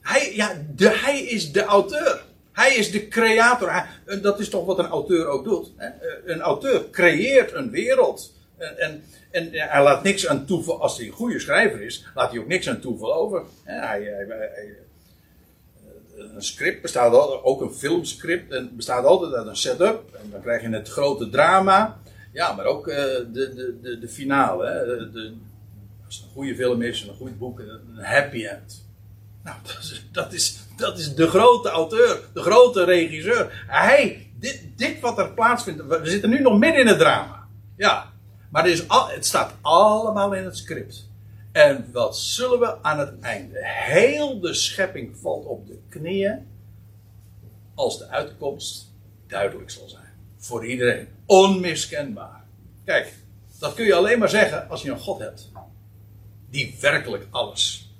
hij, 0.00 0.34
ja, 0.34 0.62
de, 0.74 0.88
hij 0.88 1.22
is 1.22 1.52
de 1.52 1.62
auteur. 1.62 2.24
Hij 2.52 2.74
is 2.74 2.90
de 2.90 3.08
creator. 3.08 3.86
dat 4.22 4.40
is 4.40 4.48
toch 4.48 4.66
wat 4.66 4.78
een 4.78 4.86
auteur 4.86 5.26
ook 5.26 5.44
doet. 5.44 5.72
Hè? 5.76 5.88
Een 6.24 6.40
auteur 6.40 6.90
creëert 6.90 7.52
een 7.52 7.70
wereld. 7.70 8.32
En, 8.56 8.78
en, 8.78 9.04
en, 9.30 9.48
hij 9.52 9.82
laat 9.82 10.02
niks 10.02 10.26
aan 10.26 10.46
toeval. 10.46 10.80
Als 10.80 10.96
hij 10.96 11.06
een 11.06 11.12
goede 11.12 11.38
schrijver 11.38 11.82
is, 11.82 12.06
laat 12.14 12.30
hij 12.30 12.40
ook 12.40 12.46
niks 12.46 12.68
aan 12.68 12.80
toeval 12.80 13.14
over. 13.14 13.42
Hij, 13.64 14.02
hij, 14.02 14.76
een 16.16 16.42
script 16.42 16.82
bestaat 16.82 17.12
altijd, 17.12 17.42
ook 17.42 17.60
een 17.60 17.74
filmscript, 17.74 18.52
en 18.52 18.76
bestaat 18.76 19.04
altijd 19.04 19.32
uit 19.32 19.46
een 19.46 19.56
setup. 19.56 20.14
En 20.22 20.30
dan 20.30 20.40
krijg 20.40 20.62
je 20.62 20.68
het 20.68 20.88
grote 20.88 21.28
drama. 21.28 22.00
Ja, 22.36 22.52
maar 22.52 22.64
ook 22.64 22.88
uh, 22.88 22.94
de, 22.94 23.28
de, 23.32 23.78
de, 23.82 23.98
de 23.98 24.08
finale. 24.08 24.66
Hè? 24.66 24.84
De, 25.12 25.34
als 26.06 26.16
het 26.16 26.24
een 26.24 26.32
goede 26.32 26.54
film 26.54 26.82
is, 26.82 27.02
een 27.02 27.14
goed 27.14 27.38
boek, 27.38 27.58
een 27.58 27.98
happy 28.04 28.46
end. 28.46 28.86
Nou, 29.44 29.56
dat 29.62 29.78
is, 29.78 30.06
dat 30.12 30.32
is, 30.32 30.58
dat 30.76 30.98
is 30.98 31.14
de 31.14 31.26
grote 31.26 31.68
auteur, 31.68 32.20
de 32.32 32.40
grote 32.40 32.84
regisseur. 32.84 33.64
Hij, 33.66 34.30
dit, 34.38 34.62
dit 34.76 35.00
wat 35.00 35.18
er 35.18 35.32
plaatsvindt, 35.32 35.86
we 35.86 36.00
zitten 36.02 36.30
nu 36.30 36.40
nog 36.40 36.58
midden 36.58 36.80
in 36.80 36.86
het 36.86 36.98
drama. 36.98 37.48
Ja, 37.76 38.12
maar 38.50 38.68
is 38.68 38.84
het 38.88 39.26
staat 39.26 39.54
allemaal 39.60 40.34
in 40.34 40.44
het 40.44 40.56
script. 40.56 41.08
En 41.52 41.88
wat 41.92 42.16
zullen 42.16 42.60
we 42.60 42.82
aan 42.82 42.98
het 42.98 43.20
einde? 43.20 43.58
Heel 43.62 44.40
de 44.40 44.54
schepping 44.54 45.16
valt 45.16 45.44
op 45.44 45.66
de 45.66 45.78
knieën 45.88 46.46
als 47.74 47.98
de 47.98 48.08
uitkomst 48.08 48.94
duidelijk 49.26 49.70
zal 49.70 49.88
zijn. 49.88 50.05
Voor 50.38 50.66
iedereen. 50.66 51.08
Onmiskenbaar. 51.26 52.44
Kijk, 52.84 53.14
dat 53.58 53.74
kun 53.74 53.84
je 53.84 53.94
alleen 53.94 54.18
maar 54.18 54.28
zeggen 54.28 54.68
als 54.68 54.82
je 54.82 54.90
een 54.90 54.98
God 54.98 55.18
hebt. 55.18 55.50
Die 56.50 56.76
werkelijk 56.80 57.26
alles 57.30 57.90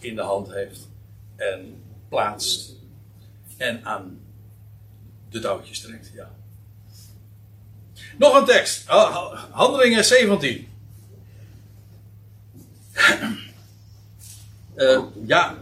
in 0.00 0.14
de 0.14 0.22
hand 0.22 0.52
heeft 0.52 0.88
en 1.36 1.82
plaatst 2.08 2.72
en 3.56 3.84
aan 3.84 4.20
de 5.30 5.40
touwtjes 5.40 5.80
trekt. 5.80 6.10
Ja. 6.14 6.30
Nog 8.18 8.34
een 8.34 8.44
tekst. 8.44 8.86
Handelingen 9.50 10.04
17. 10.04 10.68
Uh, 14.74 15.02
ja, 15.26 15.58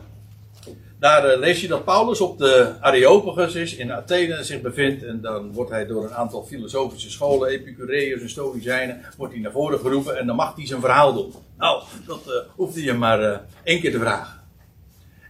daar 0.99 1.33
uh, 1.33 1.39
lees 1.39 1.61
je 1.61 1.69
dat 1.69 1.85
Paulus 1.85 2.21
op 2.21 2.39
de 2.39 2.75
Areopagus 2.81 3.55
is, 3.55 3.77
in 3.77 3.93
Athene 3.93 4.45
zich 4.45 4.61
bevindt. 4.61 5.05
En 5.05 5.21
dan 5.21 5.53
wordt 5.53 5.71
hij 5.71 5.87
door 5.87 6.05
een 6.05 6.15
aantal 6.15 6.45
filosofische 6.45 7.11
scholen, 7.11 7.49
Epicureërs 7.49 8.23
en 8.23 8.31
Stoïcijnen, 8.31 9.01
wordt 9.17 9.33
hij 9.33 9.43
naar 9.43 9.53
voren 9.53 9.79
geroepen. 9.79 10.19
En 10.19 10.27
dan 10.27 10.37
mag 10.37 10.57
hij 10.57 10.67
zijn 10.67 10.81
verhaal 10.81 11.15
doen. 11.15 11.33
Nou, 11.59 11.83
dat 12.07 12.23
uh, 12.27 12.35
hoeft 12.55 12.85
hij 12.85 12.95
maar 12.95 13.41
één 13.63 13.81
keer 13.81 13.93
te 13.93 13.99
vragen. 13.99 14.41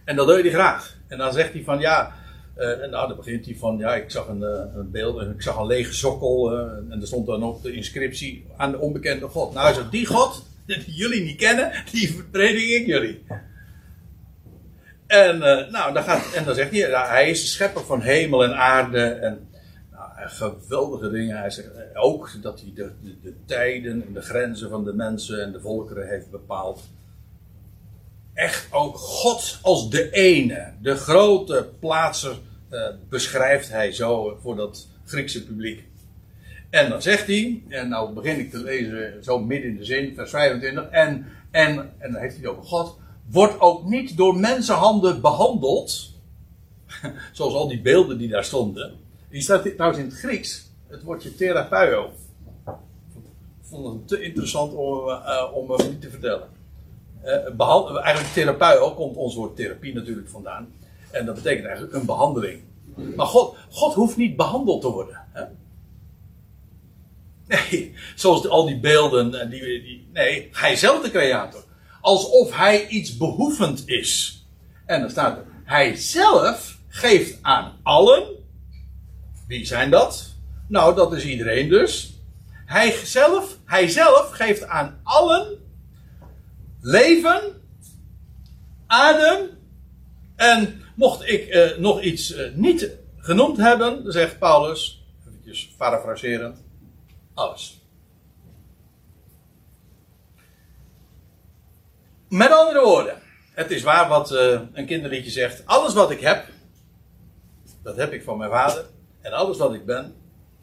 En 0.05 0.15
dat 0.15 0.27
doe 0.27 0.43
je 0.43 0.49
graag. 0.49 0.95
En 1.07 1.17
dan 1.17 1.33
zegt 1.33 1.53
hij 1.53 1.63
van 1.63 1.79
ja. 1.79 2.13
en 2.55 2.89
nou, 2.89 3.07
dan 3.07 3.17
begint 3.17 3.45
hij 3.45 3.55
van 3.55 3.77
ja, 3.77 3.95
ik 3.95 4.11
zag 4.11 4.27
een, 4.27 4.41
een 4.41 4.91
beeld 4.91 5.21
ik 5.21 5.41
zag 5.41 5.57
een 5.57 5.65
lege 5.65 5.93
sokkel. 5.93 6.57
en 6.89 6.97
er 7.01 7.07
stond 7.07 7.25
dan 7.25 7.43
ook 7.43 7.63
de 7.63 7.73
inscriptie 7.73 8.45
aan 8.57 8.71
de 8.71 8.79
onbekende 8.79 9.27
God. 9.27 9.53
Nou, 9.53 9.65
hij 9.65 9.75
zegt 9.75 9.91
die 9.91 10.05
God, 10.05 10.45
die 10.65 10.83
jullie 10.85 11.21
niet 11.21 11.37
kennen, 11.37 11.71
die 11.91 12.23
predik 12.31 12.69
ik 12.69 12.85
jullie. 12.85 13.23
En, 15.07 15.35
uh, 15.35 15.71
nou, 15.71 15.93
dan 15.93 16.03
gaat, 16.03 16.33
en 16.33 16.43
dan 16.43 16.55
zegt 16.55 16.71
hij, 16.71 17.07
hij 17.07 17.29
is 17.29 17.41
de 17.41 17.47
schepper 17.47 17.83
van 17.83 18.01
hemel 18.01 18.43
en 18.43 18.57
aarde. 18.57 19.03
En 19.03 19.49
nou, 19.91 20.09
geweldige 20.29 21.09
dingen. 21.09 21.37
Hij 21.37 21.49
zegt 21.49 21.73
eh, 21.73 21.83
ook 21.93 22.31
dat 22.41 22.59
hij 22.59 22.71
de, 22.75 22.91
de, 23.01 23.15
de, 23.21 23.33
tijden 23.45 24.03
en 24.07 24.13
de 24.13 24.21
grenzen 24.21 24.69
van 24.69 24.83
de 24.83 24.93
mensen 24.93 25.41
en 25.41 25.51
de 25.51 25.61
volkeren 25.61 26.07
heeft 26.07 26.31
bepaald. 26.31 26.83
Echt 28.33 28.73
ook 28.73 28.97
God 28.97 29.59
als 29.61 29.89
de 29.89 30.11
ene, 30.11 30.73
de 30.81 30.95
grote 30.95 31.69
plaatser, 31.79 32.37
beschrijft 33.09 33.69
hij 33.69 33.91
zo 33.91 34.37
voor 34.41 34.55
dat 34.55 34.87
Griekse 35.05 35.45
publiek. 35.45 35.83
En 36.69 36.89
dan 36.89 37.01
zegt 37.01 37.27
hij, 37.27 37.63
en 37.69 37.89
nou 37.89 38.13
begin 38.13 38.39
ik 38.39 38.51
te 38.51 38.57
lezen 38.57 39.23
zo 39.23 39.39
midden 39.39 39.69
in 39.69 39.77
de 39.77 39.85
zin, 39.85 40.15
vers 40.15 40.29
25. 40.29 40.89
En, 40.89 41.25
en, 41.51 41.91
en 41.97 42.11
dan 42.11 42.21
heeft 42.21 42.35
hij 42.35 42.43
het 42.43 42.51
over 42.51 42.63
God 42.63 42.97
wordt 43.31 43.59
ook 43.59 43.85
niet 43.85 44.17
door 44.17 44.35
mensenhanden 44.35 45.21
behandeld. 45.21 46.11
Zoals 47.33 47.53
al 47.53 47.67
die 47.67 47.81
beelden 47.81 48.17
die 48.17 48.29
daar 48.29 48.43
stonden. 48.43 48.93
Die 49.29 49.41
staat 49.41 49.63
trouwens 49.75 49.99
in 49.99 50.05
het 50.05 50.19
Grieks. 50.19 50.69
Het 50.87 51.03
woordje 51.03 51.35
therapeio. 51.35 52.11
Ik 52.65 53.73
vond 53.73 53.85
het 53.87 54.07
te 54.07 54.21
interessant 54.21 54.73
om, 54.73 55.07
uh, 55.07 55.51
om 55.53 55.67
niet 55.89 56.01
te 56.01 56.09
vertellen. 56.09 56.49
Uh, 57.23 58.03
eigenlijk 58.03 58.33
therapeio 58.33 58.93
komt 58.93 59.15
ons 59.15 59.35
woord 59.35 59.55
therapie 59.55 59.93
natuurlijk 59.93 60.29
vandaan. 60.29 60.73
En 61.11 61.25
dat 61.25 61.35
betekent 61.35 61.65
eigenlijk 61.65 61.95
een 61.95 62.05
behandeling. 62.05 62.61
Maar 63.15 63.25
God, 63.25 63.55
God 63.69 63.93
hoeft 63.93 64.17
niet 64.17 64.35
behandeld 64.35 64.81
te 64.81 64.89
worden. 64.89 65.21
Hè? 65.31 65.43
Nee, 67.47 67.93
zoals 68.15 68.47
al 68.47 68.65
die 68.65 68.79
beelden. 68.79 69.49
Die, 69.49 69.61
die, 69.61 70.07
nee, 70.13 70.49
hij 70.51 70.75
zelf 70.75 71.03
de 71.03 71.11
creator 71.11 71.63
alsof 72.07 72.55
hij 72.55 72.87
iets 72.87 73.17
behoevend 73.17 73.87
is. 73.87 74.41
En 74.85 75.01
dan 75.01 75.09
staat 75.09 75.37
er, 75.37 75.45
hij 75.63 75.95
zelf 75.95 76.77
geeft 76.87 77.37
aan 77.41 77.79
allen. 77.83 78.27
Wie 79.47 79.65
zijn 79.65 79.89
dat? 79.89 80.35
Nou, 80.67 80.95
dat 80.95 81.13
is 81.13 81.25
iedereen 81.25 81.69
dus. 81.69 82.13
Hij 82.65 82.91
zelf, 82.91 83.57
hij 83.65 83.87
zelf 83.87 84.29
geeft 84.31 84.67
aan 84.67 84.99
allen 85.03 85.57
leven, 86.81 87.41
adem. 88.87 89.49
En 90.35 90.81
mocht 90.95 91.29
ik 91.29 91.55
uh, 91.55 91.77
nog 91.77 92.01
iets 92.01 92.35
uh, 92.35 92.53
niet 92.53 92.89
genoemd 93.17 93.57
hebben, 93.57 94.11
zegt 94.11 94.39
Paulus, 94.39 95.05
eventjes 95.27 95.67
parafraserend, 95.77 96.63
alles. 97.33 97.86
Met 102.29 102.51
andere 102.51 102.81
woorden, 102.81 103.21
het 103.51 103.71
is 103.71 103.83
waar 103.83 104.07
wat 104.07 104.31
uh, 104.31 104.61
een 104.73 104.85
kinderliedje 104.85 105.31
zegt. 105.31 105.65
Alles 105.65 105.93
wat 105.93 106.11
ik 106.11 106.19
heb, 106.19 106.45
dat 107.83 107.95
heb 107.95 108.11
ik 108.11 108.23
van 108.23 108.37
mijn 108.37 108.51
vader. 108.51 108.85
En 109.21 109.31
alles 109.31 109.57
wat 109.57 109.73
ik 109.73 109.85
ben, 109.85 110.15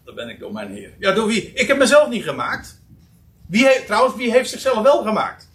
dat 0.04 0.14
ben 0.14 0.28
ik 0.28 0.38
door 0.38 0.52
mijn 0.52 0.70
Heer. 0.70 0.94
Ja, 0.98 1.12
door 1.12 1.26
wie? 1.26 1.52
Ik 1.52 1.68
heb 1.68 1.78
mezelf 1.78 2.08
niet 2.08 2.22
gemaakt. 2.22 2.82
Wie 3.46 3.84
trouwens, 3.86 4.16
wie 4.16 4.30
heeft 4.30 4.50
zichzelf 4.50 4.82
wel 4.82 5.02
gemaakt? 5.02 5.48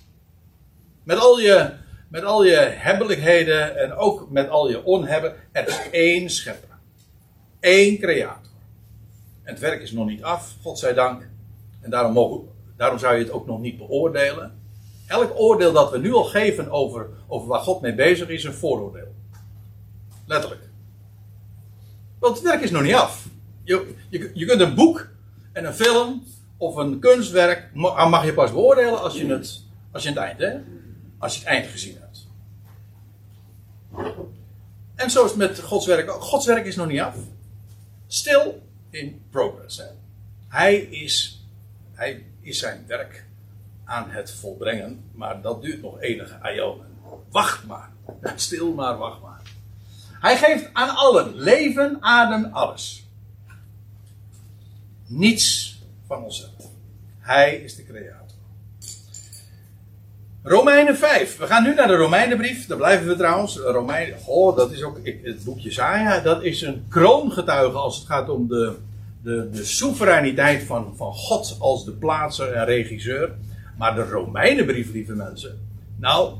Met 1.03 1.17
al 1.17 1.39
je, 1.39 1.73
met 2.09 2.23
al 2.23 2.43
je 2.43 2.55
hebbelijkheden 2.55 3.77
en 3.77 3.93
ook 3.93 4.29
met 4.29 4.49
al 4.49 4.69
je 4.69 4.83
onhebben. 4.83 5.35
Er 5.51 5.67
is 5.67 5.79
één 5.91 6.29
schepper. 6.29 6.77
Eén 7.59 7.99
creator. 7.99 8.51
En 9.43 9.53
het 9.53 9.59
werk 9.59 9.81
is 9.81 9.91
nog 9.91 10.07
niet 10.07 10.23
af, 10.23 10.55
God 10.61 10.79
zij 10.79 10.93
dank. 10.93 11.27
En 11.81 11.89
daarom, 11.89 12.13
mogen, 12.13 12.47
daarom 12.77 12.99
zou 12.99 13.15
je 13.15 13.23
het 13.23 13.31
ook 13.31 13.45
nog 13.45 13.59
niet 13.59 13.77
beoordelen. 13.77 14.58
Elk 15.09 15.39
oordeel 15.39 15.71
dat 15.71 15.91
we 15.91 15.97
nu 15.97 16.13
al 16.13 16.23
geven 16.23 16.71
over, 16.71 17.09
over 17.27 17.47
waar 17.47 17.59
God 17.59 17.81
mee 17.81 17.95
bezig 17.95 18.29
is, 18.29 18.43
een 18.43 18.53
vooroordeel. 18.53 19.15
Letterlijk. 20.25 20.61
Want 22.19 22.35
het 22.35 22.45
werk 22.45 22.61
is 22.61 22.71
nog 22.71 22.81
niet 22.81 22.93
af. 22.93 23.27
Je, 23.63 23.93
je, 24.09 24.31
je 24.33 24.45
kunt 24.45 24.61
een 24.61 24.75
boek 24.75 25.07
en 25.53 25.65
een 25.65 25.73
film 25.73 26.23
of 26.57 26.75
een 26.75 26.99
kunstwerk 26.99 27.69
mag 27.73 28.25
je 28.25 28.33
pas 28.33 28.51
beoordelen 28.51 29.01
als 29.01 29.17
je 29.17 29.25
het, 29.25 29.63
als 29.91 30.03
je 30.03 30.09
het 30.09 30.17
eind, 30.17 30.39
hè? 30.39 30.57
Als 31.17 31.33
je 31.33 31.39
het 31.39 31.47
eind 31.47 31.67
gezien 31.67 31.97
hebt. 31.99 32.27
En 34.95 35.09
zo 35.09 35.23
is 35.23 35.29
het 35.29 35.39
met 35.39 35.59
Gods 35.59 35.85
werk. 35.85 36.09
Gods 36.09 36.45
werk 36.45 36.65
is 36.65 36.75
nog 36.75 36.87
niet 36.87 36.99
af. 36.99 37.15
Still 38.07 38.53
in 38.89 39.21
progress. 39.29 39.81
Hij, 40.47 40.75
is, 40.75 41.45
hij 41.93 42.25
is 42.41 42.59
zijn 42.59 42.83
werk 42.87 43.27
aan 43.89 44.09
het 44.09 44.31
volbrengen, 44.31 45.03
maar 45.13 45.41
dat 45.41 45.61
duurt 45.61 45.81
nog 45.81 46.01
enige 46.01 46.53
ionen. 46.55 46.87
Wacht 47.29 47.65
maar. 47.65 47.89
Stil 48.35 48.73
maar, 48.73 48.97
wacht 48.97 49.21
maar. 49.21 49.41
Hij 50.19 50.37
geeft 50.37 50.69
aan 50.73 50.95
allen 50.95 51.35
leven, 51.35 51.97
adem, 51.99 52.49
alles. 52.53 53.07
Niets 55.07 55.77
van 56.07 56.23
onszelf. 56.23 56.71
Hij 57.19 57.55
is 57.55 57.75
de 57.75 57.85
creator. 57.85 58.19
Romeinen 60.43 60.97
5. 60.97 61.37
We 61.37 61.45
gaan 61.45 61.63
nu 61.63 61.73
naar 61.73 61.87
de 61.87 61.95
Romeinenbrief. 61.95 62.67
Daar 62.67 62.77
blijven 62.77 63.07
we 63.07 63.15
trouwens. 63.15 63.57
Romeinen. 63.57 64.17
Oh, 64.25 64.55
dat 64.55 64.71
is 64.71 64.83
ook. 64.83 64.99
Het 65.03 65.43
boekje 65.43 65.71
Zaja. 65.71 66.19
Dat 66.19 66.43
is 66.43 66.61
een 66.61 66.85
kroongetuige 66.89 67.77
als 67.77 67.97
het 67.97 68.07
gaat 68.07 68.29
om 68.29 68.47
de, 68.47 68.75
de, 69.23 69.49
de 69.51 69.65
soevereiniteit 69.65 70.63
van, 70.63 70.93
van 70.95 71.13
God 71.13 71.55
als 71.59 71.85
de 71.85 71.91
plaatser 71.91 72.51
en 72.51 72.65
regisseur. 72.65 73.31
Maar 73.79 73.95
de 73.95 74.03
Romeinenbrief, 74.03 74.91
lieve 74.91 75.13
mensen. 75.13 75.67
Nou, 75.95 76.33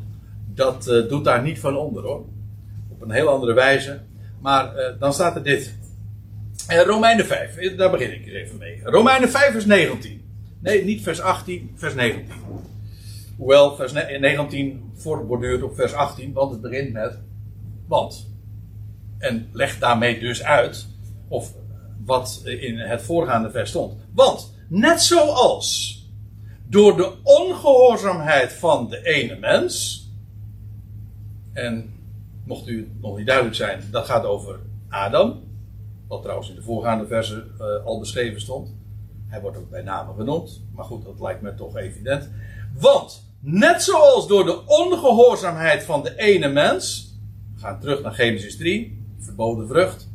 dat 0.46 0.88
uh, 0.88 1.10
doet 1.10 1.26
daar 1.26 1.44
niet 1.44 1.60
van 1.60 1.78
onder 1.78 2.04
hoor. 2.04 2.26
Op 2.90 3.02
een 3.02 3.12
heel 3.12 3.28
andere 3.28 3.54
wijze. 3.54 4.00
Maar 4.42 4.76
uh, 4.76 5.00
dan 5.00 5.14
staat 5.14 5.36
er 5.36 5.44
dit. 5.44 5.74
Uh, 6.70 6.82
Romeinen 6.82 7.26
5, 7.26 7.76
daar 7.76 7.92
begin 7.92 8.14
ik 8.14 8.28
even 8.28 8.58
mee. 8.58 8.82
Romeinen 8.84 9.30
5, 9.30 9.52
vers 9.52 9.66
19. 9.66 10.22
Nee, 10.60 10.84
niet 10.84 11.02
vers 11.02 11.22
18, 11.22 11.72
vers 11.76 11.94
19. 11.94 12.34
Hoewel 13.38 13.76
vers 13.76 13.94
19 13.94 14.92
voortborduurt 14.96 15.64
op 15.64 15.76
vers 15.76 15.94
18, 15.94 16.34
want 16.34 16.52
het 16.52 16.62
begint 16.62 16.94
met 16.94 17.20
want. 17.88 18.28
En 19.18 19.50
legt 19.52 19.80
daarmee 19.80 20.20
dus 20.20 20.44
uit, 20.44 20.88
of 21.28 21.54
wat 22.06 22.42
in 22.46 22.78
het 22.78 23.02
voorgaande 23.02 23.52
vers 23.52 23.70
stond. 23.70 23.94
Want, 24.14 24.54
net 24.68 25.02
zoals 25.02 25.99
door 26.70 26.97
de 26.97 27.13
ongehoorzaamheid 27.24 28.53
van 28.53 28.89
de 28.89 29.03
ene 29.03 29.36
mens, 29.36 30.03
en 31.53 31.93
mocht 32.45 32.67
u 32.67 32.91
nog 33.01 33.17
niet 33.17 33.28
duidelijk 33.28 33.55
zijn, 33.55 33.84
dat 33.91 34.05
gaat 34.05 34.26
over 34.26 34.59
Adam, 34.89 35.43
wat 36.07 36.22
trouwens 36.22 36.49
in 36.49 36.55
de 36.55 36.61
voorgaande 36.61 37.07
versen 37.07 37.51
uh, 37.59 37.86
al 37.86 37.99
beschreven 37.99 38.41
stond. 38.41 38.74
Hij 39.28 39.41
wordt 39.41 39.57
ook 39.57 39.70
bij 39.70 39.82
name 39.82 40.13
genoemd, 40.13 40.61
maar 40.76 40.86
goed, 40.86 41.05
dat 41.05 41.20
lijkt 41.20 41.41
me 41.41 41.55
toch 41.55 41.78
evident. 41.78 42.30
Want 42.80 43.28
Net 43.41 43.84
zoals 43.84 44.28
door 44.28 44.45
de 44.45 44.65
ongehoorzaamheid 44.65 45.84
van 45.84 46.03
de 46.03 46.15
ene 46.17 46.47
mens. 46.47 47.13
We 47.55 47.59
gaan 47.61 47.80
terug 47.80 48.01
naar 48.01 48.13
Genesis 48.13 48.57
3, 48.57 49.05
verboden 49.20 49.67
vrucht. 49.67 50.09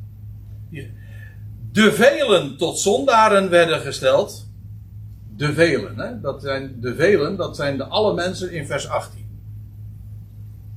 De 1.72 1.92
velen 1.92 2.56
tot 2.56 2.78
zondaren 2.78 3.50
werden 3.50 3.80
gesteld. 3.80 4.46
De 5.36 5.52
velen, 5.52 5.98
hè? 5.98 6.20
Dat 6.20 6.42
zijn 6.42 6.76
de 6.80 6.94
velen, 6.94 7.36
dat 7.36 7.56
zijn 7.56 7.76
de 7.76 7.84
alle 7.84 8.14
mensen 8.14 8.52
in 8.52 8.66
vers 8.66 8.88
18. 8.88 9.24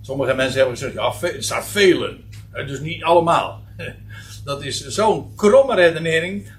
Sommige 0.02 0.34
mensen 0.34 0.58
hebben 0.58 0.78
gezegd, 0.78 0.94
ja, 0.94 1.28
er 1.28 1.44
staat 1.44 1.68
velen. 1.68 2.18
Dus 2.52 2.80
niet 2.80 3.04
allemaal. 3.04 3.62
Dat 4.44 4.64
is 4.64 4.88
zo'n 4.88 5.36
kromme 5.36 5.76
redenering. 5.76 6.52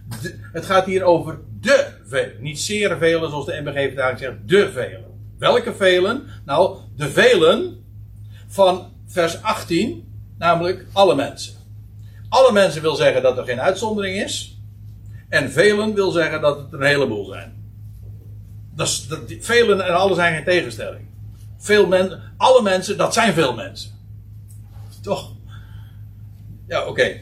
Het 0.53 0.67
gaat 0.67 0.87
hier 0.87 1.03
over 1.03 1.39
de 1.61 1.87
velen. 2.05 2.33
Niet 2.41 2.61
zeer 2.61 2.99
velen, 2.99 3.31
zoals 3.31 3.47
de 3.47 3.61
MBG 3.65 3.87
vandaag 3.87 4.19
zegt, 4.19 4.35
de 4.47 4.71
velen. 4.73 5.05
Welke 5.39 5.75
velen? 5.75 6.23
Nou, 6.45 6.77
de 6.97 7.11
velen 7.11 7.85
van 8.47 8.93
vers 9.07 9.43
18, 9.43 10.13
namelijk 10.39 10.87
alle 10.93 11.15
mensen. 11.15 11.55
Alle 12.29 12.53
mensen 12.53 12.83
wil 12.83 12.95
zeggen 12.95 13.23
dat 13.23 13.39
er 13.39 13.45
geen 13.45 13.61
uitzondering 13.61 14.23
is. 14.23 14.59
En 15.29 15.51
velen 15.51 15.95
wil 15.95 16.11
zeggen 16.11 16.41
dat 16.41 16.59
het 16.59 16.73
een 16.73 16.83
heleboel 16.83 17.25
zijn. 17.25 17.58
Dat 18.79 19.07
velen 19.41 19.87
en 19.87 19.95
alle 19.95 20.15
zijn 20.15 20.35
geen 20.35 20.45
tegenstelling. 20.45 21.05
Veel 21.59 21.87
men, 21.87 22.21
alle 22.37 22.63
mensen, 22.63 22.97
dat 22.97 23.15
zijn 23.15 23.33
veel 23.33 23.55
mensen. 23.55 23.91
Toch? 25.03 25.33
Ja, 26.69 26.87
oké. 26.87 27.17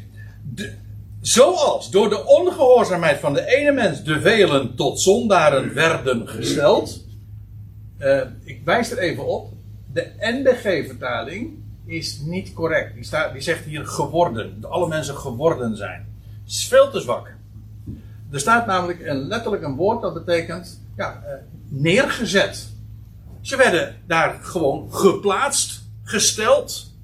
Zoals 1.20 1.90
door 1.90 2.09
de 2.09 2.26
ongehoorzaamheid 2.26 3.20
van 3.20 3.34
de 3.34 3.46
ene 3.46 3.72
mens 3.72 4.02
de 4.02 4.20
velen 4.20 4.74
tot 4.74 5.00
zondaren 5.00 5.74
werden 5.74 6.28
gesteld 6.28 7.04
uh, 7.98 8.20
ik 8.44 8.61
wijs 8.64 8.90
er 8.90 8.98
even 8.98 9.26
op. 9.26 9.52
De 9.92 10.12
NBG-vertaling 10.18 11.54
is 11.84 12.20
niet 12.20 12.52
correct. 12.52 12.94
Die, 12.94 13.04
staat, 13.04 13.32
zegt 13.42 13.64
hier 13.64 13.86
geworden. 13.86 14.61
Dat 14.61 14.70
alle 14.70 14.88
mensen 14.88 15.16
geworden 15.16 15.76
zijn. 15.76 16.07
Het 16.42 16.52
is 16.52 16.68
veel 16.68 16.90
te 16.90 17.00
zwak. 17.00 17.34
Er 18.30 18.40
staat 18.40 18.66
namelijk 18.66 19.07
een, 19.07 19.26
letterlijk 19.26 19.62
een 19.62 19.76
woord 19.76 20.02
dat 20.02 20.14
betekent 20.14 20.80
ja, 20.97 21.22
uh, 21.24 21.32
neergezet. 21.68 22.68
Ze 23.40 23.57
werden 23.57 23.97
daar 24.07 24.38
gewoon 24.42 24.92
geplaatst, 24.92 25.82
gesteld. 26.03 26.94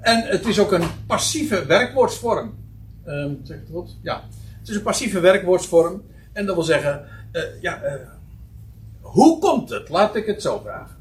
En 0.00 0.26
het 0.26 0.46
is 0.46 0.58
ook 0.58 0.72
een 0.72 0.88
passieve 1.06 1.64
werkwoordsvorm. 1.64 2.54
Um, 3.06 3.40
zeg 3.42 3.56
ik 3.56 3.62
het 3.62 3.72
goed? 3.72 3.96
Ja. 4.02 4.22
Het 4.58 4.68
is 4.68 4.76
een 4.76 4.82
passieve 4.82 5.20
werkwoordsvorm. 5.20 6.02
En 6.32 6.46
dat 6.46 6.54
wil 6.54 6.64
zeggen, 6.64 7.06
uh, 7.32 7.42
ja, 7.60 7.80
hoe 9.00 9.38
komt 9.38 9.70
het, 9.70 9.88
laat 9.88 10.16
ik 10.16 10.26
het 10.26 10.42
zo 10.42 10.58
vragen. 10.58 10.96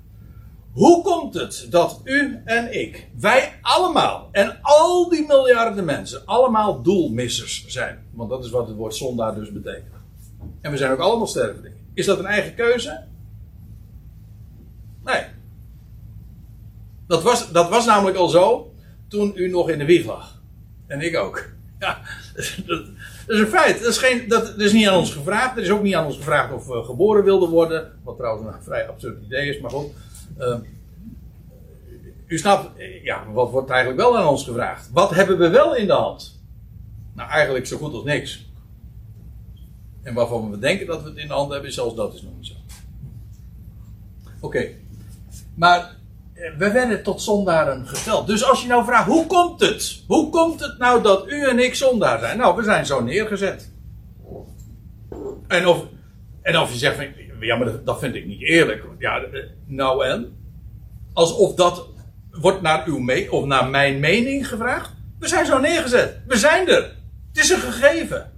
Hoe 0.72 1.04
komt 1.04 1.34
het 1.34 1.68
dat 1.70 2.02
u 2.04 2.42
en 2.46 2.80
ik, 2.80 3.08
wij 3.20 3.54
allemaal 3.62 4.30
en 4.32 4.58
al 4.62 5.10
die 5.10 5.26
miljarden 5.28 5.86
mensen, 5.86 6.26
allemaal 6.26 6.82
doelmissers 6.82 7.66
zijn? 7.68 8.06
Want 8.12 8.30
dat 8.30 8.44
is 8.44 8.50
wat 8.50 8.68
het 8.68 8.76
woord 8.76 8.96
zondaar 8.96 9.36
dus 9.36 9.52
betekent. 9.52 9.99
En 10.62 10.72
we 10.72 10.78
zijn 10.78 10.92
ook 10.92 11.00
allemaal 11.00 11.28
stervelingen. 11.28 11.78
Is 11.94 12.06
dat 12.06 12.20
een 12.20 12.26
eigen 12.26 12.56
keuze? 12.56 13.04
Nee. 15.04 15.24
Dat 17.08 17.24
was, 17.24 17.52
dat 17.52 17.70
was 17.70 17.86
namelijk 17.86 18.18
al 18.18 18.28
zo 18.28 18.74
toen 19.08 19.32
u 19.36 19.50
nog 19.50 19.70
in 19.70 19.78
de 19.78 19.86
wieg 19.86 20.06
lag. 20.06 20.42
En 20.88 21.02
ik 21.02 21.18
ook. 21.18 21.46
Ja, 21.80 22.02
dat, 22.66 22.86
is 23.28 23.40
een 23.40 23.48
feit. 23.48 23.80
Dat 23.80 23.90
is, 23.90 23.98
geen, 23.98 24.28
dat, 24.28 24.58
is 24.58 24.74
niet 24.74 24.88
aan 24.88 24.98
ons 24.98 25.14
gevraagd. 25.14 25.58
Er 25.58 25.64
is 25.64 25.70
ook 25.70 25.82
niet 25.82 25.96
aan 25.96 26.06
ons 26.06 26.16
gevraagd 26.16 26.54
of 26.54 26.68
we 26.68 26.84
geboren 26.84 27.24
wilden 27.24 27.50
worden. 27.50 28.00
Wat 28.04 28.18
trouwens 28.18 28.56
een 28.56 28.64
vrij 28.64 28.88
absurd 28.88 29.24
idee 29.24 29.50
is, 29.50 29.60
maar 29.60 29.72
goed. 29.72 29.92
Uh, 30.40 30.56
u 32.26 32.38
snapt, 32.38 32.70
ja, 33.04 33.32
wat 33.32 33.52
wordt 33.52 33.70
eigenlijk 33.70 34.02
wel 34.02 34.18
aan 34.18 34.28
ons 34.28 34.44
gevraagd? 34.44 34.90
Wat 34.94 35.10
hebben 35.10 35.38
we 35.38 35.50
wel 35.50 35.76
in 35.76 35.88
de 35.88 35.94
hand? 35.94 36.42
Nou, 37.16 37.30
eigenlijk 37.30 37.68
zo 37.68 37.78
goed 37.78 37.94
als 37.94 38.04
niks. 38.04 38.49
En 40.04 40.14
waarvan 40.14 40.52
we 40.52 40.60
denken 40.60 40.88
dat 40.88 41.04
we 41.04 41.10
het 41.10 41.18
in 41.18 41.28
de 41.28 41.34
hand 41.34 41.52
hebben, 41.52 41.74
zelfs 41.74 41.96
dat 41.96 42.14
is 42.14 42.22
nog 42.22 42.32
niet 42.38 42.48
zo. 42.48 42.54
Oké. 44.40 44.68
Maar 45.56 45.98
we 46.58 46.72
werden 46.72 47.04
tot 47.04 47.22
zondaren 47.22 47.88
gesteld. 47.88 48.28
Dus 48.28 48.44
als 48.44 48.62
je 48.62 48.68
nou 48.68 48.86
vraagt, 48.86 49.08
hoe 49.08 49.28
komt 49.28 49.60
het? 49.60 50.04
Hoe 50.08 50.30
komt 50.30 50.60
het 50.60 50.78
nou 50.78 51.02
dat 51.02 51.28
u 51.28 51.44
en 51.44 51.60
ik 51.60 51.76
zondaar 51.76 52.20
zijn? 52.20 52.38
Nou, 52.38 52.56
we 52.56 52.64
zijn 52.64 52.86
zo 52.86 53.04
neergezet. 53.04 53.72
En 55.48 55.68
of, 55.68 55.86
en 56.42 56.58
of 56.58 56.72
je 56.72 56.78
zegt, 56.78 57.08
ja, 57.40 57.56
maar 57.56 57.84
dat 57.84 58.00
vind 58.00 58.16
ik 58.16 58.26
niet 58.26 58.42
eerlijk. 58.42 58.84
Ja, 58.98 59.22
eh, 59.22 59.44
nou 59.66 60.06
en? 60.06 60.38
Alsof 61.14 61.56
dat 61.56 61.88
wordt 62.32 62.62
naar 62.62 62.86
uw 62.88 62.98
me 62.98 63.28
of 63.32 63.46
naar 63.46 63.70
mijn 63.70 64.00
mening 64.00 64.48
gevraagd. 64.48 64.92
We 65.20 65.28
zijn 65.28 65.46
zo 65.46 65.60
neergezet. 65.60 66.22
We 66.28 66.38
zijn 66.38 66.68
er. 66.68 66.96
Het 67.34 67.44
is 67.44 67.50
een 67.50 67.60
gegeven. 67.60 68.32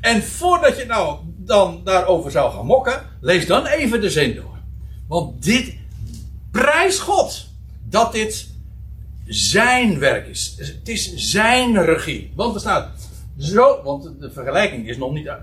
En 0.00 0.22
voordat 0.22 0.76
je 0.76 0.84
nou 0.84 1.18
dan 1.36 1.80
daarover 1.84 2.30
zou 2.30 2.52
gaan 2.52 2.66
mokken, 2.66 3.02
lees 3.20 3.46
dan 3.46 3.66
even 3.66 4.00
de 4.00 4.10
zin 4.10 4.34
door. 4.34 4.58
Want 5.08 5.44
dit, 5.44 5.74
prijs 6.50 6.98
God 6.98 7.48
dat 7.88 8.12
dit 8.12 8.48
zijn 9.24 9.98
werk 9.98 10.26
is. 10.26 10.54
Het 10.58 10.88
is 10.88 11.14
zijn 11.14 11.84
regie. 11.84 12.32
Want 12.34 12.54
er 12.54 12.60
staat 12.60 12.88
zo, 13.38 13.82
want 13.82 14.20
de 14.20 14.30
vergelijking 14.30 14.88
is 14.88 14.96
nog 14.96 15.12
niet, 15.12 15.26
uh, 15.26 15.34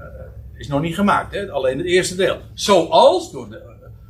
is 0.58 0.68
nog 0.68 0.82
niet 0.82 0.95
gemaakt, 0.95 1.34
hè? 1.34 1.51
alleen 1.51 1.78
het 1.78 1.88
eerste 1.88 2.16
deel. 2.16 2.38
Zoals 2.53 3.32
door 3.32 3.49
de, 3.49 3.62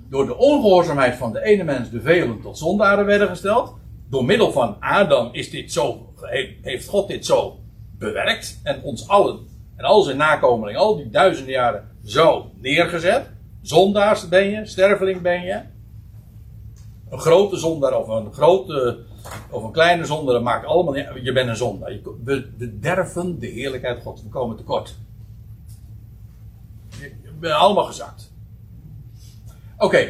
door 0.09 0.25
de 0.25 0.37
ongehoorzaamheid 0.37 1.15
van 1.15 1.33
de 1.33 1.43
ene 1.43 1.63
mens 1.63 1.89
de 1.89 2.01
velen 2.01 2.41
tot 2.41 2.57
zondaren 2.57 3.05
werden 3.05 3.27
gesteld. 3.27 3.75
Door 4.09 4.25
middel 4.25 4.51
van 4.51 4.75
Adam 4.79 5.29
is 5.31 5.49
dit 5.49 5.71
zo, 5.71 6.13
heeft 6.61 6.87
God 6.87 7.07
dit 7.07 7.25
zo 7.25 7.59
bewerkt. 7.97 8.59
En 8.63 8.81
ons 8.83 9.07
allen 9.07 9.46
en 9.77 9.83
al 9.83 10.01
zijn 10.01 10.17
nakomelingen, 10.17 10.81
al 10.81 10.95
die 10.95 11.09
duizenden 11.09 11.53
jaren 11.53 11.89
zo 12.03 12.51
neergezet. 12.55 13.29
Zondaars 13.61 14.27
ben 14.27 14.49
je, 14.49 14.65
sterveling 14.65 15.21
ben 15.21 15.41
je. 15.41 15.61
Een 17.09 17.19
grote 17.19 17.57
zondaar 17.57 17.97
of 17.97 18.07
een 18.07 18.33
grote 18.33 18.99
of 19.49 19.63
een 19.63 19.71
kleine 19.71 20.05
zondaar 20.05 20.41
maakt 20.41 20.65
allemaal. 20.65 20.95
Je 20.97 21.31
bent 21.33 21.49
een 21.49 21.55
zondaar. 21.55 21.99
We 22.23 22.49
bederven 22.57 23.39
de 23.39 23.47
heerlijkheid 23.47 24.01
God. 24.01 24.23
We 24.23 24.29
komen 24.29 24.57
tekort. 24.57 24.95
Je 26.99 27.31
bent 27.39 27.53
allemaal 27.53 27.85
gezakt. 27.85 28.31
Oké, 29.77 30.09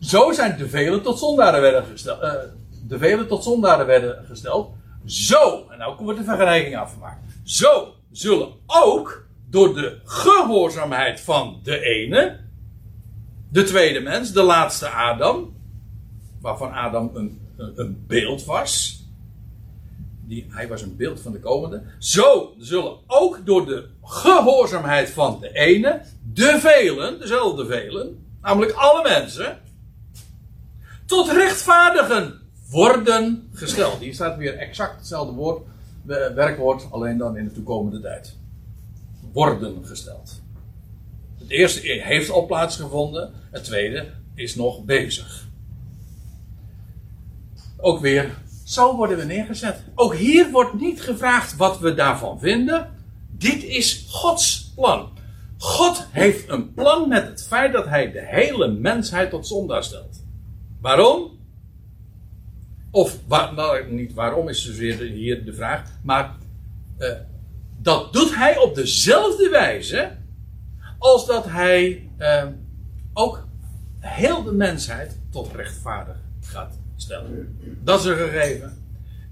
zo 0.00 0.32
zijn 0.32 0.58
de 0.58 0.68
velen 0.68 1.02
tot 1.02 1.18
zondaren 1.18 1.60
werden 1.60 1.84
gesteld, 1.84 2.22
uh, 2.22 2.32
de 2.86 2.98
velen 2.98 3.28
tot 3.28 3.44
zondaren 3.44 3.86
werden 3.86 4.24
gesteld, 4.24 4.70
zo, 5.04 5.66
en 5.70 5.78
nou 5.78 5.96
wordt 6.04 6.18
de 6.18 6.24
vergelijking 6.24 6.76
afgemaakt, 6.76 7.18
zo 7.44 7.94
zullen 8.10 8.52
ook 8.66 9.26
door 9.50 9.74
de 9.74 10.00
gehoorzaamheid 10.04 11.20
van 11.20 11.60
de 11.62 11.80
ene, 11.80 12.40
de 13.50 13.62
tweede 13.62 14.00
mens, 14.00 14.32
de 14.32 14.42
laatste 14.42 14.88
Adam, 14.88 15.56
waarvan 16.40 16.72
Adam 16.72 17.10
een, 17.14 17.40
een, 17.56 18.04
beeld 18.06 18.44
was, 18.44 19.02
die, 20.24 20.46
hij 20.48 20.68
was 20.68 20.82
een 20.82 20.96
beeld 20.96 21.20
van 21.20 21.32
de 21.32 21.40
komende. 21.40 21.82
Zo 21.98 22.54
zullen 22.58 22.98
ook 23.06 23.46
door 23.46 23.66
de 23.66 23.88
gehoorzaamheid 24.02 25.10
van 25.10 25.40
de 25.40 25.52
ene, 25.52 26.02
de 26.32 26.58
velen, 26.60 27.20
dezelfde 27.20 27.66
velen, 27.66 28.26
namelijk 28.40 28.72
alle 28.72 29.02
mensen, 29.02 29.60
tot 31.06 31.32
rechtvaardigen 31.32 32.40
worden 32.70 33.48
gesteld. 33.52 33.98
Hier 33.98 34.14
staat 34.14 34.36
weer 34.36 34.56
exact 34.56 34.96
hetzelfde 34.96 35.32
woord, 35.32 35.66
werkwoord, 36.34 36.86
alleen 36.90 37.18
dan 37.18 37.36
in 37.36 37.44
de 37.44 37.52
toekomende 37.52 38.00
tijd. 38.00 38.36
Worden 39.32 39.84
gesteld. 39.84 40.42
Het 41.38 41.50
eerste 41.50 41.80
heeft 41.80 42.30
al 42.30 42.46
plaatsgevonden, 42.46 43.32
het 43.50 43.64
tweede 43.64 44.06
is 44.34 44.54
nog 44.54 44.84
bezig. 44.84 45.48
Ook 47.76 48.00
weer 48.00 48.36
zo 48.64 48.96
worden 48.96 49.18
we 49.18 49.24
neergezet. 49.24 49.84
Ook 49.94 50.14
hier 50.14 50.50
wordt 50.50 50.80
niet 50.80 51.02
gevraagd 51.02 51.56
wat 51.56 51.78
we 51.78 51.94
daarvan 51.94 52.40
vinden. 52.40 52.90
Dit 53.30 53.62
is 53.62 54.06
Gods 54.10 54.72
plan. 54.74 55.08
God 55.58 56.06
heeft 56.10 56.48
een 56.48 56.74
plan 56.74 57.08
met 57.08 57.26
het 57.26 57.46
feit 57.46 57.72
dat 57.72 57.86
hij 57.86 58.12
de 58.12 58.26
hele 58.26 58.68
mensheid 58.68 59.30
tot 59.30 59.46
zondaar 59.46 59.84
stelt. 59.84 60.24
Waarom? 60.80 61.37
Of 62.90 63.18
waar, 63.26 63.54
nou, 63.54 63.92
niet 63.92 64.14
waarom 64.14 64.48
is 64.48 64.64
zozeer 64.64 64.98
hier 64.98 65.44
de 65.44 65.54
vraag, 65.54 65.82
maar 66.02 66.36
uh, 66.98 67.12
dat 67.78 68.12
doet 68.12 68.34
hij 68.34 68.58
op 68.58 68.74
dezelfde 68.74 69.48
wijze 69.48 70.16
als 70.98 71.26
dat 71.26 71.44
hij 71.44 72.08
uh, 72.18 72.46
ook 73.12 73.46
heel 73.98 74.42
de 74.42 74.52
mensheid 74.52 75.18
tot 75.30 75.54
rechtvaardig 75.54 76.16
gaat 76.40 76.78
stellen. 76.96 77.58
Dat 77.82 78.00
is 78.00 78.06
een 78.06 78.16
gegeven. 78.16 78.76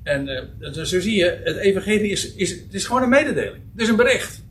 En 0.03 0.29
uh, 0.61 0.73
zo 0.73 1.01
zie 1.01 1.17
je, 1.17 1.41
het 1.45 1.57
evangelie 1.57 2.11
is, 2.11 2.35
is, 2.35 2.51
het 2.51 2.75
is 2.75 2.85
gewoon 2.85 3.03
een 3.03 3.09
mededeling. 3.09 3.63
Het 3.73 3.83
is 3.83 3.89
een 3.89 3.97
bericht. 3.97 4.43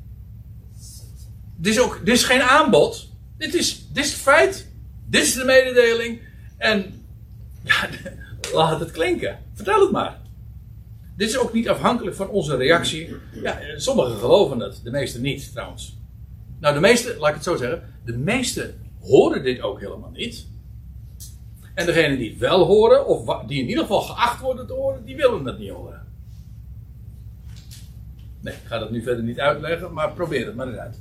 Dit 1.55 1.73
is, 1.73 1.79
ook, 1.79 2.01
dit 2.05 2.15
is 2.15 2.23
geen 2.23 2.41
aanbod. 2.41 3.09
Dit 3.37 3.53
is, 3.53 3.87
dit 3.93 4.05
is 4.05 4.13
feit. 4.13 4.67
Dit 5.05 5.23
is 5.23 5.33
de 5.33 5.45
mededeling. 5.45 6.19
En 6.57 7.05
ja, 7.63 7.87
laat 8.53 8.79
het 8.79 8.91
klinken. 8.91 9.39
Vertel 9.53 9.81
het 9.81 9.91
maar. 9.91 10.23
Dit 11.17 11.29
is 11.29 11.37
ook 11.37 11.53
niet 11.53 11.69
afhankelijk 11.69 12.15
van 12.15 12.29
onze 12.29 12.55
reactie. 12.55 13.15
Ja, 13.33 13.59
sommigen 13.75 14.17
geloven 14.17 14.59
het, 14.59 14.81
de 14.83 14.91
meesten 14.91 15.21
niet 15.21 15.51
trouwens. 15.51 15.97
Nou, 16.59 16.73
de 16.73 16.79
meesten, 16.79 17.17
laat 17.17 17.29
ik 17.29 17.35
het 17.35 17.43
zo 17.43 17.55
zeggen, 17.55 17.83
de 18.05 18.17
meesten 18.17 18.79
horen 19.01 19.43
dit 19.43 19.61
ook 19.61 19.79
helemaal 19.79 20.11
niet. 20.13 20.47
En 21.73 21.85
degenen 21.85 22.17
die 22.17 22.29
het 22.29 22.39
wel 22.39 22.65
horen, 22.65 23.07
of 23.07 23.45
die 23.47 23.61
in 23.61 23.67
ieder 23.67 23.83
geval 23.83 24.01
geacht 24.01 24.41
worden 24.41 24.67
te 24.67 24.73
horen, 24.73 25.05
die 25.05 25.15
willen 25.15 25.45
het 25.45 25.59
niet 25.59 25.69
horen. 25.69 26.05
Nee, 28.41 28.53
ik 28.53 28.59
ga 28.65 28.79
dat 28.79 28.91
nu 28.91 29.03
verder 29.03 29.23
niet 29.23 29.39
uitleggen, 29.39 29.93
maar 29.93 30.11
probeer 30.11 30.45
het 30.45 30.55
maar 30.55 30.67
eens 30.67 30.77
uit. 30.77 30.99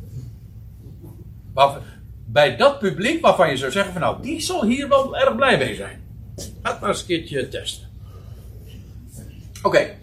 Bij 2.26 2.57
dat 2.57 2.78
publiek 2.78 3.20
waarvan 3.20 3.51
je 3.51 3.57
zou 3.57 3.70
zeggen 3.70 3.92
van 3.92 4.01
nou, 4.01 4.22
die 4.22 4.40
zal 4.40 4.64
hier 4.64 4.88
wel 4.88 5.16
erg 5.16 5.36
blij 5.36 5.59
mee 5.59 5.74
zijn. 5.74 6.03
Het 6.37 6.80
maar 6.80 6.89
eens 6.89 7.01
een 7.01 7.07
keertje 7.07 7.49
testen. 7.49 7.89
Oké. 9.62 9.95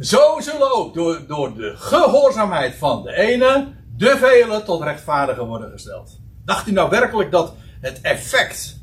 Zo 0.00 0.40
zullen 0.40 0.74
ook 0.74 0.94
door, 0.94 1.26
door 1.26 1.54
de 1.54 1.72
gehoorzaamheid 1.76 2.74
van 2.74 3.02
de 3.02 3.12
ene 3.14 3.72
de 3.96 4.16
velen 4.16 4.64
tot 4.64 4.82
rechtvaardigen 4.82 5.46
worden 5.46 5.70
gesteld. 5.70 6.20
Dacht 6.44 6.66
u 6.66 6.72
nou 6.72 6.90
werkelijk 6.90 7.30
dat 7.30 7.54
het 7.80 8.00
effect 8.00 8.80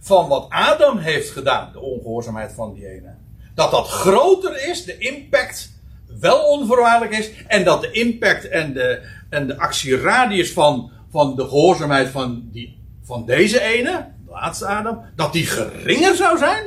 van 0.00 0.28
wat 0.28 0.46
Adam 0.48 0.98
heeft 0.98 1.30
gedaan, 1.30 1.72
de 1.72 1.80
ongehoorzaamheid 1.80 2.52
van 2.52 2.74
die 2.74 2.88
ene, 2.88 3.14
dat 3.54 3.70
dat 3.70 3.88
groter 3.88 4.68
is, 4.68 4.84
de 4.84 4.98
impact 4.98 5.72
wel 6.20 6.44
onvoorwaardelijk 6.44 7.18
is, 7.18 7.30
en 7.46 7.64
dat 7.64 7.80
de 7.80 7.90
impact 7.90 8.48
en 8.48 8.72
de, 8.72 9.08
en 9.30 9.46
de 9.46 9.58
actieradius 9.58 10.52
van, 10.52 10.90
van 11.10 11.36
de 11.36 11.42
gehoorzaamheid 11.42 12.08
van, 12.08 12.48
die, 12.52 12.78
van 13.02 13.26
deze 13.26 13.60
ene, 13.60 14.11
de 14.32 14.38
laatste 14.38 14.66
Adam, 14.66 15.04
dat 15.14 15.32
die 15.32 15.46
geringer 15.46 16.16
zou 16.16 16.38
zijn? 16.38 16.64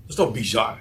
Dat 0.00 0.08
is 0.08 0.14
toch 0.14 0.32
bizar? 0.32 0.78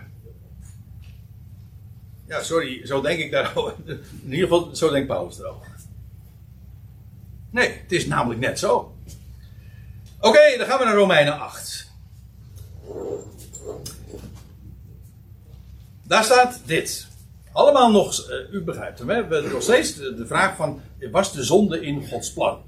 Ja, 2.27 2.43
sorry, 2.43 2.87
zo 2.87 3.01
denk 3.01 3.19
ik 3.19 3.31
daarover. 3.31 3.73
In 3.85 4.31
ieder 4.33 4.47
geval, 4.47 4.75
zo 4.75 4.89
denkt 4.89 5.07
Paulus 5.07 5.39
erover. 5.39 5.67
Nee, 7.49 7.67
het 7.81 7.91
is 7.91 8.05
namelijk 8.05 8.39
net 8.39 8.59
zo. 8.59 8.95
Oké, 10.19 10.57
dan 10.57 10.67
gaan 10.67 10.79
we 10.79 10.85
naar 10.85 10.95
Romeinen 10.95 11.39
8. 11.39 11.91
Daar 16.03 16.23
staat 16.23 16.61
dit. 16.65 17.07
Allemaal 17.51 17.91
nog, 17.91 18.29
uh, 18.29 18.53
u 18.53 18.63
begrijpt 18.63 18.99
hem, 18.99 19.09
hè? 19.09 19.27
we 19.27 19.33
hebben 19.33 19.51
nog 19.51 19.61
steeds 19.61 19.95
de, 19.95 20.25
vraag 20.27 20.55
van, 20.55 20.81
was 21.11 21.33
de 21.33 21.43
zonde 21.43 21.81
in 21.81 22.07
Gods 22.07 22.33
plan? 22.33 22.61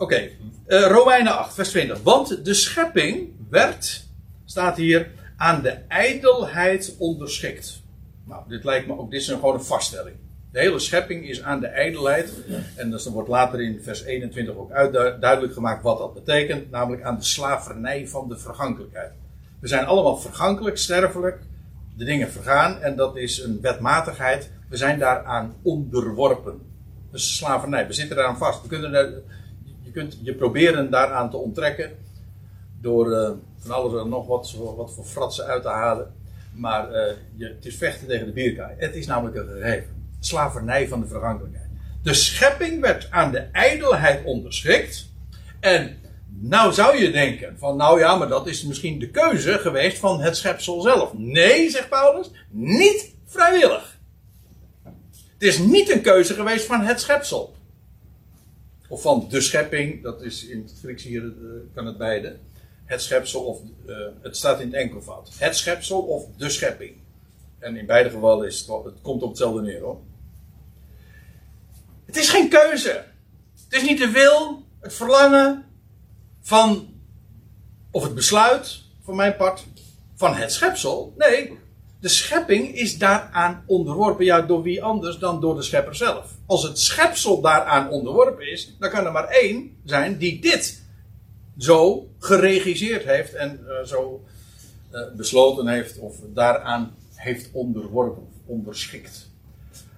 Oké, 0.00 0.14
okay. 0.14 0.36
eh, 0.66 0.86
Romeinen 0.86 1.38
8, 1.38 1.54
vers 1.54 1.68
20. 1.68 2.02
Want 2.02 2.44
de 2.44 2.54
schepping 2.54 3.28
werd, 3.50 4.04
staat 4.44 4.76
hier, 4.76 5.10
aan 5.36 5.62
de 5.62 5.70
ijdelheid 5.88 6.94
onderschikt. 6.98 7.82
Nou, 8.24 8.42
dit 8.48 8.64
lijkt 8.64 8.86
me 8.86 8.98
ook, 8.98 9.10
dit 9.10 9.20
is 9.20 9.28
een, 9.28 9.38
gewoon 9.38 9.54
een 9.54 9.64
vaststelling. 9.64 10.16
De 10.52 10.58
hele 10.58 10.78
schepping 10.78 11.28
is 11.28 11.42
aan 11.42 11.60
de 11.60 11.66
ijdelheid. 11.66 12.32
En 12.76 12.90
dus 12.90 13.04
dan 13.04 13.12
wordt 13.12 13.28
later 13.28 13.60
in 13.60 13.80
vers 13.82 14.02
21 14.02 14.56
ook 14.56 14.70
duidelijk 15.20 15.52
gemaakt 15.52 15.82
wat 15.82 15.98
dat 15.98 16.14
betekent. 16.14 16.70
Namelijk 16.70 17.02
aan 17.02 17.16
de 17.16 17.24
slavernij 17.24 18.08
van 18.08 18.28
de 18.28 18.38
vergankelijkheid. 18.38 19.12
We 19.60 19.68
zijn 19.68 19.86
allemaal 19.86 20.16
vergankelijk, 20.16 20.78
sterfelijk. 20.78 21.38
De 21.96 22.04
dingen 22.04 22.30
vergaan 22.30 22.80
en 22.80 22.96
dat 22.96 23.16
is 23.16 23.38
een 23.38 23.58
wetmatigheid. 23.60 24.50
We 24.68 24.76
zijn 24.76 24.98
daaraan 24.98 25.54
onderworpen. 25.62 26.60
Dus 27.10 27.36
slavernij. 27.36 27.86
We 27.86 27.92
zitten 27.92 28.16
daaraan 28.16 28.38
vast. 28.38 28.62
We 28.62 28.68
kunnen 28.68 29.22
je 29.88 29.94
kunt 29.94 30.18
je 30.22 30.34
proberen 30.34 30.90
daaraan 30.90 31.30
te 31.30 31.36
onttrekken. 31.36 31.90
Door 32.80 33.10
uh, 33.10 33.30
van 33.58 33.70
alles 33.70 34.02
en 34.02 34.08
nog 34.08 34.26
wat, 34.26 34.54
wat 34.76 34.94
voor 34.94 35.04
fratsen 35.04 35.44
uit 35.44 35.62
te 35.62 35.68
halen. 35.68 36.14
Maar 36.54 36.90
uh, 36.90 37.12
je, 37.34 37.46
het 37.46 37.66
is 37.66 37.76
vechten 37.76 38.06
tegen 38.06 38.26
de 38.26 38.32
bierkaai. 38.32 38.74
Het 38.78 38.94
is 38.94 39.06
namelijk 39.06 39.36
een 39.36 39.48
gegeven 39.48 40.06
slavernij 40.20 40.88
van 40.88 41.00
de 41.00 41.06
vergankelijkheid. 41.06 41.66
De 42.02 42.14
schepping 42.14 42.80
werd 42.80 43.10
aan 43.10 43.32
de 43.32 43.38
ijdelheid 43.38 44.24
onderschikt. 44.24 45.08
En 45.60 45.96
nou 46.28 46.72
zou 46.72 46.96
je 46.96 47.10
denken 47.10 47.58
van 47.58 47.76
nou 47.76 47.98
ja, 47.98 48.16
maar 48.16 48.28
dat 48.28 48.46
is 48.46 48.64
misschien 48.64 48.98
de 48.98 49.10
keuze 49.10 49.58
geweest 49.58 49.98
van 49.98 50.20
het 50.20 50.36
schepsel 50.36 50.80
zelf. 50.80 51.12
Nee, 51.14 51.70
zegt 51.70 51.88
Paulus, 51.88 52.30
niet 52.50 53.14
vrijwillig. 53.26 53.98
Het 55.32 55.48
is 55.48 55.58
niet 55.58 55.90
een 55.90 56.00
keuze 56.00 56.34
geweest 56.34 56.66
van 56.66 56.80
het 56.80 57.00
schepsel. 57.00 57.56
Of 58.88 59.02
van 59.02 59.26
de 59.28 59.40
schepping, 59.40 60.02
dat 60.02 60.22
is 60.22 60.46
in 60.46 60.62
het 60.62 60.74
Grieks 60.82 61.02
hier, 61.02 61.22
uh, 61.22 61.32
kan 61.74 61.86
het 61.86 61.98
beide. 61.98 62.36
Het 62.84 63.02
schepsel 63.02 63.44
of, 63.44 63.60
uh, 63.86 63.96
het 64.20 64.36
staat 64.36 64.60
in 64.60 64.66
het 64.66 64.76
enkelvoud. 64.76 65.30
Het 65.38 65.56
schepsel 65.56 66.00
of 66.00 66.26
de 66.36 66.50
schepping. 66.50 66.96
En 67.58 67.76
in 67.76 67.86
beide 67.86 68.10
gevallen 68.10 68.46
is 68.46 68.58
het, 68.58 68.84
het 68.84 69.00
komt 69.02 69.22
op 69.22 69.28
hetzelfde 69.28 69.62
neer 69.62 69.80
hoor. 69.80 70.00
Het 72.04 72.16
is 72.16 72.28
geen 72.28 72.48
keuze. 72.48 73.04
Het 73.68 73.82
is 73.82 73.88
niet 73.88 73.98
de 73.98 74.10
wil, 74.10 74.62
het 74.80 74.94
verlangen 74.94 75.64
van, 76.40 76.94
of 77.90 78.02
het 78.02 78.14
besluit 78.14 78.80
van 79.02 79.16
mijn 79.16 79.36
part, 79.36 79.66
van 80.14 80.34
het 80.34 80.52
schepsel. 80.52 81.14
Nee, 81.16 81.58
de 82.00 82.08
schepping 82.08 82.74
is 82.74 82.98
daaraan 82.98 83.62
onderworpen. 83.66 84.24
Ja, 84.24 84.40
door 84.40 84.62
wie 84.62 84.82
anders 84.82 85.18
dan 85.18 85.40
door 85.40 85.54
de 85.54 85.62
schepper 85.62 85.94
zelf. 85.94 86.34
Als 86.46 86.62
het 86.62 86.78
schepsel 86.78 87.40
daaraan 87.40 87.90
onderworpen 87.90 88.50
is, 88.50 88.76
dan 88.78 88.90
kan 88.90 89.06
er 89.06 89.12
maar 89.12 89.28
één 89.28 89.76
zijn 89.84 90.18
die 90.18 90.40
dit 90.40 90.82
zo 91.58 92.08
geregisseerd 92.18 93.04
heeft 93.04 93.34
en 93.34 93.60
uh, 93.66 93.86
zo 93.86 94.24
uh, 94.92 95.00
besloten 95.16 95.68
heeft 95.68 95.98
of 95.98 96.16
daaraan 96.34 96.94
heeft 97.14 97.48
onderworpen 97.52 98.22
of 98.22 98.28
onderschikt. 98.46 99.30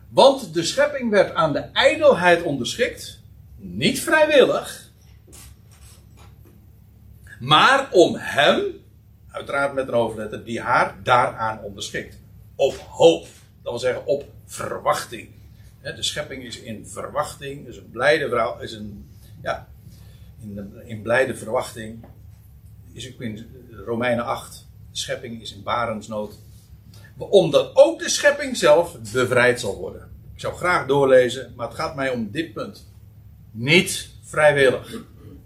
Want 0.08 0.54
de 0.54 0.62
schepping 0.62 1.10
werd 1.10 1.34
aan 1.34 1.52
de 1.52 1.58
ijdelheid 1.58 2.42
onderschikt, 2.42 3.20
niet 3.56 4.00
vrijwillig, 4.00 4.90
maar 7.40 7.88
om 7.92 8.14
hem, 8.16 8.62
uiteraard 9.30 9.74
met 9.74 9.88
een 9.88 9.94
hoofdletter, 9.94 10.44
die 10.44 10.60
haar 10.60 10.96
daaraan 11.02 11.62
onderschikt. 11.62 12.18
Op 12.54 12.76
hoop, 12.76 13.26
dat 13.62 13.72
wil 13.72 13.78
zeggen 13.78 14.06
op 14.06 14.24
verwachting. 14.46 15.28
De 15.82 16.02
schepping 16.02 16.42
is 16.42 16.60
in 16.60 16.86
verwachting, 16.86 17.66
is 17.66 17.76
een 17.76 17.90
blijde 17.90 18.28
vrouw, 18.28 18.58
is 18.58 18.72
een, 18.72 19.10
ja, 19.42 19.68
in, 20.40 20.72
in 20.84 21.02
blijde 21.02 21.36
verwachting 21.36 22.04
is 22.92 23.06
ik 23.06 23.20
in 23.20 23.66
Romeinen 23.84 24.24
8, 24.24 24.66
de 24.90 24.98
schepping 24.98 25.40
is 25.40 25.54
in 25.54 25.62
barensnood. 25.62 26.38
Omdat 27.16 27.70
ook 27.74 27.98
de 27.98 28.08
schepping 28.08 28.56
zelf 28.56 28.96
bevrijd 29.12 29.60
zal 29.60 29.76
worden. 29.76 30.10
Ik 30.34 30.40
zou 30.40 30.54
graag 30.54 30.86
doorlezen, 30.86 31.52
maar 31.56 31.66
het 31.66 31.76
gaat 31.76 31.94
mij 31.94 32.10
om 32.10 32.30
dit 32.30 32.52
punt. 32.52 32.88
Niet 33.50 34.10
vrijwillig. 34.22 34.94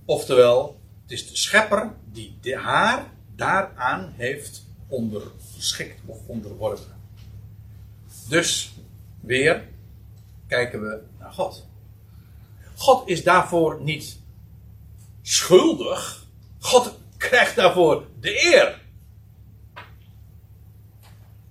Oftewel, 0.04 0.80
het 1.02 1.12
is 1.12 1.28
de 1.28 1.36
schepper 1.36 1.92
die 2.12 2.56
haar 2.56 3.12
daaraan 3.36 4.12
heeft 4.16 4.66
onderschikt 4.88 6.00
of 6.06 6.18
onderworpen. 6.26 7.02
Dus 8.28 8.74
weer 9.20 9.68
kijken 10.46 10.80
we 10.80 11.02
naar 11.18 11.32
God. 11.32 11.66
God 12.76 13.08
is 13.08 13.22
daarvoor 13.22 13.80
niet 13.82 14.18
schuldig. 15.22 16.26
God 16.58 16.98
krijgt 17.16 17.56
daarvoor 17.56 18.06
de 18.20 18.54
eer. 18.54 18.82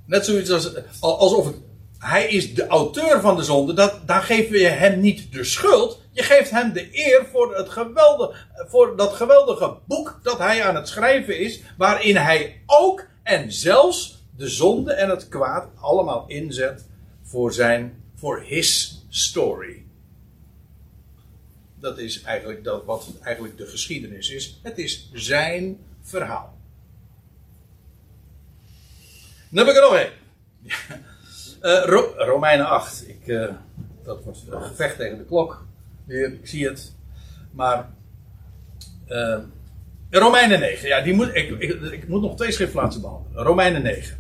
Net 0.06 0.26
zoiets 0.26 0.50
als, 0.50 0.74
alsof 1.00 1.54
hij 1.98 2.28
is 2.28 2.54
de 2.54 2.68
auteur 2.68 3.22
van 3.22 3.36
de 3.36 3.44
zonde. 3.44 3.74
Dat, 3.74 4.08
daar 4.08 4.22
geven 4.22 4.60
je 4.60 4.68
hem 4.68 5.00
niet 5.00 5.32
de 5.32 5.44
schuld. 5.44 6.02
Je 6.14 6.24
geeft 6.24 6.50
hem 6.50 6.74
de 6.74 6.90
eer 6.92 7.26
voor, 7.32 7.56
het 7.56 7.70
geweldige, 7.70 8.36
voor 8.68 8.98
dat 8.98 9.14
geweldige 9.14 9.78
boek 9.86 10.20
dat 10.24 10.38
hij 10.38 10.64
aan 10.64 10.76
het 10.76 10.88
schrijven 10.88 11.40
is. 11.40 11.62
Waarin 11.78 12.16
hij 12.16 12.62
ook 12.66 13.06
en 13.24 13.52
zelfs 13.52 14.24
de 14.36 14.48
zonde 14.48 14.94
en 14.94 15.10
het 15.10 15.28
kwaad 15.28 15.68
allemaal 15.80 16.28
inzet 16.28 16.86
voor 17.22 17.54
zijn, 17.54 18.04
voor 18.16 18.42
his 18.42 19.04
story. 19.10 19.86
Dat 21.80 21.98
is 21.98 22.22
eigenlijk 22.22 22.64
dat, 22.64 22.86
wat 22.86 23.08
eigenlijk 23.22 23.58
de 23.58 23.68
geschiedenis 23.68 24.30
is. 24.30 24.60
Het 24.64 24.78
is 24.78 25.10
zijn 25.14 25.78
verhaal. 26.02 26.58
Dan 29.50 29.66
heb 29.66 29.76
ik 29.76 29.82
er 29.82 29.90
nog 29.90 29.96
één. 29.96 30.12
Uh, 31.62 31.84
Romeinen 32.16 32.66
8. 32.66 33.08
Ik, 33.08 33.28
uh, 33.28 33.54
dat 34.04 34.24
wordt 34.24 34.40
een 34.50 34.62
gevecht 34.62 34.98
tegen 34.98 35.18
de 35.18 35.26
klok. 35.26 35.66
Ik 36.08 36.40
zie 36.44 36.68
het. 36.68 36.96
Maar. 37.52 37.90
Uh, 39.08 39.38
Romeinen 40.10 40.60
9. 40.60 40.88
Ja, 40.88 41.02
die 41.02 41.14
moet, 41.14 41.36
ik, 41.36 41.50
ik, 41.60 41.82
ik, 41.82 42.08
moet 42.08 42.22
nog 42.22 42.36
twee 42.36 42.52
schriftplaatsen 42.52 43.02
behandelen. 43.02 43.44
Romeinen 43.44 43.82
9. 43.82 44.18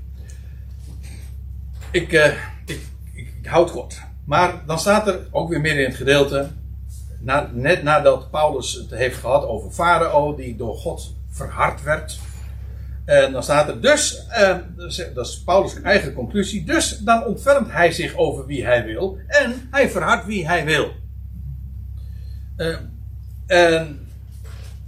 Ik, 1.91 2.11
ik, 2.11 2.81
ik, 3.13 3.33
ik 3.39 3.45
houd 3.45 3.71
kort. 3.71 4.01
Maar 4.25 4.63
dan 4.65 4.79
staat 4.79 5.07
er 5.07 5.19
ook 5.31 5.49
weer 5.49 5.61
meer 5.61 5.79
in 5.79 5.85
het 5.85 5.95
gedeelte. 5.95 6.49
Net 7.51 7.83
nadat 7.83 8.31
Paulus 8.31 8.73
het 8.73 8.89
heeft 8.89 9.17
gehad 9.17 9.45
over 9.45 9.71
Farao, 9.71 10.35
die 10.35 10.55
door 10.55 10.75
God 10.75 11.15
verhard 11.29 11.83
werd. 11.83 12.19
En 13.05 13.31
dan 13.31 13.43
staat 13.43 13.67
er 13.67 13.81
dus, 13.81 14.27
eh, 14.27 14.57
dat 15.13 15.27
is 15.27 15.41
Paulus' 15.45 15.81
eigen 15.81 16.13
conclusie, 16.13 16.63
dus 16.65 16.97
dan 16.97 17.25
ontfermt 17.25 17.71
hij 17.71 17.91
zich 17.91 18.15
over 18.15 18.45
wie 18.45 18.65
hij 18.65 18.85
wil 18.85 19.17
en 19.27 19.67
hij 19.71 19.89
verhardt 19.89 20.25
wie 20.25 20.47
hij 20.47 20.65
wil. 20.65 20.91
Uh, 22.57 22.77
en 23.47 24.07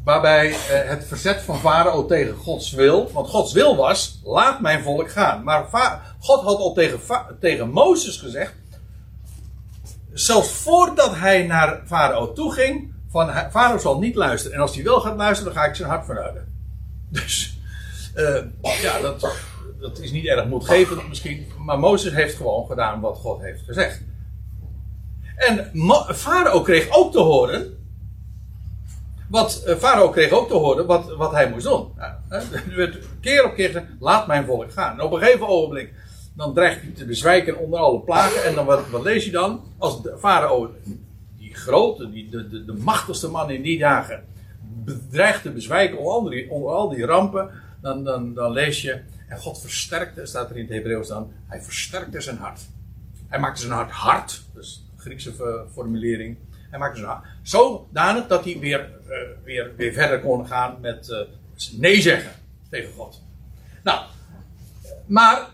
waarbij 0.03 0.49
uh, 0.49 0.55
het 0.68 1.05
verzet 1.07 1.41
van 1.41 1.59
Farao 1.59 2.05
tegen 2.05 2.36
Gods 2.36 2.72
wil, 2.72 3.11
want 3.11 3.30
Gods 3.30 3.53
wil 3.53 3.76
was, 3.76 4.20
laat 4.24 4.61
mijn 4.61 4.84
volk 4.84 5.11
gaan. 5.11 5.43
Maar 5.43 5.68
God 6.20 6.43
had 6.43 6.57
al 6.57 6.74
tegen, 6.74 6.99
tegen 7.39 7.70
Mozes 7.70 8.18
gezegd, 8.18 8.53
zelfs 10.13 10.49
voordat 10.49 11.16
hij 11.16 11.45
naar 11.45 11.82
Farao 11.86 12.34
toe 12.34 12.53
ging, 12.53 12.93
van 13.09 13.30
Farao 13.51 13.78
zal 13.78 13.99
niet 13.99 14.16
luisteren. 14.16 14.55
En 14.55 14.61
als 14.61 14.76
hij 14.76 14.84
wel 14.84 15.01
gaat 15.01 15.18
luisteren, 15.18 15.53
dan 15.53 15.63
ga 15.63 15.70
ik 15.70 15.76
zijn 15.76 15.89
hart 15.89 16.05
verhouden. 16.05 16.47
Dus 17.09 17.57
uh, 18.16 18.41
ja, 18.82 19.01
dat, 19.01 19.36
dat 19.80 19.99
is 19.99 20.11
niet 20.11 20.26
erg 20.26 20.45
moedgevend 20.45 21.07
misschien. 21.07 21.47
Maar 21.57 21.80
Mozes 21.80 22.13
heeft 22.13 22.36
gewoon 22.36 22.68
gedaan 22.68 22.99
wat 22.99 23.18
God 23.18 23.41
heeft 23.41 23.61
gezegd. 23.66 24.01
En 25.36 25.71
Farao 26.15 26.61
kreeg 26.61 26.89
ook 26.89 27.11
te 27.11 27.19
horen. 27.19 27.77
Wat 29.29 29.63
uh, 29.67 29.75
Farao 29.75 30.09
kreeg 30.09 30.31
ook 30.31 30.47
te 30.47 30.53
horen 30.53 30.86
wat, 30.86 31.15
wat 31.15 31.31
hij 31.31 31.49
moest 31.49 31.65
doen. 31.65 31.91
Nou, 31.97 32.13
er 32.29 32.75
werd 32.75 32.97
keer 33.21 33.45
op 33.45 33.53
keer 33.53 33.65
gezegd: 33.65 33.86
laat 33.99 34.27
mijn 34.27 34.45
volk 34.45 34.71
gaan. 34.71 34.99
En 34.99 35.05
op 35.05 35.11
een 35.11 35.19
gegeven 35.19 35.47
ogenblik 35.47 35.93
dan 36.36 36.53
dreigt 36.53 36.81
hij 36.81 36.91
te 36.91 37.05
bezwijken 37.05 37.57
onder 37.57 37.79
alle 37.79 37.99
plagen. 37.99 38.43
En 38.43 38.55
dan 38.55 38.65
wat, 38.65 38.89
wat 38.89 39.03
lees 39.03 39.25
je 39.25 39.31
dan? 39.31 39.63
Als 39.77 40.01
de 40.01 40.15
farao, 40.17 40.75
die 41.38 41.53
grote, 41.53 42.11
die, 42.11 42.29
de, 42.29 42.49
de, 42.49 42.65
de 42.65 42.73
machtigste 42.73 43.29
man 43.29 43.49
in 43.49 43.61
die 43.61 43.79
dagen, 43.79 44.23
dreigt 45.09 45.41
te 45.41 45.51
bezwijken 45.51 45.97
onder, 45.97 46.45
onder 46.49 46.71
al 46.71 46.89
die 46.89 47.05
rampen. 47.05 47.49
Dan, 47.81 48.03
dan, 48.03 48.33
dan 48.33 48.51
lees 48.51 48.81
je, 48.81 49.01
en 49.27 49.38
God 49.38 49.61
versterkte, 49.61 50.25
staat 50.25 50.49
er 50.49 50.55
in 50.55 50.63
het 50.63 50.73
Hebreeuws 50.73 51.07
dan, 51.07 51.31
hij 51.47 51.61
versterkte 51.61 52.21
zijn 52.21 52.38
hart. 52.38 52.61
Hij 53.27 53.39
maakte 53.39 53.61
zijn 53.61 53.73
hart 53.73 53.91
hard, 53.91 54.43
dus 54.53 54.84
Griekse 55.06 55.66
formulering. 55.74 56.38
Hij 56.70 56.80
maakte 56.80 57.06
hart 57.06 57.26
zodanig 57.41 58.28
dat 58.28 58.43
hij 58.43 58.60
weer, 58.60 58.89
uh, 59.10 59.16
weer, 59.43 59.72
weer 59.76 59.93
verder 59.93 60.20
kon 60.20 60.47
gaan 60.47 60.78
met 60.82 61.10
uh, 61.10 61.20
nee 61.80 62.01
zeggen 62.01 62.32
tegen 62.70 62.93
God. 62.93 63.22
Nou, 63.84 64.06
maar 65.06 65.49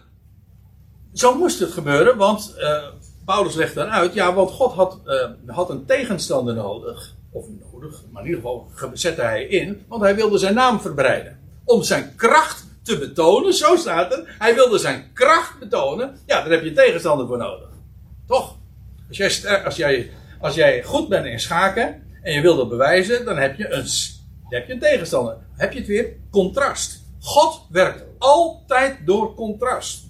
zo 1.13 1.37
moest 1.37 1.59
het 1.59 1.71
gebeuren, 1.71 2.17
want 2.17 2.55
uh, 2.57 2.87
Paulus 3.25 3.55
legt 3.55 3.75
dan 3.75 3.87
uit, 3.87 4.13
ja, 4.13 4.33
want 4.33 4.51
God 4.51 4.73
had, 4.73 4.99
had 5.45 5.69
een 5.69 5.85
tegenstander 5.85 6.55
nodig, 6.55 7.13
of 7.31 7.45
nodig, 7.71 8.03
maar 8.11 8.21
in 8.21 8.27
ieder 8.27 8.41
geval 8.41 8.71
zette 8.93 9.21
hij 9.21 9.43
in, 9.43 9.85
want 9.87 10.01
hij 10.01 10.15
wilde 10.15 10.37
zijn 10.37 10.53
naam 10.53 10.81
verbreiden. 10.81 11.39
Om 11.65 11.83
zijn 11.83 12.13
kracht 12.15 12.65
te 12.81 12.97
betonen, 12.97 13.53
zo 13.53 13.75
staat 13.75 14.11
het, 14.11 14.25
hij 14.27 14.55
wilde 14.55 14.77
zijn 14.77 15.09
kracht 15.13 15.59
betonen, 15.59 16.17
ja, 16.25 16.41
daar 16.41 16.51
heb 16.51 16.61
je 16.61 16.69
een 16.69 16.75
tegenstander 16.75 17.27
voor 17.27 17.37
nodig. 17.37 17.69
Toch? 18.27 18.59
Als 19.11 19.41
jij, 19.41 19.63
als 19.63 19.75
jij, 19.75 20.09
als 20.39 20.55
jij 20.55 20.83
goed 20.83 21.09
bent 21.09 21.25
in 21.25 21.39
schaken 21.39 22.03
en 22.21 22.33
je 22.33 22.41
wil 22.41 22.55
dat 22.55 22.69
bewijzen, 22.69 23.25
dan 23.25 23.37
heb 23.37 23.55
je 23.55 23.63
een, 23.63 23.85
dan 24.49 24.59
heb 24.59 24.67
je 24.67 24.73
een 24.73 24.79
tegenstander. 24.79 25.37
heb 25.55 25.71
je 25.73 25.79
het 25.79 25.87
weer? 25.87 26.07
Contrast. 26.29 27.03
God 27.19 27.67
werkt 27.69 28.03
altijd 28.17 28.97
door 29.05 29.35
contrast. 29.35 30.03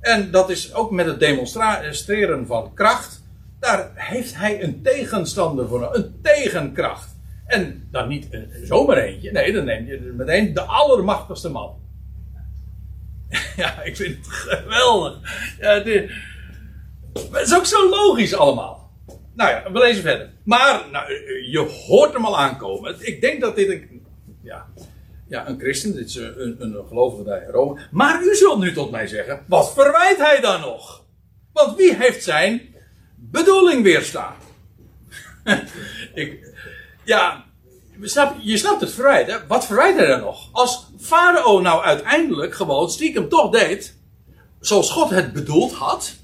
En 0.00 0.30
dat 0.30 0.50
is 0.50 0.74
ook 0.74 0.90
met 0.90 1.06
het 1.06 1.20
demonstreren 1.20 2.46
van 2.46 2.74
kracht. 2.74 3.22
Daar 3.60 3.90
heeft 3.94 4.36
hij 4.36 4.62
een 4.62 4.82
tegenstander 4.82 5.68
voor, 5.68 5.94
een 5.94 6.18
tegenkracht. 6.22 7.16
En 7.46 7.88
dan 7.90 8.08
niet 8.08 8.26
een, 8.30 8.50
zomaar 8.62 8.96
eentje, 8.96 9.32
nee, 9.32 9.52
dan 9.52 9.64
neem 9.64 9.86
je 9.86 10.12
meteen 10.16 10.54
de 10.54 10.60
allermachtigste 10.60 11.48
man. 11.48 11.82
ja, 13.56 13.82
ik 13.82 13.96
vind 13.96 14.16
het 14.16 14.26
geweldig. 14.26 15.18
Ja, 15.60 15.80
dit, 15.80 16.10
het 17.14 17.46
is 17.46 17.54
ook 17.54 17.66
zo 17.66 17.88
logisch 17.88 18.34
allemaal. 18.34 18.90
Nou 19.34 19.50
ja, 19.50 19.72
we 19.72 19.78
lezen 19.78 20.02
verder. 20.02 20.32
Maar 20.44 20.88
nou, 20.92 21.12
je 21.50 21.58
hoort 21.86 22.12
hem 22.12 22.24
al 22.24 22.38
aankomen. 22.38 22.96
Ik 22.98 23.20
denk 23.20 23.40
dat 23.40 23.56
dit 23.56 23.68
een. 23.68 24.06
Ja, 24.42 24.66
ja, 25.28 25.48
een 25.48 25.58
christen, 25.58 25.94
dit 25.94 26.08
is 26.08 26.14
een, 26.14 26.56
een, 26.58 26.84
gelovige 26.88 27.24
daar 27.24 27.42
in 27.42 27.50
Rome. 27.50 27.80
Maar 27.90 28.22
u 28.22 28.34
zult 28.34 28.58
nu 28.58 28.72
tot 28.72 28.90
mij 28.90 29.06
zeggen, 29.06 29.44
wat 29.48 29.72
verwijt 29.72 30.16
hij 30.16 30.40
dan 30.40 30.60
nog? 30.60 31.04
Want 31.52 31.76
wie 31.76 31.94
heeft 31.94 32.24
zijn 32.24 32.74
bedoeling 33.16 33.82
weerstaan? 33.82 34.34
Ik, 36.14 36.54
ja, 37.04 37.44
snap, 38.00 38.36
je 38.40 38.56
snapt 38.56 38.80
het 38.80 38.92
verwijt, 38.92 39.26
hè? 39.26 39.46
Wat 39.46 39.66
verwijt 39.66 39.96
hij 39.96 40.06
dan 40.06 40.20
nog? 40.20 40.48
Als 40.52 40.86
Farao 40.98 41.60
nou 41.60 41.84
uiteindelijk 41.84 42.54
gewoon 42.54 42.90
stiekem 42.90 43.28
toch 43.28 43.50
deed, 43.50 43.98
zoals 44.60 44.90
God 44.90 45.10
het 45.10 45.32
bedoeld 45.32 45.72
had, 45.72 46.14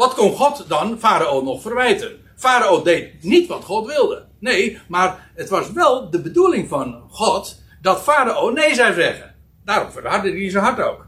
wat 0.00 0.14
kon 0.14 0.32
God 0.32 0.64
dan 0.68 0.98
Farao 0.98 1.42
nog 1.42 1.62
verwijten? 1.62 2.10
Farao 2.36 2.82
deed 2.82 3.22
niet 3.22 3.48
wat 3.48 3.64
God 3.64 3.86
wilde. 3.86 4.24
Nee, 4.38 4.78
maar 4.88 5.30
het 5.34 5.48
was 5.48 5.72
wel 5.72 6.10
de 6.10 6.20
bedoeling 6.20 6.68
van 6.68 7.02
God 7.08 7.62
dat 7.82 8.02
Farao 8.02 8.50
nee 8.50 8.74
zou 8.74 8.94
zeggen. 8.94 9.34
Daarom 9.64 9.90
verhardde 9.90 10.30
hij 10.30 10.50
zijn 10.50 10.64
hart 10.64 10.80
ook. 10.80 11.06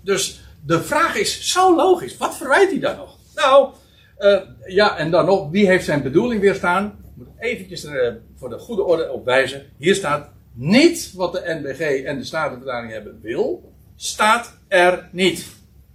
Dus 0.00 0.40
de 0.64 0.82
vraag 0.82 1.16
is 1.16 1.52
zo 1.52 1.76
logisch. 1.76 2.16
Wat 2.16 2.36
verwijt 2.36 2.70
hij 2.70 2.80
dan 2.80 2.96
nog? 2.96 3.16
Nou, 3.34 3.72
uh, 4.18 4.40
ja, 4.66 4.96
en 4.96 5.10
dan 5.10 5.26
nog, 5.26 5.50
wie 5.50 5.66
heeft 5.66 5.84
zijn 5.84 6.02
bedoeling 6.02 6.40
weerstaan? 6.40 6.84
Ik 6.84 7.10
moet 7.14 7.28
eventjes 7.38 7.84
er 7.84 8.12
uh, 8.12 8.18
voor 8.36 8.48
de 8.48 8.58
goede 8.58 8.82
orde 8.82 9.10
op 9.10 9.24
wijzen. 9.24 9.66
Hier 9.78 9.94
staat 9.94 10.30
niet 10.52 11.12
wat 11.14 11.32
de 11.32 11.60
NBG 11.62 12.04
en 12.04 12.18
de 12.18 12.24
Statenvertaling 12.24 12.92
hebben 12.92 13.18
wil. 13.20 13.72
Staat 13.96 14.58
er 14.68 15.08
niet. 15.12 15.46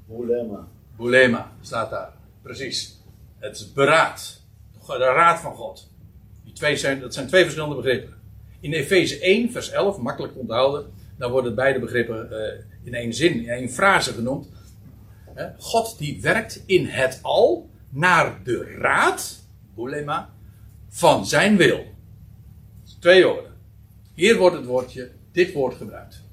Boulema. 0.05 0.67
Boulema 0.97 1.51
staat 1.61 1.89
daar. 1.89 2.16
Precies. 2.47 2.99
Het 3.39 3.71
beraad. 3.73 4.41
De 4.87 4.97
raad 4.97 5.39
van 5.39 5.55
God 5.55 5.89
twee 6.57 6.77
zijn, 6.77 6.99
dat 6.99 7.13
zijn 7.13 7.27
twee 7.27 7.43
verschillende 7.43 7.75
begrippen. 7.75 8.13
In 8.59 8.73
Efeze 8.73 9.19
1, 9.19 9.51
vers 9.51 9.69
11, 9.69 9.97
makkelijk 9.97 10.37
onthouden, 10.37 10.91
dan 11.17 11.31
worden 11.31 11.55
beide 11.55 11.79
begrippen 11.79 12.29
uh, 12.31 12.37
in 12.83 12.93
één 12.93 13.13
zin, 13.13 13.33
in 13.33 13.49
één 13.49 13.69
frase 13.69 14.13
genoemd. 14.13 14.47
God 15.57 15.97
die 15.97 16.21
werkt 16.21 16.63
in 16.65 16.85
het 16.85 17.19
al 17.21 17.69
naar 17.89 18.39
de 18.43 18.75
raad, 18.79 19.43
boulema, 19.75 20.33
van 20.89 21.25
zijn 21.25 21.57
wil. 21.57 21.85
Twee 22.99 23.25
woorden. 23.25 23.51
Hier 24.13 24.37
wordt 24.37 24.55
het 24.55 24.65
woordje, 24.65 25.11
dit 25.31 25.53
woord 25.53 25.75
gebruikt. 25.75 26.23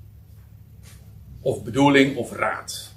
Of 1.40 1.64
bedoeling 1.64 2.16
of 2.16 2.32
raad. 2.32 2.93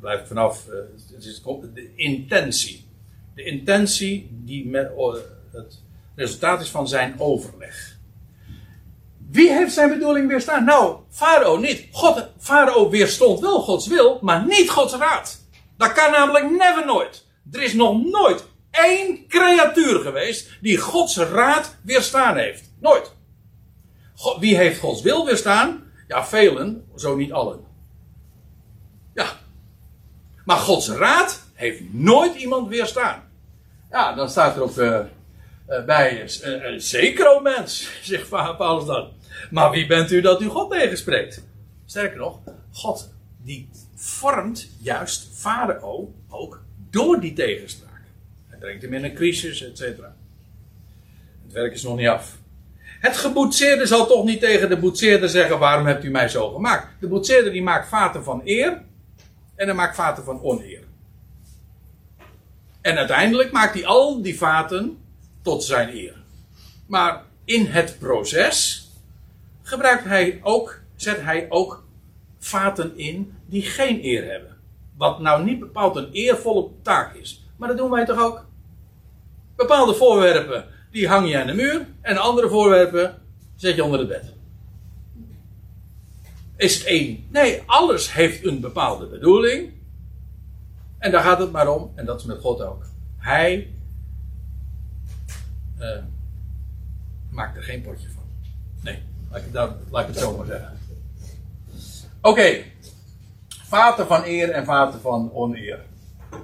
Blijft 0.00 0.28
vanaf, 0.28 0.66
uh, 0.68 0.74
het 1.14 1.24
is 1.24 1.42
de 1.74 1.92
intentie. 1.94 2.88
De 3.34 3.42
intentie 3.42 4.28
die 4.30 4.66
met, 4.66 4.90
uh, 4.98 5.14
het 5.52 5.82
resultaat 6.14 6.60
is 6.60 6.68
van 6.68 6.88
zijn 6.88 7.20
overleg. 7.20 7.98
Wie 9.30 9.52
heeft 9.52 9.72
zijn 9.72 9.88
bedoeling 9.88 10.28
weerstaan? 10.28 10.64
Nou, 10.64 10.96
Farao 11.08 11.56
niet. 11.56 11.88
God, 11.92 12.28
Farao 12.38 12.90
weerstond 12.90 13.40
wel 13.40 13.60
Gods 13.60 13.86
wil, 13.86 14.18
maar 14.22 14.46
niet 14.46 14.70
Gods 14.70 14.94
raad. 14.94 15.44
Dat 15.76 15.92
kan 15.92 16.10
namelijk 16.10 16.50
never 16.50 16.86
nooit. 16.86 17.26
Er 17.52 17.62
is 17.62 17.74
nog 17.74 18.04
nooit 18.04 18.44
één 18.70 19.26
creatuur 19.28 20.00
geweest 20.00 20.50
die 20.60 20.78
Gods 20.78 21.16
raad 21.16 21.76
weerstaan 21.82 22.36
heeft. 22.36 22.72
Nooit. 22.80 23.12
Wie 24.40 24.56
heeft 24.56 24.80
Gods 24.80 25.02
wil 25.02 25.24
weerstaan? 25.24 25.84
Ja, 26.08 26.26
velen, 26.26 26.84
zo 26.96 27.16
niet 27.16 27.32
allen. 27.32 27.65
Maar 30.46 30.56
Gods 30.56 30.88
raad 30.88 31.42
heeft 31.54 31.80
nooit 31.92 32.34
iemand 32.34 32.68
weerstaan. 32.68 33.22
Ja, 33.90 34.14
dan 34.14 34.30
staat 34.30 34.56
er 34.56 34.62
ook 34.62 34.76
uh, 34.76 35.00
bij, 35.86 36.22
uh, 36.22 36.78
zeker 36.78 37.36
o 37.36 37.40
mens, 37.40 37.90
zegt 38.02 38.28
Paulus 38.28 38.86
dan. 38.86 39.12
Maar 39.50 39.70
wie 39.70 39.86
bent 39.86 40.10
u 40.10 40.20
dat 40.20 40.40
u 40.40 40.46
God 40.46 40.70
tegenspreekt? 40.70 41.44
Sterker 41.86 42.18
nog, 42.18 42.38
God 42.72 43.12
die 43.42 43.68
vormt 43.94 44.70
juist 44.80 45.28
Farao 45.32 46.14
ook 46.28 46.62
door 46.90 47.20
die 47.20 47.32
tegenspraak. 47.32 48.02
Hij 48.48 48.58
brengt 48.58 48.82
hem 48.82 48.92
in 48.92 49.04
een 49.04 49.14
crisis, 49.14 49.62
et 49.62 49.78
cetera. 49.78 50.16
Het 51.44 51.52
werk 51.52 51.72
is 51.72 51.82
nog 51.82 51.96
niet 51.96 52.08
af. 52.08 52.36
Het 53.00 53.16
geboetseerde 53.16 53.86
zal 53.86 54.06
toch 54.06 54.24
niet 54.24 54.40
tegen 54.40 54.68
de 54.68 54.76
boetseerder 54.76 55.28
zeggen: 55.28 55.58
waarom 55.58 55.86
hebt 55.86 56.04
u 56.04 56.10
mij 56.10 56.28
zo 56.28 56.50
gemaakt? 56.52 56.88
De 57.00 57.08
boetseerder 57.08 57.52
die 57.52 57.62
maakt 57.62 57.88
vaten 57.88 58.24
van 58.24 58.40
eer 58.44 58.82
en 59.56 59.66
hij 59.66 59.74
maakt 59.74 59.96
vaten 59.96 60.24
van 60.24 60.42
oneer. 60.42 60.84
En 62.80 62.96
uiteindelijk 62.96 63.52
maakt 63.52 63.74
hij 63.74 63.86
al 63.86 64.22
die 64.22 64.38
vaten 64.38 64.98
tot 65.42 65.64
zijn 65.64 65.96
eer. 65.96 66.16
Maar 66.86 67.22
in 67.44 67.66
het 67.66 67.96
proces 67.98 68.90
gebruikt 69.62 70.04
hij 70.04 70.40
ook, 70.42 70.80
zet 70.96 71.20
hij 71.22 71.46
ook 71.48 71.84
vaten 72.38 72.98
in 72.98 73.34
die 73.46 73.62
geen 73.62 74.04
eer 74.04 74.30
hebben. 74.30 74.56
Wat 74.96 75.20
nou 75.20 75.44
niet 75.44 75.58
bepaald 75.58 75.96
een 75.96 76.10
eervolle 76.12 76.68
taak 76.82 77.14
is. 77.14 77.44
Maar 77.56 77.68
dat 77.68 77.76
doen 77.76 77.90
wij 77.90 78.04
toch 78.04 78.20
ook? 78.20 78.44
Bepaalde 79.56 79.94
voorwerpen, 79.94 80.64
die 80.90 81.08
hang 81.08 81.28
je 81.28 81.40
aan 81.40 81.46
de 81.46 81.54
muur. 81.54 81.86
En 82.00 82.16
andere 82.16 82.48
voorwerpen 82.48 83.22
zet 83.56 83.76
je 83.76 83.84
onder 83.84 83.98
het 83.98 84.08
bed. 84.08 84.35
Is 86.56 86.74
het 86.74 86.86
één? 86.86 87.26
Nee, 87.30 87.62
alles 87.66 88.12
heeft 88.12 88.44
een 88.44 88.60
bepaalde 88.60 89.06
bedoeling. 89.06 89.72
En 90.98 91.10
daar 91.10 91.22
gaat 91.22 91.38
het 91.38 91.52
maar 91.52 91.68
om. 91.68 91.92
En 91.94 92.06
dat 92.06 92.20
is 92.20 92.26
met 92.26 92.40
God 92.40 92.60
ook. 92.60 92.86
Hij 93.16 93.70
uh, 95.78 95.88
maakt 97.30 97.56
er 97.56 97.62
geen 97.62 97.82
potje 97.82 98.08
van. 98.14 98.22
Nee, 98.80 99.02
laat 99.30 99.40
ik 99.40 99.52
dan, 99.52 99.76
laat 99.90 100.02
ik 100.02 100.08
het 100.08 100.18
zo 100.18 100.36
maar 100.36 100.46
zeggen. 100.46 100.78
Oké. 102.20 102.62
Vaten 103.48 104.06
van 104.06 104.22
eer 104.24 104.50
en 104.50 104.64
vaten 104.64 105.00
van 105.00 105.32
oneer. 105.32 105.84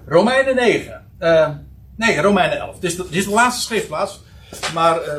Romeinen 0.07 0.55
9. 0.55 1.07
Uh, 1.19 1.51
nee, 1.97 2.21
Romeinen 2.21 2.59
11. 2.59 2.79
Dit 2.79 2.91
is, 2.91 2.97
de, 2.97 3.03
dit 3.03 3.15
is 3.15 3.25
de 3.25 3.31
laatste 3.31 3.63
schriftplaats. 3.63 4.21
Maar 4.75 5.07
uh, 5.07 5.15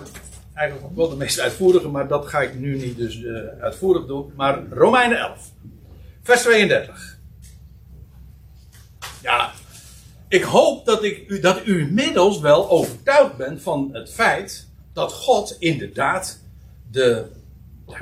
eigenlijk 0.53 0.95
wel 0.95 1.09
de 1.09 1.15
meest 1.15 1.39
uitvoerige. 1.39 1.87
Maar 1.87 2.07
dat 2.07 2.27
ga 2.27 2.41
ik 2.41 2.59
nu 2.59 2.77
niet 2.77 2.97
dus 2.97 3.17
uh, 3.17 3.39
uitvoerig 3.59 4.05
doen. 4.05 4.31
Maar 4.35 4.63
Romeinen 4.69 5.17
11. 5.17 5.51
Vers 6.21 6.41
32. 6.41 7.19
Ja, 9.21 9.51
ik 10.27 10.43
hoop 10.43 10.85
dat, 10.85 11.03
ik, 11.03 11.29
u, 11.29 11.39
dat 11.39 11.65
u 11.65 11.79
inmiddels 11.79 12.39
wel 12.39 12.69
overtuigd 12.69 13.37
bent 13.37 13.61
van 13.61 13.89
het 13.91 14.13
feit 14.13 14.67
dat 14.93 15.13
God 15.13 15.55
inderdaad 15.59 16.39
de, 16.91 17.25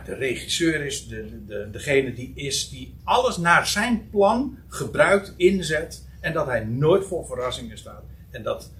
de 0.05 0.15
regisseur 0.15 0.85
is, 0.85 1.07
de, 1.07 1.45
de, 1.45 1.67
degene 1.71 2.13
die 2.13 2.31
is, 2.35 2.69
die 2.69 2.95
alles 3.03 3.37
naar 3.37 3.67
zijn 3.67 4.09
plan 4.09 4.57
gebruikt, 4.67 5.33
inzet 5.37 6.07
en 6.19 6.33
dat 6.33 6.45
hij 6.45 6.63
nooit 6.63 7.05
voor 7.05 7.25
verrassingen 7.25 7.77
staat. 7.77 8.03
En 8.31 8.43
dat, 8.43 8.71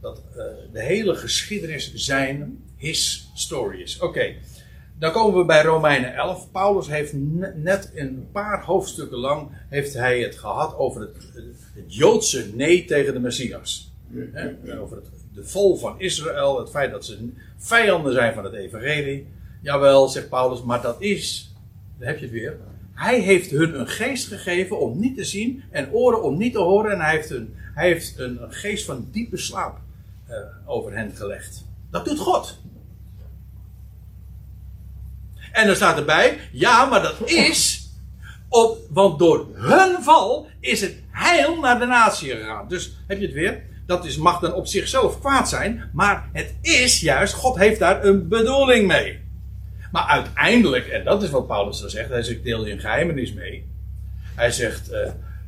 dat 0.00 0.22
uh, 0.30 0.42
de 0.72 0.82
hele 0.82 1.14
geschiedenis 1.14 1.94
zijn, 1.94 2.62
his 2.76 3.30
story 3.34 3.80
is. 3.80 4.00
Oké, 4.00 4.34
dan 4.98 5.12
komen 5.12 5.38
we 5.38 5.44
bij 5.44 5.62
Romeinen 5.62 6.14
11. 6.14 6.50
Paulus 6.50 6.88
heeft 6.88 7.12
net 7.54 7.90
een 7.94 8.28
paar 8.32 8.64
hoofdstukken 8.64 9.18
lang 9.18 9.48
heeft 9.68 9.94
hij 9.94 10.20
het 10.20 10.36
gehad 10.36 10.76
over 10.76 11.00
het, 11.00 11.16
het 11.74 11.94
Joodse 11.94 12.50
nee 12.54 12.84
tegen 12.84 13.12
de 13.12 13.20
Messias. 13.20 13.92
Over 14.80 14.96
het, 14.96 15.06
de 15.34 15.44
vol 15.44 15.76
van 15.76 15.94
Israël, 16.00 16.58
het 16.58 16.70
feit 16.70 16.90
dat 16.90 17.04
ze 17.04 17.28
vijanden 17.56 18.12
zijn 18.12 18.34
van 18.34 18.44
het 18.44 18.54
evangelie. 18.54 19.26
Jawel, 19.62 20.08
zegt 20.08 20.28
Paulus, 20.28 20.62
maar 20.62 20.82
dat 20.82 21.02
is, 21.02 21.54
daar 21.98 22.08
heb 22.08 22.18
je 22.18 22.24
het 22.24 22.34
weer. 22.34 22.56
Hij 22.94 23.20
heeft 23.20 23.50
hun 23.50 23.80
een 23.80 23.88
geest 23.88 24.26
gegeven 24.26 24.80
om 24.80 25.00
niet 25.00 25.16
te 25.16 25.24
zien 25.24 25.62
en 25.70 25.92
oren 25.92 26.22
om 26.22 26.36
niet 26.36 26.52
te 26.52 26.58
horen. 26.58 26.92
En 26.92 27.00
hij 27.00 27.14
heeft 27.14 27.30
een, 27.30 27.54
hij 27.74 27.86
heeft 27.86 28.18
een 28.18 28.38
geest 28.48 28.84
van 28.84 29.08
diepe 29.10 29.36
slaap 29.36 29.80
uh, 30.30 30.36
over 30.66 30.92
hen 30.92 31.12
gelegd. 31.16 31.64
Dat 31.90 32.04
doet 32.04 32.18
God. 32.18 32.58
En 35.52 35.66
dan 35.66 35.76
staat 35.76 35.98
erbij, 35.98 36.38
ja, 36.52 36.84
maar 36.84 37.02
dat 37.02 37.16
is, 37.24 37.88
op, 38.48 38.78
want 38.90 39.18
door 39.18 39.46
hun 39.52 40.02
val 40.02 40.48
is 40.60 40.80
het 40.80 41.02
heil 41.10 41.60
naar 41.60 41.78
de 41.78 41.86
natie 41.86 42.30
gegaan. 42.30 42.68
Dus 42.68 42.92
heb 43.06 43.18
je 43.18 43.24
het 43.24 43.34
weer? 43.34 43.62
Dat 43.86 44.04
is, 44.04 44.16
mag 44.16 44.40
dan 44.40 44.52
op 44.52 44.66
zichzelf 44.66 45.20
kwaad 45.20 45.48
zijn, 45.48 45.90
maar 45.92 46.28
het 46.32 46.54
is 46.60 47.00
juist, 47.00 47.34
God 47.34 47.56
heeft 47.56 47.78
daar 47.78 48.04
een 48.04 48.28
bedoeling 48.28 48.86
mee. 48.86 49.20
Maar 49.92 50.04
uiteindelijk, 50.04 50.86
en 50.86 51.04
dat 51.04 51.22
is 51.22 51.30
wat 51.30 51.46
Paulus 51.46 51.80
dan 51.80 51.90
zegt, 51.90 52.08
hij 52.08 52.22
zegt 52.22 52.44
deel 52.44 52.66
je 52.66 52.72
een 52.72 52.80
geheimenis 52.80 53.32
mee. 53.32 53.66
Hij 54.34 54.50
zegt, 54.50 54.92
uh, 54.92 54.98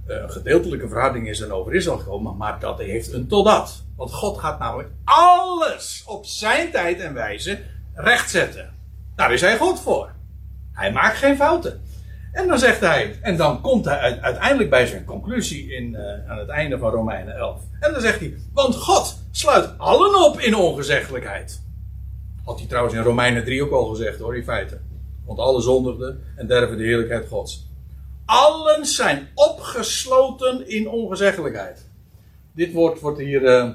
een 0.06 0.30
gedeeltelijke 0.30 0.88
verhouding 0.88 1.28
is 1.28 1.38
dan 1.38 1.50
over 1.50 1.74
Israël 1.74 1.98
gekomen, 1.98 2.36
maar 2.36 2.60
dat 2.60 2.78
heeft 2.78 3.12
een 3.12 3.26
totdat. 3.26 3.84
Want 3.96 4.12
God 4.12 4.38
gaat 4.38 4.58
namelijk 4.58 4.88
alles 5.04 6.04
op 6.06 6.26
zijn 6.26 6.70
tijd 6.70 7.00
en 7.00 7.14
wijze 7.14 7.58
rechtzetten. 7.94 8.74
Daar 9.16 9.32
is 9.32 9.40
hij 9.40 9.56
God 9.56 9.80
voor. 9.80 10.12
Hij 10.72 10.92
maakt 10.92 11.16
geen 11.16 11.36
fouten. 11.36 11.82
En 12.32 12.48
dan 12.48 12.58
zegt 12.58 12.80
hij, 12.80 13.18
en 13.22 13.36
dan 13.36 13.60
komt 13.60 13.84
hij 13.84 14.20
uiteindelijk 14.20 14.70
bij 14.70 14.86
zijn 14.86 15.04
conclusie 15.04 15.72
in, 15.72 15.92
uh, 15.92 16.30
aan 16.30 16.38
het 16.38 16.48
einde 16.48 16.78
van 16.78 16.90
Romeinen 16.90 17.36
11. 17.36 17.62
En 17.80 17.92
dan 17.92 18.00
zegt 18.00 18.20
hij, 18.20 18.34
want 18.52 18.76
God 18.76 19.18
sluit 19.30 19.78
allen 19.78 20.24
op 20.24 20.40
in 20.40 20.54
ongezeggelijkheid. 20.54 21.62
Had 22.44 22.58
hij 22.58 22.68
trouwens 22.68 22.94
in 22.94 23.02
Romeinen 23.02 23.44
3 23.44 23.62
ook 23.62 23.72
al 23.72 23.84
gezegd 23.84 24.18
hoor, 24.18 24.36
in 24.36 24.44
feite. 24.44 24.78
Want 25.26 25.38
alle 25.38 25.60
zondigden 25.60 26.22
en 26.36 26.46
derven 26.46 26.76
de 26.76 26.84
heerlijkheid 26.84 27.28
Gods. 27.28 27.69
Allen 28.30 28.86
zijn 28.86 29.28
opgesloten 29.34 30.68
in 30.68 30.88
ongezeggelijkheid. 30.88 31.86
Dit 32.52 32.72
woord 32.72 33.00
wordt 33.00 33.18
hier, 33.18 33.42
uh, 33.42 33.70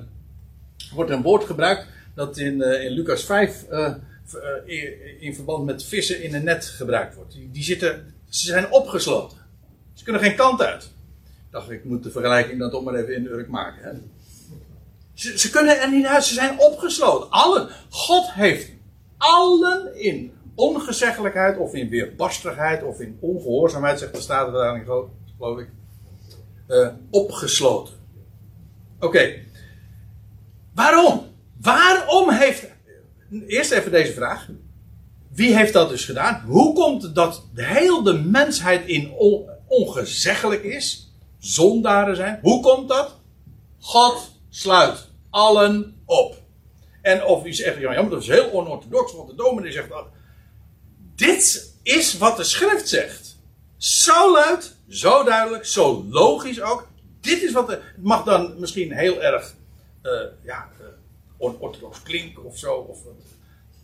wordt 0.93 1.11
een 1.11 1.21
woord 1.21 1.43
gebruikt 1.43 1.87
dat 2.13 2.37
in, 2.37 2.57
uh, 2.57 2.83
in 2.83 2.91
Lucas 2.91 3.23
5 3.23 3.63
eh, 3.63 3.93
in 5.19 5.35
verband 5.35 5.65
met 5.65 5.83
vissen 5.83 6.23
in 6.23 6.33
een 6.33 6.43
net 6.43 6.65
gebruikt 6.65 7.15
wordt. 7.15 7.37
Die, 7.51 7.63
zitten, 7.63 8.13
ze 8.29 8.45
zijn 8.45 8.71
opgesloten. 8.71 9.37
Ze 9.93 10.03
kunnen 10.03 10.21
geen 10.21 10.35
kant 10.35 10.61
uit. 10.61 10.83
Ik 10.83 11.51
dacht, 11.51 11.69
ik 11.69 11.83
moet 11.83 12.03
de 12.03 12.11
vergelijking 12.11 12.59
dan 12.59 12.69
toch 12.69 12.83
maar 12.83 12.95
even 12.95 13.13
in 13.13 13.45
maken. 13.49 13.83
Hè? 13.83 13.91
Ze, 15.13 15.39
ze, 15.39 15.49
kunnen 15.49 15.81
er 15.81 15.91
niet 15.91 16.05
uit, 16.05 16.23
ze 16.23 16.33
zijn 16.33 16.59
opgesloten. 16.59 17.29
Allen. 17.29 17.69
God 17.89 18.31
heeft 18.31 18.71
allen 19.17 19.99
in 19.99 20.33
ongezeggelijkheid 20.55 21.57
of 21.57 21.73
in 21.73 21.89
weerbarstigheid 21.89 22.83
of 22.83 22.99
in 22.99 23.17
ongehoorzaamheid, 23.19 23.99
zegt 23.99 24.15
de 24.15 24.21
Statenvertaling 24.21 24.85
geloof 25.37 25.59
ik, 25.59 25.69
uh, 26.67 26.87
opgesloten. 27.09 27.93
Oké. 28.99 29.33
Waarom? 30.73 31.21
Waarom 31.61 32.29
heeft 32.29 32.75
Eerst 33.47 33.71
even 33.71 33.91
deze 33.91 34.13
vraag. 34.13 34.47
Wie 35.31 35.55
heeft 35.55 35.73
dat 35.73 35.89
dus 35.89 36.05
gedaan? 36.05 36.43
Hoe 36.45 36.73
komt 36.73 37.01
het 37.01 37.15
dat 37.15 37.43
de 37.53 38.21
mensheid 38.25 38.87
in 38.87 39.11
ongezeggelijk 39.67 40.63
is? 40.63 41.13
Zondaren 41.39 42.15
zijn. 42.15 42.39
Hoe 42.41 42.61
komt 42.61 42.89
dat? 42.89 43.15
God 43.79 44.31
sluit 44.49 45.07
allen 45.29 46.01
op. 46.05 46.35
En 47.01 47.25
of 47.25 47.45
u 47.45 47.53
zegt, 47.53 47.79
ja, 47.79 47.91
maar 47.91 48.09
dat 48.09 48.21
is 48.21 48.27
heel 48.27 48.51
onorthodox, 48.51 49.13
want 49.13 49.29
de 49.29 49.35
dominee 49.35 49.71
zegt. 49.71 49.89
Dit 51.15 51.73
is 51.83 52.17
wat 52.17 52.37
de 52.37 52.43
schrift 52.43 52.89
zegt. 52.89 53.37
Zo 53.77 54.31
luid, 54.31 54.75
zo 54.89 55.23
duidelijk, 55.23 55.65
zo 55.65 56.05
logisch 56.09 56.61
ook. 56.61 56.87
Dit 57.21 57.41
is 57.41 57.51
wat 57.51 57.67
de, 57.67 57.73
het 57.73 58.03
mag 58.03 58.23
dan 58.23 58.59
misschien 58.59 58.91
heel 58.91 59.21
erg 59.21 59.53
uh, 60.03 60.11
ja, 60.43 60.69
onorthodox 61.37 62.01
klinken 62.03 62.43
of 62.43 62.57
zo. 62.57 62.73
Of, 62.73 62.99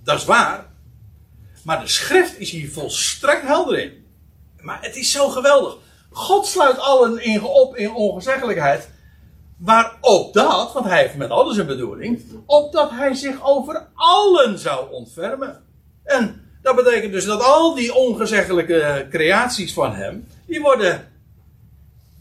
dat 0.04 0.18
is 0.18 0.26
waar. 0.26 0.66
Maar 1.64 1.80
de 1.80 1.88
schrift 1.88 2.40
is 2.40 2.52
hier 2.52 2.72
volstrekt 2.72 3.42
helder 3.42 3.80
in. 3.80 4.06
Maar 4.60 4.82
het 4.82 4.96
is 4.96 5.12
zo 5.12 5.30
geweldig. 5.30 5.78
God 6.10 6.46
sluit 6.46 6.78
allen 6.78 7.24
in, 7.24 7.44
op 7.44 7.76
in 7.76 7.94
ongezeggelijkheid. 7.94 8.90
Maar 9.58 9.98
op 10.02 10.34
dat, 10.34 10.74
want 10.74 10.86
hij 10.86 11.02
heeft 11.02 11.16
met 11.16 11.30
alles 11.30 11.58
een 11.58 11.66
bedoeling, 11.66 12.24
opdat 12.46 12.90
hij 12.90 13.14
zich 13.14 13.46
over 13.46 13.88
allen 13.96 14.60
zou 14.60 14.92
ontfermen. 14.92 15.64
En 16.04 16.51
dat 16.62 16.76
betekent 16.76 17.12
dus 17.12 17.26
dat 17.26 17.42
al 17.42 17.76
die 17.76 17.94
ongezeggelijke 17.96 19.08
creaties 19.10 19.74
van 19.74 19.94
hem, 19.94 20.28
die 20.46 20.62
worden 20.62 21.12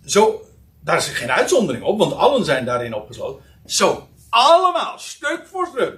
zo, 0.05 0.45
daar 0.81 0.97
is 0.97 1.07
geen 1.07 1.31
uitzondering 1.31 1.85
op, 1.85 1.99
want 1.99 2.15
allen 2.15 2.45
zijn 2.45 2.65
daarin 2.65 2.95
opgesloten. 2.95 3.43
Zo, 3.67 4.09
allemaal, 4.29 4.99
stuk 4.99 5.43
voor 5.47 5.67
stuk, 5.67 5.95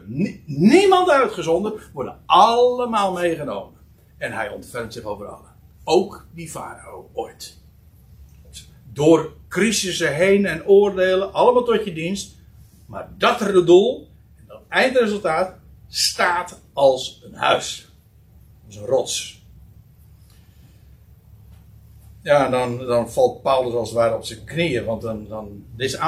niemand 0.46 1.10
uitgezonden, 1.10 1.72
worden 1.92 2.18
allemaal 2.26 3.12
meegenomen. 3.12 3.80
En 4.18 4.32
hij 4.32 4.48
ontfermt 4.48 4.92
zich 4.92 5.04
over 5.04 5.26
allen. 5.26 5.50
Ook 5.84 6.26
die 6.34 6.50
farao 6.50 7.10
ooit. 7.12 7.60
Door 8.92 9.32
crisissen 9.48 10.14
heen 10.14 10.46
en 10.46 10.66
oordelen, 10.66 11.32
allemaal 11.32 11.64
tot 11.64 11.84
je 11.84 11.92
dienst. 11.92 12.36
Maar 12.86 13.08
dat 13.18 13.66
doel, 13.66 14.08
dat 14.46 14.60
eindresultaat, 14.68 15.54
staat 15.88 16.60
als 16.72 17.22
een 17.24 17.34
huis. 17.34 17.91
Als 18.72 18.80
een 18.80 18.86
rots. 18.86 19.42
Ja, 22.22 22.48
dan, 22.48 22.78
dan 22.78 23.12
valt 23.12 23.42
Paulus 23.42 23.74
als 23.74 23.88
het 23.88 23.98
ware 23.98 24.14
op 24.14 24.24
zijn 24.24 24.44
knieën. 24.44 24.84
Want 24.84 25.02
dan, 25.02 25.28
dan 25.28 25.64
deze, 25.76 25.98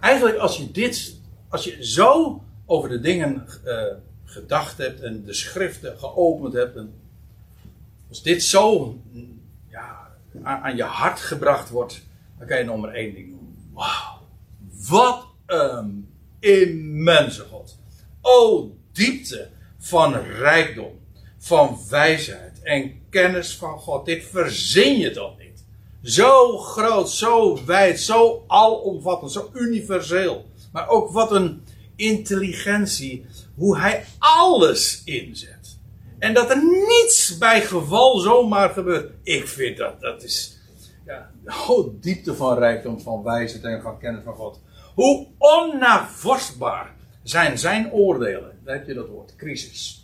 eigenlijk 0.00 0.36
als 0.36 0.56
je 0.56 0.70
dit, 0.70 1.16
als 1.48 1.64
je 1.64 1.86
zo 1.86 2.42
over 2.66 2.88
de 2.88 3.00
dingen 3.00 3.46
uh, 3.64 3.82
gedacht 4.24 4.78
hebt 4.78 5.00
en 5.00 5.24
de 5.24 5.32
schriften 5.32 5.98
geopend 5.98 6.54
hebt. 6.54 6.76
En 6.76 6.94
als 8.08 8.22
dit 8.22 8.42
zo 8.42 8.96
ja, 9.68 10.10
aan, 10.42 10.62
aan 10.62 10.76
je 10.76 10.82
hart 10.82 11.20
gebracht 11.20 11.70
wordt 11.70 12.02
dan 12.38 12.46
kan 12.46 12.58
je 12.58 12.64
nog 12.64 12.80
maar 12.80 12.92
één 12.92 13.14
ding 13.14 13.30
doen. 13.30 13.70
Wauw. 13.72 14.20
Wat 14.88 15.26
een 15.46 16.08
immense 16.38 17.42
God. 17.42 17.78
O 18.20 18.70
diepte 18.92 19.48
van 19.78 20.14
rijkdom, 20.14 21.00
van 21.44 21.78
wijsheid 21.90 22.62
en 22.62 23.00
kennis 23.10 23.56
van 23.56 23.78
God. 23.78 24.06
Dit 24.06 24.24
verzin 24.24 24.98
je 24.98 25.10
toch 25.10 25.38
niet? 25.38 25.64
Zo 26.02 26.58
groot, 26.58 27.10
zo 27.10 27.64
wijd, 27.64 28.00
zo 28.00 28.44
alomvattend, 28.46 29.32
zo 29.32 29.50
universeel. 29.54 30.44
Maar 30.72 30.88
ook 30.88 31.10
wat 31.10 31.32
een 31.32 31.62
intelligentie, 31.96 33.26
hoe 33.54 33.78
hij 33.78 34.04
alles 34.18 35.02
inzet. 35.04 35.78
En 36.18 36.34
dat 36.34 36.50
er 36.50 36.64
niets 36.64 37.38
bij 37.38 37.60
geval 37.60 38.18
zomaar 38.18 38.70
gebeurt. 38.70 39.12
Ik 39.22 39.48
vind 39.48 39.76
dat, 39.76 40.00
dat 40.00 40.22
is, 40.22 40.58
ja, 41.06 41.30
de 41.44 41.98
diepte 42.00 42.34
van 42.34 42.58
rijkdom, 42.58 43.00
van 43.00 43.22
wijsheid 43.22 43.64
en 43.64 43.82
van 43.82 43.98
kennis 43.98 44.24
van 44.24 44.34
God. 44.34 44.60
Hoe 44.94 45.26
onnavorstbaar 45.38 46.94
zijn 47.22 47.58
zijn 47.58 47.92
oordelen. 47.92 48.58
Daar 48.64 48.74
heb 48.76 48.86
je 48.86 48.94
dat 48.94 49.08
woord, 49.08 49.36
crisis. 49.36 50.03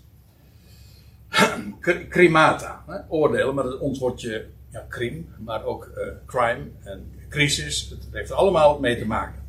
Crimata, 2.08 2.84
oordelen, 3.08 3.54
maar 3.54 3.72
ons 3.72 3.98
woordje 3.98 4.46
ja, 4.70 4.86
crim, 4.88 5.28
maar 5.38 5.64
ook 5.64 5.90
uh, 5.96 6.04
crime 6.26 6.70
en 6.82 7.12
crisis. 7.28 7.90
Het 7.90 8.08
heeft 8.12 8.32
allemaal 8.32 8.80
mee 8.80 8.98
te 8.98 9.06
maken. 9.06 9.42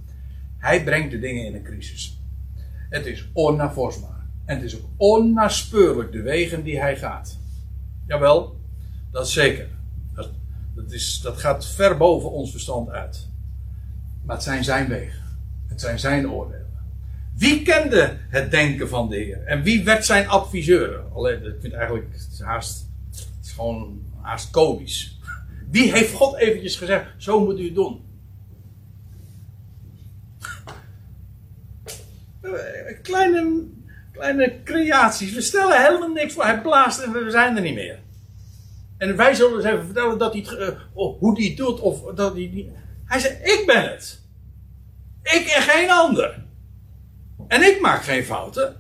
Hij 0.58 0.84
brengt 0.84 1.12
de 1.12 1.20
dingen 1.20 1.46
in 1.46 1.56
een 1.56 1.64
crisis. 1.64 2.20
Het 2.90 3.06
is 3.06 3.30
onnavorstbaar. 3.34 4.26
En 4.46 4.56
het 4.56 4.66
is 4.66 4.76
ook 4.76 4.88
onnaspeurlijk 4.98 6.12
de 6.12 6.22
wegen 6.22 6.64
die 6.64 6.80
hij 6.80 6.98
gaat. 6.98 7.38
Jawel, 8.08 8.60
dat 9.12 9.30
zeker. 9.30 9.68
Dat, 10.76 10.92
is, 10.92 11.20
dat 11.22 11.38
gaat 11.38 11.66
ver 11.68 11.98
boven 11.98 12.32
ons 12.32 12.52
verstand 12.52 12.90
uit. 12.90 13.28
Maar 14.26 14.36
het 14.36 14.44
zijn 14.44 14.64
zijn 14.64 14.88
wegen. 14.88 15.22
Het 15.68 15.82
zijn 15.82 16.00
zijn 16.00 16.30
oordelen. 16.30 16.61
Wie 17.42 17.62
kende 17.62 18.18
het 18.30 18.52
denken 18.52 18.90
van 18.90 19.10
de 19.10 19.16
Heer? 19.16 19.44
En 19.44 19.64
wie 19.64 19.84
werd 19.84 20.06
zijn 20.06 20.28
adviseur? 20.28 21.00
Alleen, 21.14 21.46
ik 21.46 21.56
vind 21.62 21.74
eigenlijk, 21.74 22.06
het 22.12 22.30
is 22.34 22.42
haast, 22.42 22.88
het 23.10 23.46
is 23.46 23.52
gewoon 23.52 24.02
haast 24.22 24.50
komisch. 24.50 25.20
Wie 25.72 25.92
heeft 25.92 26.14
God 26.14 26.38
eventjes 26.38 26.76
gezegd, 26.76 27.06
zo 27.18 27.46
moet 27.46 27.60
u 27.60 27.66
het 27.66 27.76
doen? 27.76 28.02
Kleine, 33.02 33.64
kleine 34.12 34.64
creaties. 34.64 35.34
We 35.34 35.42
stellen 35.42 35.86
helemaal 35.86 36.12
niks 36.12 36.34
voor. 36.34 36.44
Hij 36.44 36.62
blaast 36.62 37.00
en 37.00 37.12
we 37.12 37.32
zijn 37.32 37.56
er 37.56 37.62
niet 37.62 37.76
meer. 37.76 38.00
En 38.98 39.16
wij 39.16 39.34
zullen 39.34 39.56
eens 39.56 39.66
even 39.66 39.86
vertellen 39.86 40.18
dat 40.18 40.34
hij 40.34 40.42
uh, 40.42 40.68
hoe 40.94 41.36
hij 41.38 41.46
het 41.46 41.58
doet. 41.58 41.80
Of 41.80 42.14
dat 42.16 42.34
hij, 42.34 42.72
hij 43.06 43.20
zei: 43.20 43.34
Ik 43.34 43.64
ben 43.66 43.92
het. 43.92 44.22
Ik 45.24 45.46
en 45.56 45.62
geen 45.62 45.92
ander. 45.92 46.41
En 47.52 47.62
ik 47.62 47.82
maak 47.82 48.04
geen 48.04 48.24
fouten. 48.24 48.76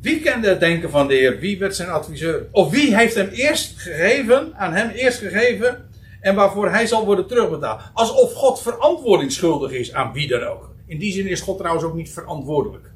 Wie 0.00 0.20
kende 0.20 0.48
het 0.48 0.60
denken 0.60 0.90
van 0.90 1.08
de 1.08 1.14
Heer? 1.14 1.38
Wie 1.38 1.58
werd 1.58 1.76
zijn 1.76 1.88
adviseur? 1.88 2.46
Of 2.50 2.70
wie 2.70 2.96
heeft 2.96 3.14
hem 3.14 3.28
eerst 3.28 3.78
gegeven, 3.78 4.54
aan 4.56 4.72
hem 4.72 4.88
eerst 4.88 5.18
gegeven, 5.18 5.88
en 6.20 6.34
waarvoor 6.34 6.70
hij 6.70 6.86
zal 6.86 7.04
worden 7.04 7.26
terugbetaald? 7.26 7.80
Alsof 7.92 8.32
God 8.32 8.62
verantwoording 8.62 9.32
schuldig 9.32 9.72
is 9.72 9.92
aan 9.92 10.12
wie 10.12 10.28
dan 10.28 10.42
ook. 10.42 10.74
In 10.86 10.98
die 10.98 11.12
zin 11.12 11.26
is 11.26 11.40
God 11.40 11.58
trouwens 11.58 11.84
ook 11.84 11.94
niet 11.94 12.10
verantwoordelijk. 12.10 12.90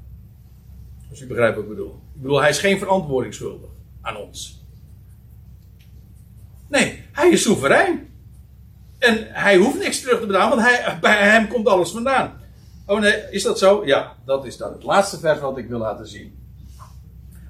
Als 1.11 1.21
u 1.21 1.27
begrijpt 1.27 1.55
wat 1.55 1.65
ik 1.65 1.71
bedoel. 1.71 2.01
Ik 2.15 2.23
bedoel, 2.23 2.41
hij 2.41 2.51
is 2.51 2.59
geen 2.59 2.79
verantwoording 2.79 3.35
schuldig 3.35 3.71
aan 4.01 4.17
ons. 4.17 4.65
Nee, 6.69 7.03
hij 7.13 7.31
is 7.31 7.43
soeverein. 7.43 8.09
En 8.99 9.27
hij 9.29 9.57
hoeft 9.57 9.79
niks 9.79 10.01
terug 10.01 10.21
te 10.21 10.27
betalen, 10.27 10.57
want 10.57 10.69
hij, 10.69 10.99
bij 11.01 11.31
hem 11.31 11.49
komt 11.49 11.67
alles 11.67 11.91
vandaan. 11.91 12.41
Oh 12.87 13.01
nee, 13.01 13.31
is 13.31 13.43
dat 13.43 13.59
zo? 13.59 13.87
Ja, 13.87 14.17
dat 14.25 14.47
is 14.47 14.57
dan 14.57 14.73
het 14.73 14.83
laatste 14.83 15.19
vers 15.19 15.41
wat 15.41 15.59
ik 15.59 15.69
wil 15.69 15.79
laten 15.79 16.09
zien. 16.09 16.39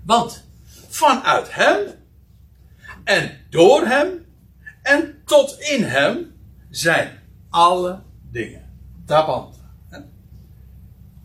Want 0.05 0.45
vanuit 0.89 1.55
hem 1.55 1.79
en 3.05 3.41
door 3.51 3.87
hem 3.87 4.27
en 4.83 5.23
tot 5.25 5.61
in 5.61 5.83
hem 5.83 6.35
zijn 6.71 7.19
alle 7.51 8.03
dingen. 8.31 8.71
Tapanta. 9.07 9.59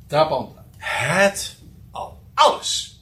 Tapanta. 0.08 0.66
Het 0.78 1.58
al. 1.92 2.22
Alles. 2.34 3.02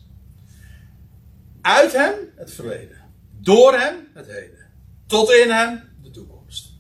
Uit 1.62 1.92
hem 1.92 2.14
het 2.36 2.52
verleden. 2.52 2.98
Door 3.32 3.74
hem 3.74 4.08
het 4.14 4.28
heden. 4.28 4.70
Tot 5.06 5.32
in 5.32 5.52
hem 5.52 5.82
de 6.02 6.10
toekomst. 6.10 6.74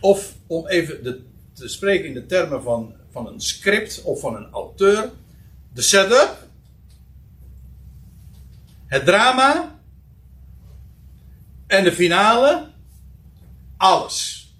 Of 0.00 0.36
om 0.46 0.66
even 0.66 1.02
de, 1.02 1.25
te 1.56 1.68
spreken 1.68 2.06
in 2.06 2.14
de 2.14 2.26
termen 2.26 2.62
van, 2.62 2.94
van 3.10 3.26
een 3.26 3.40
script 3.40 4.02
of 4.02 4.20
van 4.20 4.36
een 4.36 4.50
auteur. 4.50 5.10
De 5.72 5.82
setup. 5.82 6.48
Het 8.86 9.04
drama. 9.04 9.78
En 11.66 11.84
de 11.84 11.92
finale. 11.92 12.70
Alles 13.76 14.50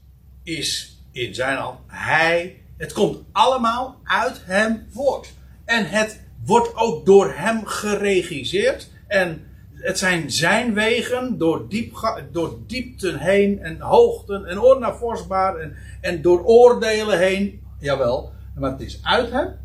is 0.43 0.99
in 1.13 1.35
zijn 1.35 1.57
hand. 1.57 1.79
Hij. 1.87 2.63
Het 2.77 2.93
komt 2.93 3.25
allemaal 3.33 4.01
uit 4.05 4.41
hem 4.45 4.87
voort. 4.91 5.33
En 5.65 5.89
het 5.89 6.21
wordt 6.45 6.75
ook 6.75 7.07
door 7.07 7.33
hem 7.35 7.67
geregisseerd. 7.67 8.91
En 9.07 9.46
het 9.87 9.99
zijn 9.99 10.31
zijn 10.31 10.75
wegen 10.75 11.39
door, 11.39 11.69
diep, 11.69 12.21
door 12.33 12.59
diepten 12.67 13.19
heen 13.19 13.59
en 13.59 13.81
hoogten 13.81 14.45
en 14.45 14.61
onnavorstbaar 14.61 15.57
en, 15.57 15.77
en 16.01 16.23
door 16.23 16.45
oordelen 16.45 17.19
heen. 17.19 17.63
Jawel, 17.81 18.33
maar 18.55 18.71
het 18.71 18.81
is 18.81 18.99
uit 19.03 19.31
hem. 19.31 19.59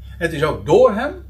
Het 0.00 0.32
is 0.32 0.42
ook 0.42 0.66
door 0.66 0.94
hem. 0.94 1.26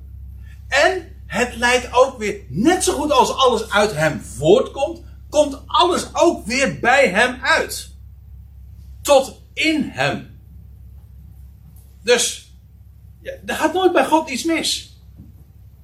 En 0.68 1.16
het 1.26 1.56
leidt 1.56 1.88
ook 1.92 2.18
weer, 2.18 2.40
net 2.48 2.84
zo 2.84 2.92
goed 2.92 3.12
als 3.12 3.36
alles 3.36 3.70
uit 3.70 3.96
hem 3.96 4.20
voortkomt, 4.20 5.02
komt 5.28 5.62
alles 5.66 6.08
ook 6.12 6.46
weer 6.46 6.78
bij 6.80 7.08
hem 7.08 7.38
uit. 7.42 7.90
Tot 9.02 9.42
in 9.52 9.82
hem. 9.82 10.38
Dus, 12.02 12.52
ja, 13.22 13.32
er 13.46 13.54
gaat 13.54 13.72
nooit 13.72 13.92
bij 13.92 14.06
God 14.06 14.30
iets 14.30 14.44
mis. 14.44 14.89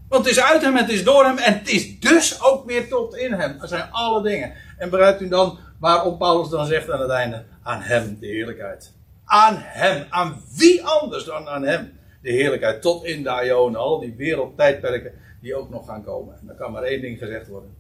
Want 0.09 0.25
het 0.25 0.37
is 0.37 0.43
uit 0.43 0.63
hem, 0.63 0.77
het 0.77 0.89
is 0.89 1.05
door 1.05 1.25
hem 1.25 1.39
en 1.39 1.53
het 1.59 1.69
is 1.69 2.01
dus 2.01 2.43
ook 2.43 2.67
weer 2.67 2.89
tot 2.89 3.17
in 3.17 3.33
hem. 3.33 3.59
Dat 3.59 3.69
zijn 3.69 3.91
alle 3.91 4.23
dingen. 4.23 4.53
En 4.79 4.91
begrijpt 4.91 5.21
u 5.21 5.29
dan 5.29 5.59
waarom 5.79 6.19
Paulus 6.19 6.49
dan 6.49 6.67
zegt 6.67 6.91
aan 6.91 7.01
het 7.01 7.11
einde: 7.11 7.45
aan 7.63 7.81
hem 7.81 8.17
de 8.21 8.27
heerlijkheid. 8.27 8.93
Aan 9.25 9.55
hem. 9.59 10.07
Aan 10.11 10.43
wie 10.57 10.85
anders 10.85 11.25
dan 11.25 11.49
aan 11.49 11.63
hem 11.63 11.99
de 12.23 12.31
heerlijkheid. 12.31 12.83
Tot 12.83 13.05
in 13.05 13.23
de 13.23 13.43
Ionen. 13.45 13.81
Al 13.81 14.01
die 14.01 14.15
wereldtijdperken 14.17 15.13
die 15.41 15.55
ook 15.55 15.71
nog 15.71 15.87
gaan 15.87 16.05
komen. 16.05 16.35
En 16.41 16.47
dan 16.47 16.57
kan 16.57 16.73
maar 16.73 16.83
één 16.83 17.01
ding 17.01 17.19
gezegd 17.19 17.49
worden: 17.49 17.77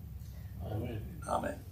Amen. 0.72 1.02
Amen. 1.20 1.65